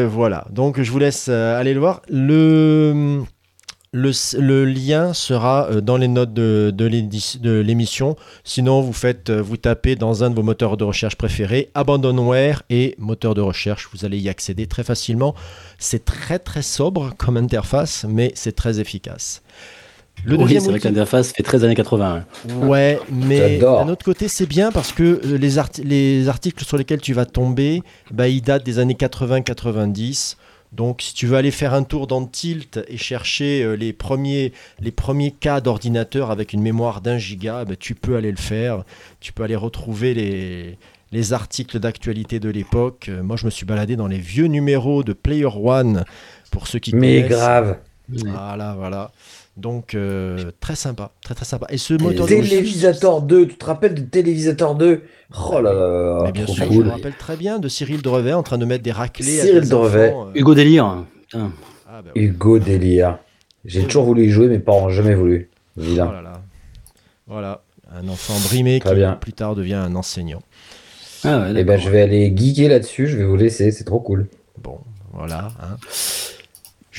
voilà, 0.07 0.47
donc 0.51 0.81
je 0.81 0.91
vous 0.93 0.99
laisse 0.99 1.29
aller 1.29 1.75
le 1.75 1.81
voir. 1.81 2.03
Le, 2.09 3.23
le, 3.93 4.11
le 4.39 4.65
lien 4.65 5.15
sera 5.15 5.69
euh, 5.71 5.81
dans 5.81 5.97
les 5.97 6.09
notes 6.09 6.35
de, 6.35 6.73
l'émission. 7.63 8.17
Sinon, 8.45 8.81
vous 8.81 8.93
faites, 8.93 9.31
euh, 9.31 9.41
vous 9.41 9.57
tapez 9.57 9.97
dans 9.97 10.25
un 10.25 10.31
de 10.31 10.35
vos 10.35 10.43
moteurs 10.43 10.77
de 10.77 10.85
recherche 10.85 11.17
préférés, 11.17 11.71
Abandonware 11.75 12.63
et 12.71 12.95
moteur 12.99 13.35
de 13.35 13.41
recherche. 13.41 13.89
Vous 13.93 14.05
allez 14.05 14.19
y 14.19 14.29
accéder 14.29 14.67
très 14.67 14.85
facilement. 14.85 15.35
C'est 15.79 16.05
très 16.05 16.39
très 16.39 16.63
sobre 16.63 17.15
comme 17.17 17.37
interface, 17.37 18.05
mais 18.09 18.33
c'est 18.35 18.55
très 18.55 18.81
efficace. 18.81 19.43
Le 20.25 20.33
oui, 20.33 20.43
deuxième 20.43 20.63
c'est 20.63 20.71
vrai 20.71 20.81
que 20.81 20.89
l'interface 20.89 21.33
fait 21.33 21.45
13 21.45 21.65
années 21.65 21.75
80. 21.77 22.25
hein. 22.51 22.67
Ouais, 22.67 22.99
mais 23.11 23.59
d'un 23.59 23.89
autre 23.89 24.05
côté, 24.05 24.27
c'est 24.27 24.47
bien 24.47 24.73
parce 24.73 24.93
que 24.93 25.21
euh, 25.25 25.39
les, 25.39 25.51
les 25.85 26.29
articles 26.29 26.65
sur 26.65 26.77
lesquels 26.77 27.01
tu 27.01 27.13
vas 27.13 27.25
tomber, 27.25 27.83
bah, 28.11 28.29
ils 28.29 28.43
datent 28.43 28.65
des 28.65 28.81
années 28.81 28.95
80-90. 28.95 30.37
Donc, 30.73 31.03
si 31.03 31.15
tu 31.15 31.27
veux 31.27 31.37
aller 31.37 31.51
faire 31.51 31.75
un 31.75 31.83
tour 31.83 32.07
dans 32.07 32.25
Tilt 32.27 32.81
et 32.89 32.97
chercher 32.99 33.63
euh, 33.63 33.75
les, 33.75 33.93
premiers, 33.93 34.53
les 34.81 34.91
premiers 34.91 35.31
cas 35.31 35.61
d'ordinateur 35.61 36.31
avec 36.31 36.53
une 36.53 36.61
mémoire 36.61 37.01
d'un 37.01 37.19
giga, 37.19 37.65
bah, 37.65 37.75
tu 37.77 37.95
peux 37.95 38.17
aller 38.17 38.31
le 38.31 38.37
faire. 38.37 38.85
Tu 39.21 39.33
peux 39.33 39.43
aller 39.43 39.57
retrouver 39.57 40.13
les, 40.15 40.79
les 41.13 41.33
articles 41.33 41.79
d'actualité 41.79 42.39
de 42.41 42.51
l'époque. 42.51 43.07
Euh, 43.09 43.23
moi, 43.23 43.37
je 43.37 43.47
me 43.47 43.51
suis 43.51 43.65
baladé 43.67 43.97
dans 43.97 44.09
les 44.09 44.19
vieux 44.19 44.47
numéros 44.47 45.03
de 45.03 45.13
Player 45.13 45.47
One, 45.47 46.05
pour 46.51 46.67
ceux 46.67 46.79
qui 46.79 46.95
Mais 46.95 47.23
connaissent. 47.23 47.31
grave. 47.31 47.79
Voilà, 48.09 48.75
voilà. 48.79 49.11
Donc, 49.57 49.95
euh, 49.95 50.51
très 50.61 50.77
sympa, 50.77 51.11
très 51.23 51.35
très 51.35 51.45
sympa. 51.45 51.67
Et 51.71 51.79
ce 51.79 51.95
moteur 51.95 52.27
de 52.27 52.33
recherche- 52.35 52.49
Télévisateur 52.49 53.23
2, 53.23 53.49
tu 53.49 53.57
te 53.57 53.65
rappelles 53.65 53.95
de 53.95 54.01
Télévisateur 54.03 54.75
2 54.77 55.03
Oh 55.51 55.61
là 55.61 55.73
là, 55.73 56.21
Mais 56.27 56.33
bien 56.33 56.45
trop 56.45 56.55
sûr, 56.55 56.65
je 56.65 56.69
cool. 56.71 56.85
me 56.87 56.91
rappelle 56.91 57.17
très 57.17 57.37
bien 57.37 57.59
de 57.59 57.69
Cyril 57.69 58.01
Drevet 58.01 58.33
en 58.33 58.43
train 58.43 58.57
de 58.57 58.65
mettre 58.65 58.85
des 58.85 58.93
raclés. 58.93 59.41
à 59.41 59.45
Cyril 59.45 59.61
des 59.63 59.69
Drevet. 59.69 60.11
enfants, 60.11 60.27
euh. 60.29 60.33
Hugo 60.39 60.55
Délire. 60.55 61.05
Putain. 61.23 61.53
Ah, 61.89 62.03
bah 62.03 62.11
oui. 62.15 62.23
Hugo 62.23 62.59
Delia. 62.61 63.21
J'ai 63.65 63.83
toujours 63.83 64.05
voulu 64.05 64.27
y 64.27 64.31
jouer, 64.31 64.47
mes 64.47 64.59
parents 64.61 64.83
n'ont 64.83 64.89
jamais 64.91 65.15
voulu. 65.15 65.51
Oh 65.77 65.81
Vilain. 65.83 66.13
là 66.13 66.23
là. 66.23 66.43
Voilà, 67.27 67.63
un 67.93 68.09
enfant 68.09 68.35
brimé 68.49 68.79
Très 68.81 68.91
qui 68.91 68.97
bien. 68.97 69.13
plus 69.15 69.33
tard 69.35 69.55
devient 69.55 69.75
un 69.75 69.95
enseignant. 69.97 70.41
Ah 71.25 71.41
ouais, 71.41 71.51
Et 71.51 71.53
ben 71.53 71.67
d'accord. 71.67 71.85
je 71.85 71.91
vais 71.91 72.01
aller 72.03 72.33
geeker 72.35 72.69
là-dessus, 72.71 73.09
je 73.09 73.17
vais 73.19 73.25
vous 73.25 73.37
laisser, 73.37 73.71
c'est 73.73 73.85
trop 73.85 74.01
cool. 74.01 74.29
Bon, 74.63 74.79
voilà. 75.13 75.49
hein. 75.61 75.77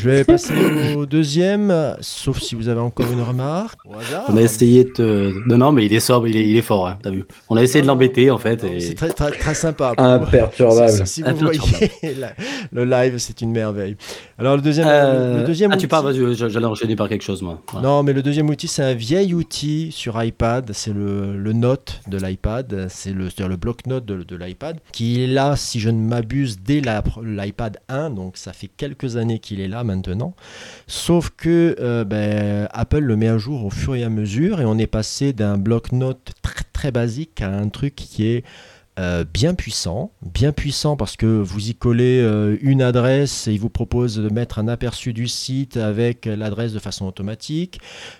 Je 0.01 0.09
vais 0.09 0.23
passer 0.23 0.53
au 0.95 1.05
deuxième, 1.05 1.95
sauf 1.99 2.39
si 2.39 2.55
vous 2.55 2.69
avez 2.69 2.79
encore 2.79 3.11
une 3.11 3.21
remarque. 3.21 3.79
Au 3.85 3.95
hasard. 3.99 4.23
On 4.29 4.37
a 4.37 4.41
essayé 4.41 4.85
de. 4.85 5.33
Non, 5.45 5.57
non, 5.57 5.71
mais 5.73 5.85
il 5.85 5.93
est 5.93 5.99
sobre, 5.99 6.27
il 6.29 6.37
est, 6.37 6.47
il 6.47 6.55
est 6.55 6.61
fort, 6.61 6.87
hein, 6.87 6.97
t'as 7.01 7.09
vu. 7.09 7.25
On 7.49 7.57
a 7.57 7.63
essayé 7.63 7.81
de 7.81 7.87
l'embêter 7.87 8.31
en 8.31 8.37
fait. 8.37 8.63
Et- 8.63 8.79
C'est 8.79 8.93
très, 8.93 9.09
très, 9.09 9.31
très 9.31 9.53
sympa. 9.53 9.93
Imperturbable. 9.97 11.05
Si, 11.05 11.05
si 11.15 11.21
vous 11.21 11.27
Imperturbable. 11.27 11.89
voyez 12.01 12.15
la- 12.15 12.33
le 12.71 12.85
live, 12.85 13.17
c'est 13.17 13.41
une 13.41 13.51
merveille. 13.51 13.97
Alors 14.37 14.55
le 14.55 14.61
deuxième, 14.61 14.87
Euh, 14.89 15.41
le 15.41 15.43
deuxième 15.45 15.71
ah, 15.73 15.75
tu 15.77 15.85
outil- 15.85 15.87
parles, 15.89 16.13
vas-y, 16.13 16.49
j'allais 16.49 16.65
enchaîner 16.65 16.95
par 16.95 17.09
quelque 17.09 17.23
chose, 17.23 17.41
moi. 17.41 17.61
Non, 17.83 18.01
mais 18.03 18.13
le 18.13 18.21
deuxième 18.23 18.49
outil, 18.49 18.69
c'est 18.69 18.83
un 18.83 18.93
vieil 18.93 19.33
outil 19.33 19.91
sur 19.91 20.21
iPad. 20.23 20.69
C'est 20.73 20.93
le, 20.93 21.35
le 21.37 21.51
Note 21.53 21.99
de 22.07 22.17
l'iPad. 22.17 22.87
C'est 22.89 23.11
le, 23.11 23.25
c'est-à-dire 23.25 23.49
le 23.49 23.57
bloc-notes 23.57 24.05
de, 24.05 24.23
de 24.23 24.35
l'iPad, 24.37 24.77
qui 24.93 25.21
est 25.21 25.27
là, 25.27 25.57
si 25.57 25.81
je 25.81 25.89
ne 25.89 25.99
m'abuse, 25.99 26.59
dès 26.63 26.79
l'iPad 26.79 27.79
1. 27.89 28.11
Donc, 28.11 28.37
ça 28.37 28.53
fait 28.53 28.69
quelques 28.77 29.17
années 29.17 29.39
qu'il 29.39 29.59
est 29.59 29.67
là 29.67 29.83
maintenant. 29.89 30.33
Sauf 30.87 31.31
que 31.35 31.75
euh, 31.79 32.03
ben, 32.03 32.67
Apple 32.71 32.99
le 32.99 33.15
met 33.15 33.27
à 33.27 33.37
jour 33.37 33.65
au 33.65 33.69
fur 33.69 33.95
et 33.95 34.03
à 34.03 34.09
mesure. 34.09 34.61
Et 34.61 34.65
on 34.65 34.77
est 34.77 34.87
passé 34.87 35.33
d'un 35.33 35.57
bloc-notes 35.57 36.31
très, 36.41 36.63
très 36.73 36.91
basique 36.91 37.41
à 37.41 37.49
un 37.49 37.69
truc 37.69 37.95
qui 37.95 38.27
est 38.27 38.43
euh, 38.99 39.23
bien 39.23 39.53
puissant, 39.53 40.11
bien 40.21 40.51
puissant 40.51 40.97
parce 40.97 41.15
que 41.15 41.25
vous 41.25 41.69
y 41.69 41.73
collez 41.73 42.19
euh, 42.21 42.57
une 42.61 42.81
adresse 42.81 43.47
et 43.47 43.53
il 43.53 43.59
vous 43.59 43.69
propose 43.69 44.17
de 44.17 44.27
mettre 44.27 44.59
un 44.59 44.67
aperçu 44.67 45.13
du 45.13 45.29
site 45.29 45.77
avec 45.77 46.25
l'adresse 46.25 46.73
de 46.73 46.79
façon 46.79 47.05
automatique. 47.05 47.79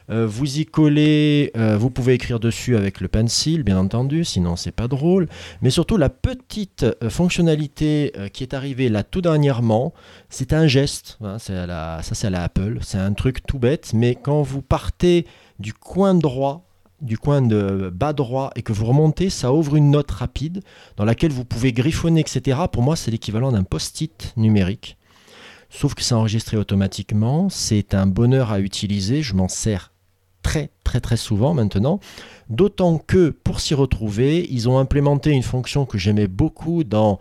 Euh, 0.10 0.26
vous 0.26 0.60
y 0.60 0.66
collez, 0.66 1.52
vous 1.78 1.90
pouvez 1.90 2.14
écrire 2.14 2.40
dessus 2.40 2.78
avec 2.78 3.02
le 3.02 3.10
pencil, 3.10 3.64
bien 3.64 3.78
entendu, 3.78 4.24
sinon 4.24 4.56
c'est 4.56 4.72
pas 4.72 4.88
drôle. 4.88 5.28
Mais 5.62 5.70
surtout 5.70 5.98
la 5.98 6.10
petite 6.10 6.86
fonctionnalité 7.10 8.14
qui 8.32 8.44
est 8.44 8.54
arrivée 8.54 8.88
là 8.88 9.04
tout 9.04 9.22
dernièrement, 9.22 9.94
c'est 10.30 10.54
un 10.54 10.68
geste. 10.68 11.18
hein, 11.22 11.40
ça 11.40 12.02
c'est 12.02 12.28
à 12.28 12.30
la 12.30 12.44
Apple, 12.44 12.78
c'est 12.82 13.00
un 13.00 13.12
truc 13.12 13.46
tout 13.46 13.60
bête, 13.60 13.92
mais 13.94 14.16
quand 14.16 14.44
vous 14.44 14.62
partez 14.62 15.26
du 15.60 15.74
coin 15.74 16.16
droit 16.16 16.69
du 17.02 17.18
coin 17.18 17.42
de 17.42 17.92
bas 17.94 18.14
droit 18.14 18.52
et 18.56 18.62
que 18.62 18.74
vous 18.74 18.86
remontez, 18.86 19.30
ça 19.30 19.54
ouvre 19.54 19.76
une 19.76 19.92
note 19.92 20.12
rapide 20.12 20.62
dans 20.98 21.06
laquelle 21.06 21.32
vous 21.32 21.46
pouvez 21.46 21.74
griffonner, 21.74 22.22
etc. 22.22 22.60
Pour 22.72 22.84
moi, 22.84 22.96
c'est 22.96 23.12
l'équivalent 23.12 23.52
d'un 23.52 23.64
post-it 23.64 24.34
numérique. 24.38 24.98
Sauf 25.70 25.94
que 25.94 26.02
c'est 26.02 26.16
enregistré 26.16 26.58
automatiquement. 26.58 27.50
C'est 27.50 27.94
un 27.94 28.08
bonheur 28.08 28.52
à 28.52 28.60
utiliser. 28.60 29.22
Je 29.22 29.36
m'en 29.36 29.48
sers 29.48 29.92
très 30.42 30.72
très 30.84 31.00
très 31.00 31.18
souvent 31.18 31.54
maintenant. 31.54 32.00
D'autant 32.50 32.98
que 32.98 33.30
pour 33.30 33.60
s'y 33.60 33.76
retrouver, 33.76 34.48
ils 34.50 34.68
ont 34.68 34.80
implémenté 34.80 35.32
une 35.32 35.44
fonction 35.44 35.86
que 35.86 35.98
j'aimais 35.98 36.28
beaucoup 36.28 36.84
dans 36.84 37.20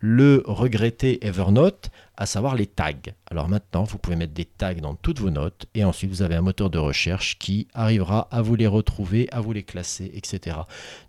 le 0.00 0.42
regretté 0.46 1.24
Evernote, 1.26 1.90
à 2.16 2.26
savoir 2.26 2.56
les 2.56 2.66
tags. 2.66 2.92
Alors 3.30 3.48
maintenant, 3.48 3.84
vous 3.84 3.98
pouvez 3.98 4.16
mettre 4.16 4.34
des 4.34 4.44
tags 4.44 4.74
dans 4.74 4.94
toutes 4.94 5.20
vos 5.20 5.30
notes 5.30 5.66
et 5.74 5.84
ensuite 5.84 6.10
vous 6.10 6.22
avez 6.22 6.34
un 6.34 6.40
moteur 6.40 6.68
de 6.68 6.78
recherche 6.78 7.38
qui 7.38 7.68
arrivera 7.74 8.28
à 8.32 8.42
vous 8.42 8.56
les 8.56 8.66
retrouver, 8.66 9.28
à 9.30 9.40
vous 9.40 9.52
les 9.52 9.62
classer, 9.62 10.10
etc. 10.14 10.56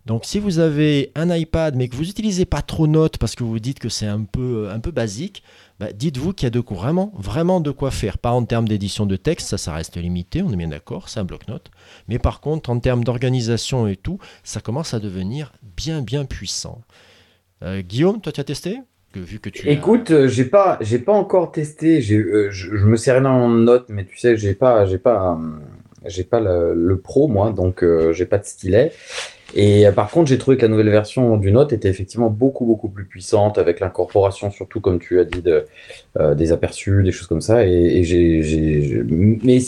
Donc 0.05 0.25
si 0.25 0.39
vous 0.39 0.59
avez 0.59 1.11
un 1.15 1.35
iPad 1.35 1.75
mais 1.75 1.87
que 1.87 1.95
vous 1.95 2.03
n'utilisez 2.03 2.45
pas 2.45 2.61
trop 2.61 2.87
Notes 2.87 3.17
parce 3.17 3.35
que 3.35 3.43
vous 3.43 3.59
dites 3.59 3.79
que 3.79 3.89
c'est 3.89 4.07
un 4.07 4.23
peu, 4.23 4.69
un 4.71 4.79
peu 4.79 4.91
basique, 4.91 5.43
bah, 5.79 5.91
dites-vous 5.93 6.33
qu'il 6.33 6.45
y 6.45 6.47
a 6.47 6.51
de 6.51 6.59
quoi, 6.59 6.77
vraiment, 6.77 7.11
vraiment 7.15 7.59
de 7.59 7.71
quoi 7.71 7.89
faire. 7.89 8.17
Pas 8.17 8.31
en 8.31 8.43
termes 8.43 8.67
d'édition 8.67 9.05
de 9.05 9.15
texte, 9.15 9.47
ça, 9.49 9.57
ça 9.57 9.73
reste 9.73 9.97
limité, 9.97 10.41
on 10.41 10.51
est 10.51 10.57
bien 10.57 10.67
d'accord, 10.67 11.09
c'est 11.09 11.19
un 11.19 11.25
bloc-notes. 11.25 11.71
Mais 12.07 12.19
par 12.19 12.39
contre, 12.41 12.69
en 12.69 12.79
termes 12.79 13.03
d'organisation 13.03 13.87
et 13.87 13.95
tout, 13.95 14.19
ça 14.43 14.61
commence 14.61 14.93
à 14.93 14.99
devenir 14.99 15.53
bien, 15.63 16.01
bien 16.01 16.25
puissant. 16.25 16.81
Euh, 17.63 17.81
Guillaume, 17.81 18.21
toi, 18.21 18.31
tu 18.31 18.39
as 18.39 18.43
testé 18.43 18.79
que, 19.11 19.49
tu 19.49 19.67
Écoute, 19.67 20.11
euh, 20.11 20.27
j'ai 20.27 20.45
pas, 20.45 20.77
j'ai 20.81 20.99
pas 20.99 21.13
encore 21.13 21.51
testé. 21.51 21.99
Euh, 22.11 22.49
je, 22.51 22.85
me 22.85 22.95
sers 22.95 23.17
énormément 23.17 23.49
de 23.49 23.63
notes, 23.63 23.87
mais 23.89 24.05
tu 24.05 24.17
sais, 24.17 24.37
j'ai 24.37 24.53
pas, 24.53 24.85
j'ai 24.85 24.99
pas, 24.99 25.39
j'ai 26.05 26.23
pas 26.23 26.39
le, 26.39 26.95
pro 27.03 27.27
moi, 27.27 27.51
donc 27.51 27.83
j'ai 28.11 28.25
pas 28.25 28.37
de 28.37 28.45
stylet. 28.45 28.93
Et 29.55 29.87
euh, 29.87 29.91
par 29.91 30.09
contre, 30.11 30.27
j'ai 30.29 30.37
trouvé 30.37 30.57
que 30.57 30.63
la 30.63 30.67
nouvelle 30.67 30.89
version 30.89 31.37
du 31.37 31.51
Note 31.51 31.73
était 31.73 31.89
effectivement 31.89 32.29
beaucoup 32.29 32.65
beaucoup 32.65 32.89
plus 32.89 33.05
puissante 33.05 33.57
avec 33.57 33.79
l'incorporation, 33.79 34.51
surtout 34.51 34.81
comme 34.81 34.99
tu 34.99 35.19
as 35.19 35.25
dit, 35.25 35.41
de, 35.41 35.65
euh, 36.19 36.35
des 36.35 36.51
aperçus, 36.51 37.03
des 37.03 37.11
choses 37.11 37.27
comme 37.27 37.41
ça. 37.41 37.65
Et, 37.65 37.99
et 37.99 38.03
j'ai, 38.03 39.03
mais 39.43 39.59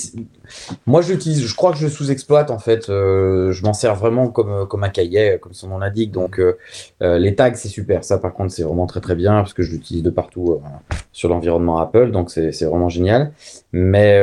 moi, 0.86 1.02
je 1.02 1.14
l'utilise. 1.14 1.46
Je 1.46 1.56
crois 1.56 1.72
que 1.72 1.78
je 1.78 1.88
sous-exploite 1.88 2.52
en 2.52 2.60
fait. 2.60 2.90
Euh, 2.90 3.52
je 3.52 3.64
m'en 3.64 3.74
sers 3.74 3.96
vraiment 3.96 4.28
comme 4.28 4.68
comme 4.68 4.84
un 4.84 4.90
cahier, 4.90 5.38
comme 5.40 5.54
son 5.54 5.70
nom 5.70 5.78
l'indique. 5.78 6.12
Donc 6.12 6.40
euh, 6.40 6.58
euh, 7.02 7.18
les 7.18 7.36
tags, 7.36 7.54
c'est 7.54 7.68
super. 7.68 8.04
Ça, 8.04 8.18
par 8.18 8.34
contre, 8.34 8.52
c'est 8.52 8.64
vraiment 8.64 8.88
très 8.88 9.02
très 9.02 9.16
bien 9.16 9.34
parce 9.36 9.54
que 9.54 9.64
je 9.64 9.72
l'utilise 9.72 10.04
de 10.04 10.10
partout 10.10 10.54
euh, 10.64 10.68
sur 11.12 11.30
l'environnement 11.30 11.80
Apple, 11.80 12.12
donc 12.12 12.32
c'est 12.32 12.52
vraiment 12.64 12.90
génial. 12.90 13.32
Mais 13.74 14.22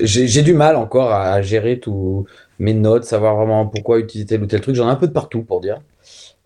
j'ai 0.00 0.42
du 0.42 0.54
mal 0.54 0.76
encore 0.76 1.10
à, 1.10 1.32
à 1.32 1.42
gérer 1.42 1.80
tous 1.80 2.26
mes 2.58 2.74
notes, 2.74 3.04
savoir 3.04 3.36
vraiment 3.36 3.66
pourquoi 3.66 3.98
utiliser 3.98 4.26
tel 4.26 4.42
ou 4.42 4.46
tel 4.46 4.60
truc. 4.60 4.74
J'en 4.76 4.88
ai 4.88 4.92
un 4.92 4.96
peu 4.96 5.06
de 5.08 5.12
partout 5.12 5.42
pour 5.42 5.60
dire. 5.60 5.80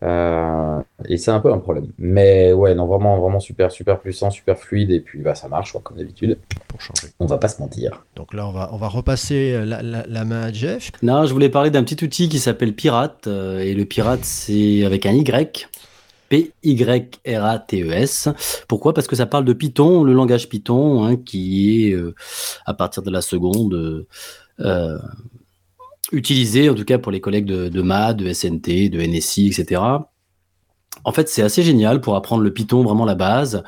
Euh, 0.02 0.80
et 1.08 1.16
c'est 1.16 1.30
un 1.30 1.40
peu 1.40 1.50
un 1.52 1.58
problème. 1.58 1.86
Mais 1.98 2.52
ouais, 2.52 2.74
non, 2.74 2.86
vraiment, 2.86 3.18
vraiment 3.18 3.40
super, 3.40 3.70
super 3.72 4.00
puissant, 4.00 4.30
super 4.30 4.58
fluide. 4.58 4.90
Et 4.90 5.00
puis 5.00 5.20
bah, 5.20 5.34
ça 5.34 5.48
marche, 5.48 5.72
quoi, 5.72 5.80
comme 5.82 5.96
d'habitude. 5.96 6.36
pour 6.68 6.80
changer. 6.80 7.08
On 7.20 7.26
va 7.26 7.38
pas 7.38 7.48
se 7.48 7.60
mentir. 7.60 8.04
Donc 8.14 8.34
là, 8.34 8.46
on 8.46 8.52
va, 8.52 8.70
on 8.72 8.76
va 8.76 8.88
repasser 8.88 9.58
la, 9.64 9.82
la- 9.82 10.04
la 10.06 10.24
main 10.24 10.42
à 10.42 10.52
Jeff. 10.52 10.90
Non, 11.02 11.24
je 11.24 11.32
voulais 11.32 11.48
parler 11.48 11.70
d'un 11.70 11.82
petit 11.84 12.04
outil 12.04 12.28
qui 12.28 12.38
s'appelle 12.38 12.74
Pirate. 12.74 13.26
euh, 13.28 13.60
et 13.60 13.72
le 13.74 13.84
Pirate, 13.86 14.24
c'est 14.24 14.84
avec 14.84 15.06
un 15.06 15.12
Y. 15.12 15.68
P-Y-R-A-T-E-S. 16.28 18.28
E 18.28 18.32
Pourquoi? 18.68 18.94
Parce 18.94 19.06
que 19.06 19.16
ça 19.16 19.26
parle 19.26 19.44
de 19.44 19.52
Python, 19.52 20.04
le 20.04 20.12
langage 20.12 20.48
Python, 20.48 21.04
hein, 21.04 21.16
qui 21.16 21.88
est, 21.88 21.92
euh, 21.92 22.14
à 22.66 22.74
partir 22.74 23.02
de 23.02 23.10
la 23.10 23.20
seconde, 23.20 24.06
euh, 24.60 24.98
utilisé, 26.12 26.70
en 26.70 26.74
tout 26.74 26.84
cas 26.84 26.98
pour 26.98 27.12
les 27.12 27.20
collègues 27.20 27.46
de, 27.46 27.68
de 27.68 28.12
de 28.12 28.32
SNT, 28.32 28.88
de 28.88 29.00
NSI, 29.00 29.48
etc. 29.48 29.80
En 31.02 31.12
fait, 31.12 31.28
c'est 31.28 31.42
assez 31.42 31.62
génial 31.62 32.00
pour 32.00 32.16
apprendre 32.16 32.42
le 32.42 32.52
Python, 32.52 32.82
vraiment 32.82 33.04
la 33.04 33.14
base. 33.14 33.62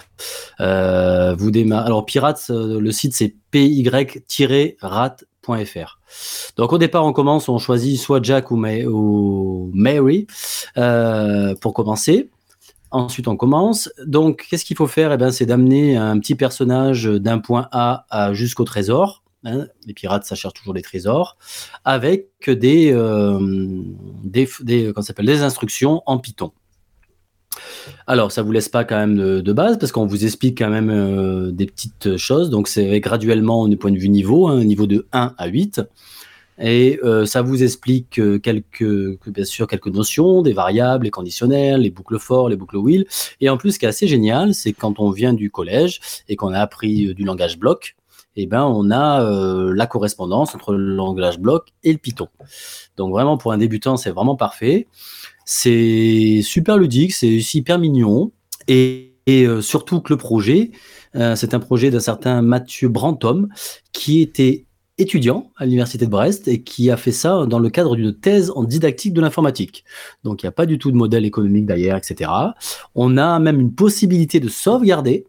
Euh, 0.60 1.34
vous. 1.36 1.50
Alors, 1.72 2.06
Pirates, 2.06 2.46
euh, 2.50 2.80
le 2.80 2.92
site 2.92 3.14
c'est 3.14 3.34
py-rat.fr. 3.50 5.26
Donc, 6.56 6.72
au 6.72 6.78
départ, 6.78 7.04
on 7.04 7.12
commence, 7.12 7.48
on 7.48 7.58
choisit 7.58 8.00
soit 8.00 8.22
Jack 8.22 8.50
ou, 8.50 8.56
Mary 8.56 10.26
euh, 10.78 11.54
pour 11.56 11.74
commencer. 11.74 12.30
Ensuite, 12.96 13.28
on 13.28 13.36
commence. 13.36 13.90
Donc, 14.06 14.46
qu'est-ce 14.48 14.64
qu'il 14.64 14.76
faut 14.76 14.86
faire? 14.86 15.12
Eh 15.12 15.16
ben, 15.16 15.30
C'est 15.30 15.46
d'amener 15.46 15.96
un 15.96 16.18
petit 16.18 16.34
personnage 16.34 17.04
d'un 17.04 17.38
point 17.38 17.68
A 17.70 18.32
jusqu'au 18.32 18.64
trésor. 18.64 19.22
Hein. 19.44 19.68
les 19.86 19.94
pirates, 19.94 20.24
ça 20.24 20.34
cherche 20.34 20.54
toujours 20.54 20.74
des 20.74 20.82
trésors, 20.82 21.36
avec 21.84 22.30
des, 22.48 22.90
des, 24.24 24.48
des, 24.60 24.92
des 25.22 25.42
instructions 25.42 26.02
en 26.06 26.18
Python. 26.18 26.50
Alors, 28.06 28.32
ça 28.32 28.42
vous 28.42 28.52
laisse 28.52 28.68
pas 28.68 28.84
quand 28.84 28.96
même 28.96 29.16
de, 29.16 29.52
base 29.52 29.78
parce 29.78 29.92
qu'on 29.92 30.06
vous 30.06 30.24
explique 30.24 30.58
quand 30.58 30.70
même 30.70 30.90
euh, 30.90 31.50
des 31.50 31.66
petites 31.66 32.16
choses. 32.16 32.50
Donc, 32.50 32.68
c'est 32.68 33.00
graduellement 33.00 33.68
du 33.68 33.76
point 33.76 33.90
de 33.90 33.98
vue 33.98 34.08
niveau, 34.08 34.48
un 34.48 34.58
hein, 34.58 34.64
niveau 34.64 34.86
de 34.86 35.06
1 35.12 35.34
à 35.36 35.46
8. 35.46 35.80
Et 36.58 36.98
euh, 37.04 37.26
ça 37.26 37.42
vous 37.42 37.62
explique 37.62 38.18
euh, 38.18 38.38
quelques, 38.38 38.84
bien 39.26 39.44
sûr, 39.44 39.66
quelques 39.66 39.88
notions, 39.88 40.42
des 40.42 40.52
variables, 40.52 41.04
les 41.04 41.10
conditionnels, 41.10 41.82
les 41.82 41.90
boucles 41.90 42.18
for, 42.18 42.48
les 42.48 42.56
boucles 42.56 42.78
will. 42.78 43.06
Et 43.40 43.48
en 43.50 43.56
plus, 43.56 43.72
ce 43.72 43.78
qui 43.78 43.84
est 43.84 43.88
assez 43.88 44.08
génial, 44.08 44.54
c'est 44.54 44.72
quand 44.72 44.98
on 45.00 45.10
vient 45.10 45.32
du 45.32 45.50
collège 45.50 46.00
et 46.28 46.36
qu'on 46.36 46.52
a 46.52 46.60
appris 46.60 47.14
du 47.14 47.24
langage 47.24 47.58
bloc, 47.58 47.96
eh 48.36 48.46
ben, 48.46 48.64
on 48.64 48.90
a 48.90 49.72
la 49.72 49.86
correspondance 49.86 50.54
entre 50.54 50.74
le 50.74 50.94
langage 50.94 51.38
bloc 51.38 51.68
et 51.84 51.92
le 51.92 51.98
Python. 51.98 52.28
Donc 52.96 53.10
vraiment, 53.10 53.38
pour 53.38 53.52
un 53.52 53.58
débutant, 53.58 53.96
c'est 53.96 54.10
vraiment 54.10 54.36
parfait. 54.36 54.86
C'est 55.48 56.40
super 56.42 56.76
ludique, 56.76 57.14
c'est 57.14 57.40
super 57.40 57.78
mignon. 57.78 58.32
Et, 58.68 59.12
euh, 59.28 59.60
surtout 59.60 60.00
que 60.00 60.12
le 60.12 60.16
projet, 60.16 60.72
euh, 61.14 61.36
c'est 61.36 61.54
un 61.54 61.60
projet 61.60 61.90
d'un 61.90 62.00
certain 62.00 62.42
Mathieu 62.42 62.88
Brantôme 62.88 63.48
qui 63.92 64.20
était 64.20 64.65
étudiant 64.98 65.50
à 65.56 65.64
l'université 65.64 66.06
de 66.06 66.10
Brest 66.10 66.48
et 66.48 66.62
qui 66.62 66.90
a 66.90 66.96
fait 66.96 67.12
ça 67.12 67.46
dans 67.46 67.58
le 67.58 67.68
cadre 67.68 67.96
d'une 67.96 68.14
thèse 68.14 68.50
en 68.54 68.64
didactique 68.64 69.12
de 69.12 69.20
l'informatique. 69.20 69.84
Donc 70.24 70.42
il 70.42 70.46
n'y 70.46 70.48
a 70.48 70.52
pas 70.52 70.66
du 70.66 70.78
tout 70.78 70.90
de 70.90 70.96
modèle 70.96 71.24
économique 71.24 71.66
derrière, 71.66 71.96
etc. 71.96 72.30
On 72.94 73.16
a 73.16 73.38
même 73.38 73.60
une 73.60 73.74
possibilité 73.74 74.40
de 74.40 74.48
sauvegarder 74.48 75.26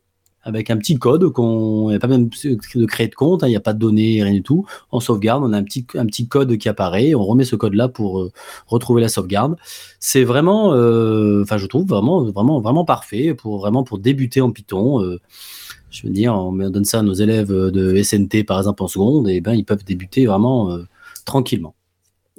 avec 0.48 0.70
un 0.70 0.78
petit 0.78 0.98
code 0.98 1.30
qu'on 1.34 1.90
a 1.90 2.00
pas 2.00 2.08
même 2.08 2.30
de 2.30 2.86
créer 2.86 3.10
de 3.10 3.16
compte, 3.16 3.44
hein, 3.44 3.48
il 3.48 3.50
n'y 3.50 3.58
a 3.58 3.62
pas 3.62 3.74
de 3.74 3.80
données, 3.80 4.24
rien 4.24 4.32
du 4.32 4.44
tout. 4.44 4.66
On 4.94 5.02
sauvegarde, 5.02 5.44
on 5.44 5.52
a 5.52 5.58
un 5.58 5.64
petit, 5.64 5.86
un 5.96 6.06
petit 6.06 6.30
code 6.30 6.58
qui 6.58 6.70
apparaît, 6.70 7.14
on 7.16 7.24
remet 7.26 7.44
ce 7.44 7.58
code-là 7.58 7.90
pour 7.90 8.22
euh, 8.22 8.32
retrouver 8.66 9.02
la 9.02 9.10
sauvegarde. 9.10 9.58
C'est 10.00 10.24
vraiment, 10.24 10.74
euh, 10.74 11.44
enfin 11.44 11.58
je 11.58 11.66
trouve 11.66 11.86
vraiment, 11.86 12.24
vraiment, 12.24 12.62
vraiment 12.62 12.86
parfait 12.86 13.34
pour 13.34 13.60
vraiment 13.60 13.84
pour 13.84 14.00
débuter 14.00 14.40
en 14.40 14.52
Python. 14.52 15.04
Euh, 15.04 15.20
je 15.90 16.06
veux 16.06 16.14
dire, 16.14 16.34
on 16.34 16.52
donne 16.52 16.86
ça 16.86 17.00
à 17.00 17.02
nos 17.02 17.14
élèves 17.14 17.52
de 17.52 18.02
SNT 18.02 18.44
par 18.46 18.58
exemple 18.58 18.84
en 18.84 18.88
seconde, 18.88 19.30
et 19.30 19.42
ben 19.42 19.54
ils 19.54 19.66
peuvent 19.66 19.84
débuter 19.84 20.26
vraiment 20.26 20.78
tranquillement. 21.26 21.76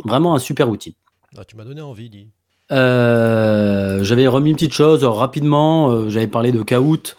Vraiment 0.04 0.34
un 0.34 0.38
super 0.38 0.68
outil. 0.68 0.96
Ah, 1.36 1.44
tu 1.44 1.56
m'as 1.56 1.64
donné 1.64 1.80
envie, 1.80 2.10
dit. 2.10 2.28
j'avais 2.70 4.26
remis 4.26 4.50
une 4.50 4.56
petite 4.56 4.74
chose 4.74 5.04
rapidement. 5.04 6.08
j'avais 6.08 6.26
parlé 6.26 6.52
de 6.52 6.62
Kahoot 6.62 7.16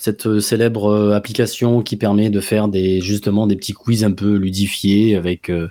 cette 0.00 0.26
euh, 0.26 0.40
célèbre 0.40 0.90
euh, 0.90 1.14
application 1.14 1.82
qui 1.82 1.96
permet 1.96 2.30
de 2.30 2.40
faire 2.40 2.68
des 2.68 3.00
justement 3.02 3.46
des 3.46 3.54
petits 3.54 3.74
quiz 3.74 4.02
un 4.02 4.12
peu 4.12 4.36
ludifiés 4.36 5.14
avec 5.14 5.50
euh, 5.50 5.68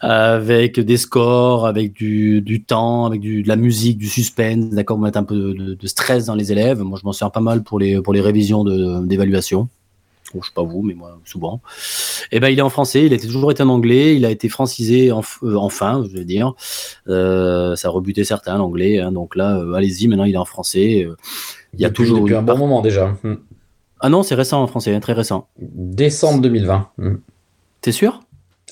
avec 0.00 0.80
des 0.80 0.96
scores, 0.96 1.66
avec 1.66 1.92
du, 1.92 2.40
du 2.40 2.62
temps, 2.62 3.06
avec 3.06 3.20
du, 3.20 3.42
de 3.42 3.48
la 3.48 3.56
musique, 3.56 3.98
du 3.98 4.08
suspense, 4.08 4.70
d'accord, 4.70 4.96
pour 4.96 5.04
mettre 5.04 5.18
un 5.18 5.24
peu 5.24 5.54
de, 5.54 5.74
de, 5.74 5.86
stress 5.86 6.26
dans 6.26 6.34
les 6.34 6.52
élèves. 6.52 6.80
Moi, 6.82 6.98
je 7.00 7.06
m'en 7.06 7.12
sers 7.12 7.30
pas 7.30 7.40
mal 7.40 7.62
pour 7.62 7.78
les 7.78 8.00
pour 8.00 8.12
les 8.12 8.20
révisions 8.20 8.64
d'évaluation. 9.02 9.68
Je 10.34 10.40
je 10.40 10.46
sais 10.46 10.52
pas 10.54 10.62
vous, 10.62 10.82
mais 10.82 10.94
moi 10.94 11.18
souvent. 11.24 11.60
Et 12.32 12.36
eh 12.36 12.40
ben, 12.40 12.48
il 12.48 12.58
est 12.58 12.62
en 12.62 12.68
français. 12.68 13.06
Il 13.06 13.14
a 13.14 13.18
toujours 13.18 13.50
été 13.52 13.62
en 13.62 13.68
anglais. 13.68 14.16
Il 14.16 14.24
a 14.24 14.30
été 14.30 14.48
francisé 14.48 15.12
en, 15.12 15.22
enfin, 15.54 16.04
je 16.10 16.18
veux 16.18 16.24
dire. 16.24 16.54
Euh, 17.08 17.76
ça 17.76 17.88
a 17.88 17.90
rebuté 17.90 18.24
certains 18.24 18.58
l'anglais. 18.58 18.98
Hein, 18.98 19.12
donc 19.12 19.36
là, 19.36 19.62
allez-y. 19.74 20.08
Maintenant, 20.08 20.24
il 20.24 20.34
est 20.34 20.38
en 20.38 20.44
français. 20.44 21.06
Il 21.74 21.80
y 21.80 21.84
a 21.84 21.90
toujours 21.90 22.20
depuis 22.20 22.34
un 22.34 22.42
bon 22.42 22.58
moment 22.58 22.82
déjà. 22.82 23.16
Hmm. 23.22 23.36
Ah 24.00 24.08
non, 24.08 24.22
c'est 24.22 24.34
récent 24.34 24.62
en 24.62 24.66
français, 24.66 24.98
très 25.00 25.12
récent. 25.12 25.48
Décembre 25.58 26.42
2020. 26.42 26.88
Hmm. 26.98 27.14
T'es 27.80 27.92
sûr? 27.92 28.20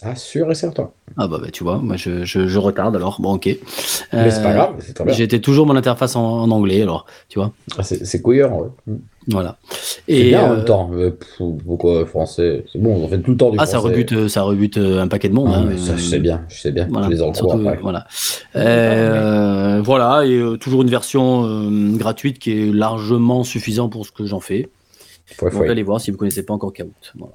Ah, 0.04 0.14
sûr 0.14 0.50
et 0.50 0.54
certain. 0.54 0.90
Ah 1.16 1.28
bah, 1.28 1.38
bah 1.40 1.48
tu 1.52 1.64
vois, 1.64 1.78
moi 1.78 1.96
je, 1.96 2.24
je, 2.24 2.58
retarde 2.58 2.96
alors. 2.96 3.20
Bon, 3.20 3.34
ok. 3.34 3.46
Mais 3.46 4.30
c'est 4.30 4.42
pas 4.42 4.50
euh, 4.50 4.54
grave, 4.54 4.74
c'est 4.80 4.92
très 4.92 5.04
bien. 5.04 5.14
J'étais 5.14 5.38
toujours 5.38 5.66
mon 5.66 5.76
interface 5.76 6.16
en, 6.16 6.50
anglais, 6.50 6.82
alors, 6.82 7.06
tu 7.28 7.38
vois. 7.38 7.52
Ah, 7.78 7.82
c'est 7.82 8.20
couilleur, 8.20 8.52
ouais. 8.54 8.68
Voilà. 9.28 9.56
Et 10.06 10.30
bien 10.30 10.42
en 10.42 10.52
euh, 10.52 10.56
même 10.56 10.64
temps. 10.64 10.90
pourquoi 11.64 12.04
français 12.04 12.64
C'est 12.70 12.78
bon, 12.78 12.94
on 12.94 13.08
fait 13.08 13.20
tout 13.20 13.30
le 13.30 13.36
temps 13.36 13.50
du 13.50 13.56
ah, 13.58 13.64
français. 13.64 13.76
Ah, 13.76 13.80
ça 13.80 13.88
rebute, 13.88 14.28
ça 14.28 14.42
rebute 14.42 14.76
euh, 14.76 15.00
un 15.00 15.08
paquet 15.08 15.28
de 15.30 15.34
monde. 15.34 15.50
Ah, 15.54 15.60
hein, 15.60 15.76
ça, 15.78 15.96
je 15.96 16.02
sais 16.02 16.18
bien, 16.18 16.44
je 16.48 16.60
sais 16.60 16.72
bien. 16.72 16.86
Voilà, 16.90 17.06
je 17.06 17.12
les 17.12 17.22
encours 17.22 17.56
Voilà. 17.80 18.06
voilà, 19.82 20.26
et 20.26 20.58
toujours 20.60 20.82
une 20.82 20.90
version 20.90 21.70
gratuite 21.96 22.38
qui 22.38 22.52
est 22.52 22.72
largement 22.72 23.44
suffisante 23.44 23.92
pour 23.92 24.04
ce 24.04 24.12
que 24.12 24.26
j'en 24.26 24.40
fais. 24.40 24.68
Faut, 25.26 25.48
Donc, 25.48 25.64
allez 25.64 25.82
voir 25.82 26.00
si 26.00 26.10
vous 26.10 26.18
connaissez 26.18 26.42
pas 26.42 26.52
encore 26.52 26.72
Kahoot. 26.72 27.12
Voilà. 27.16 27.34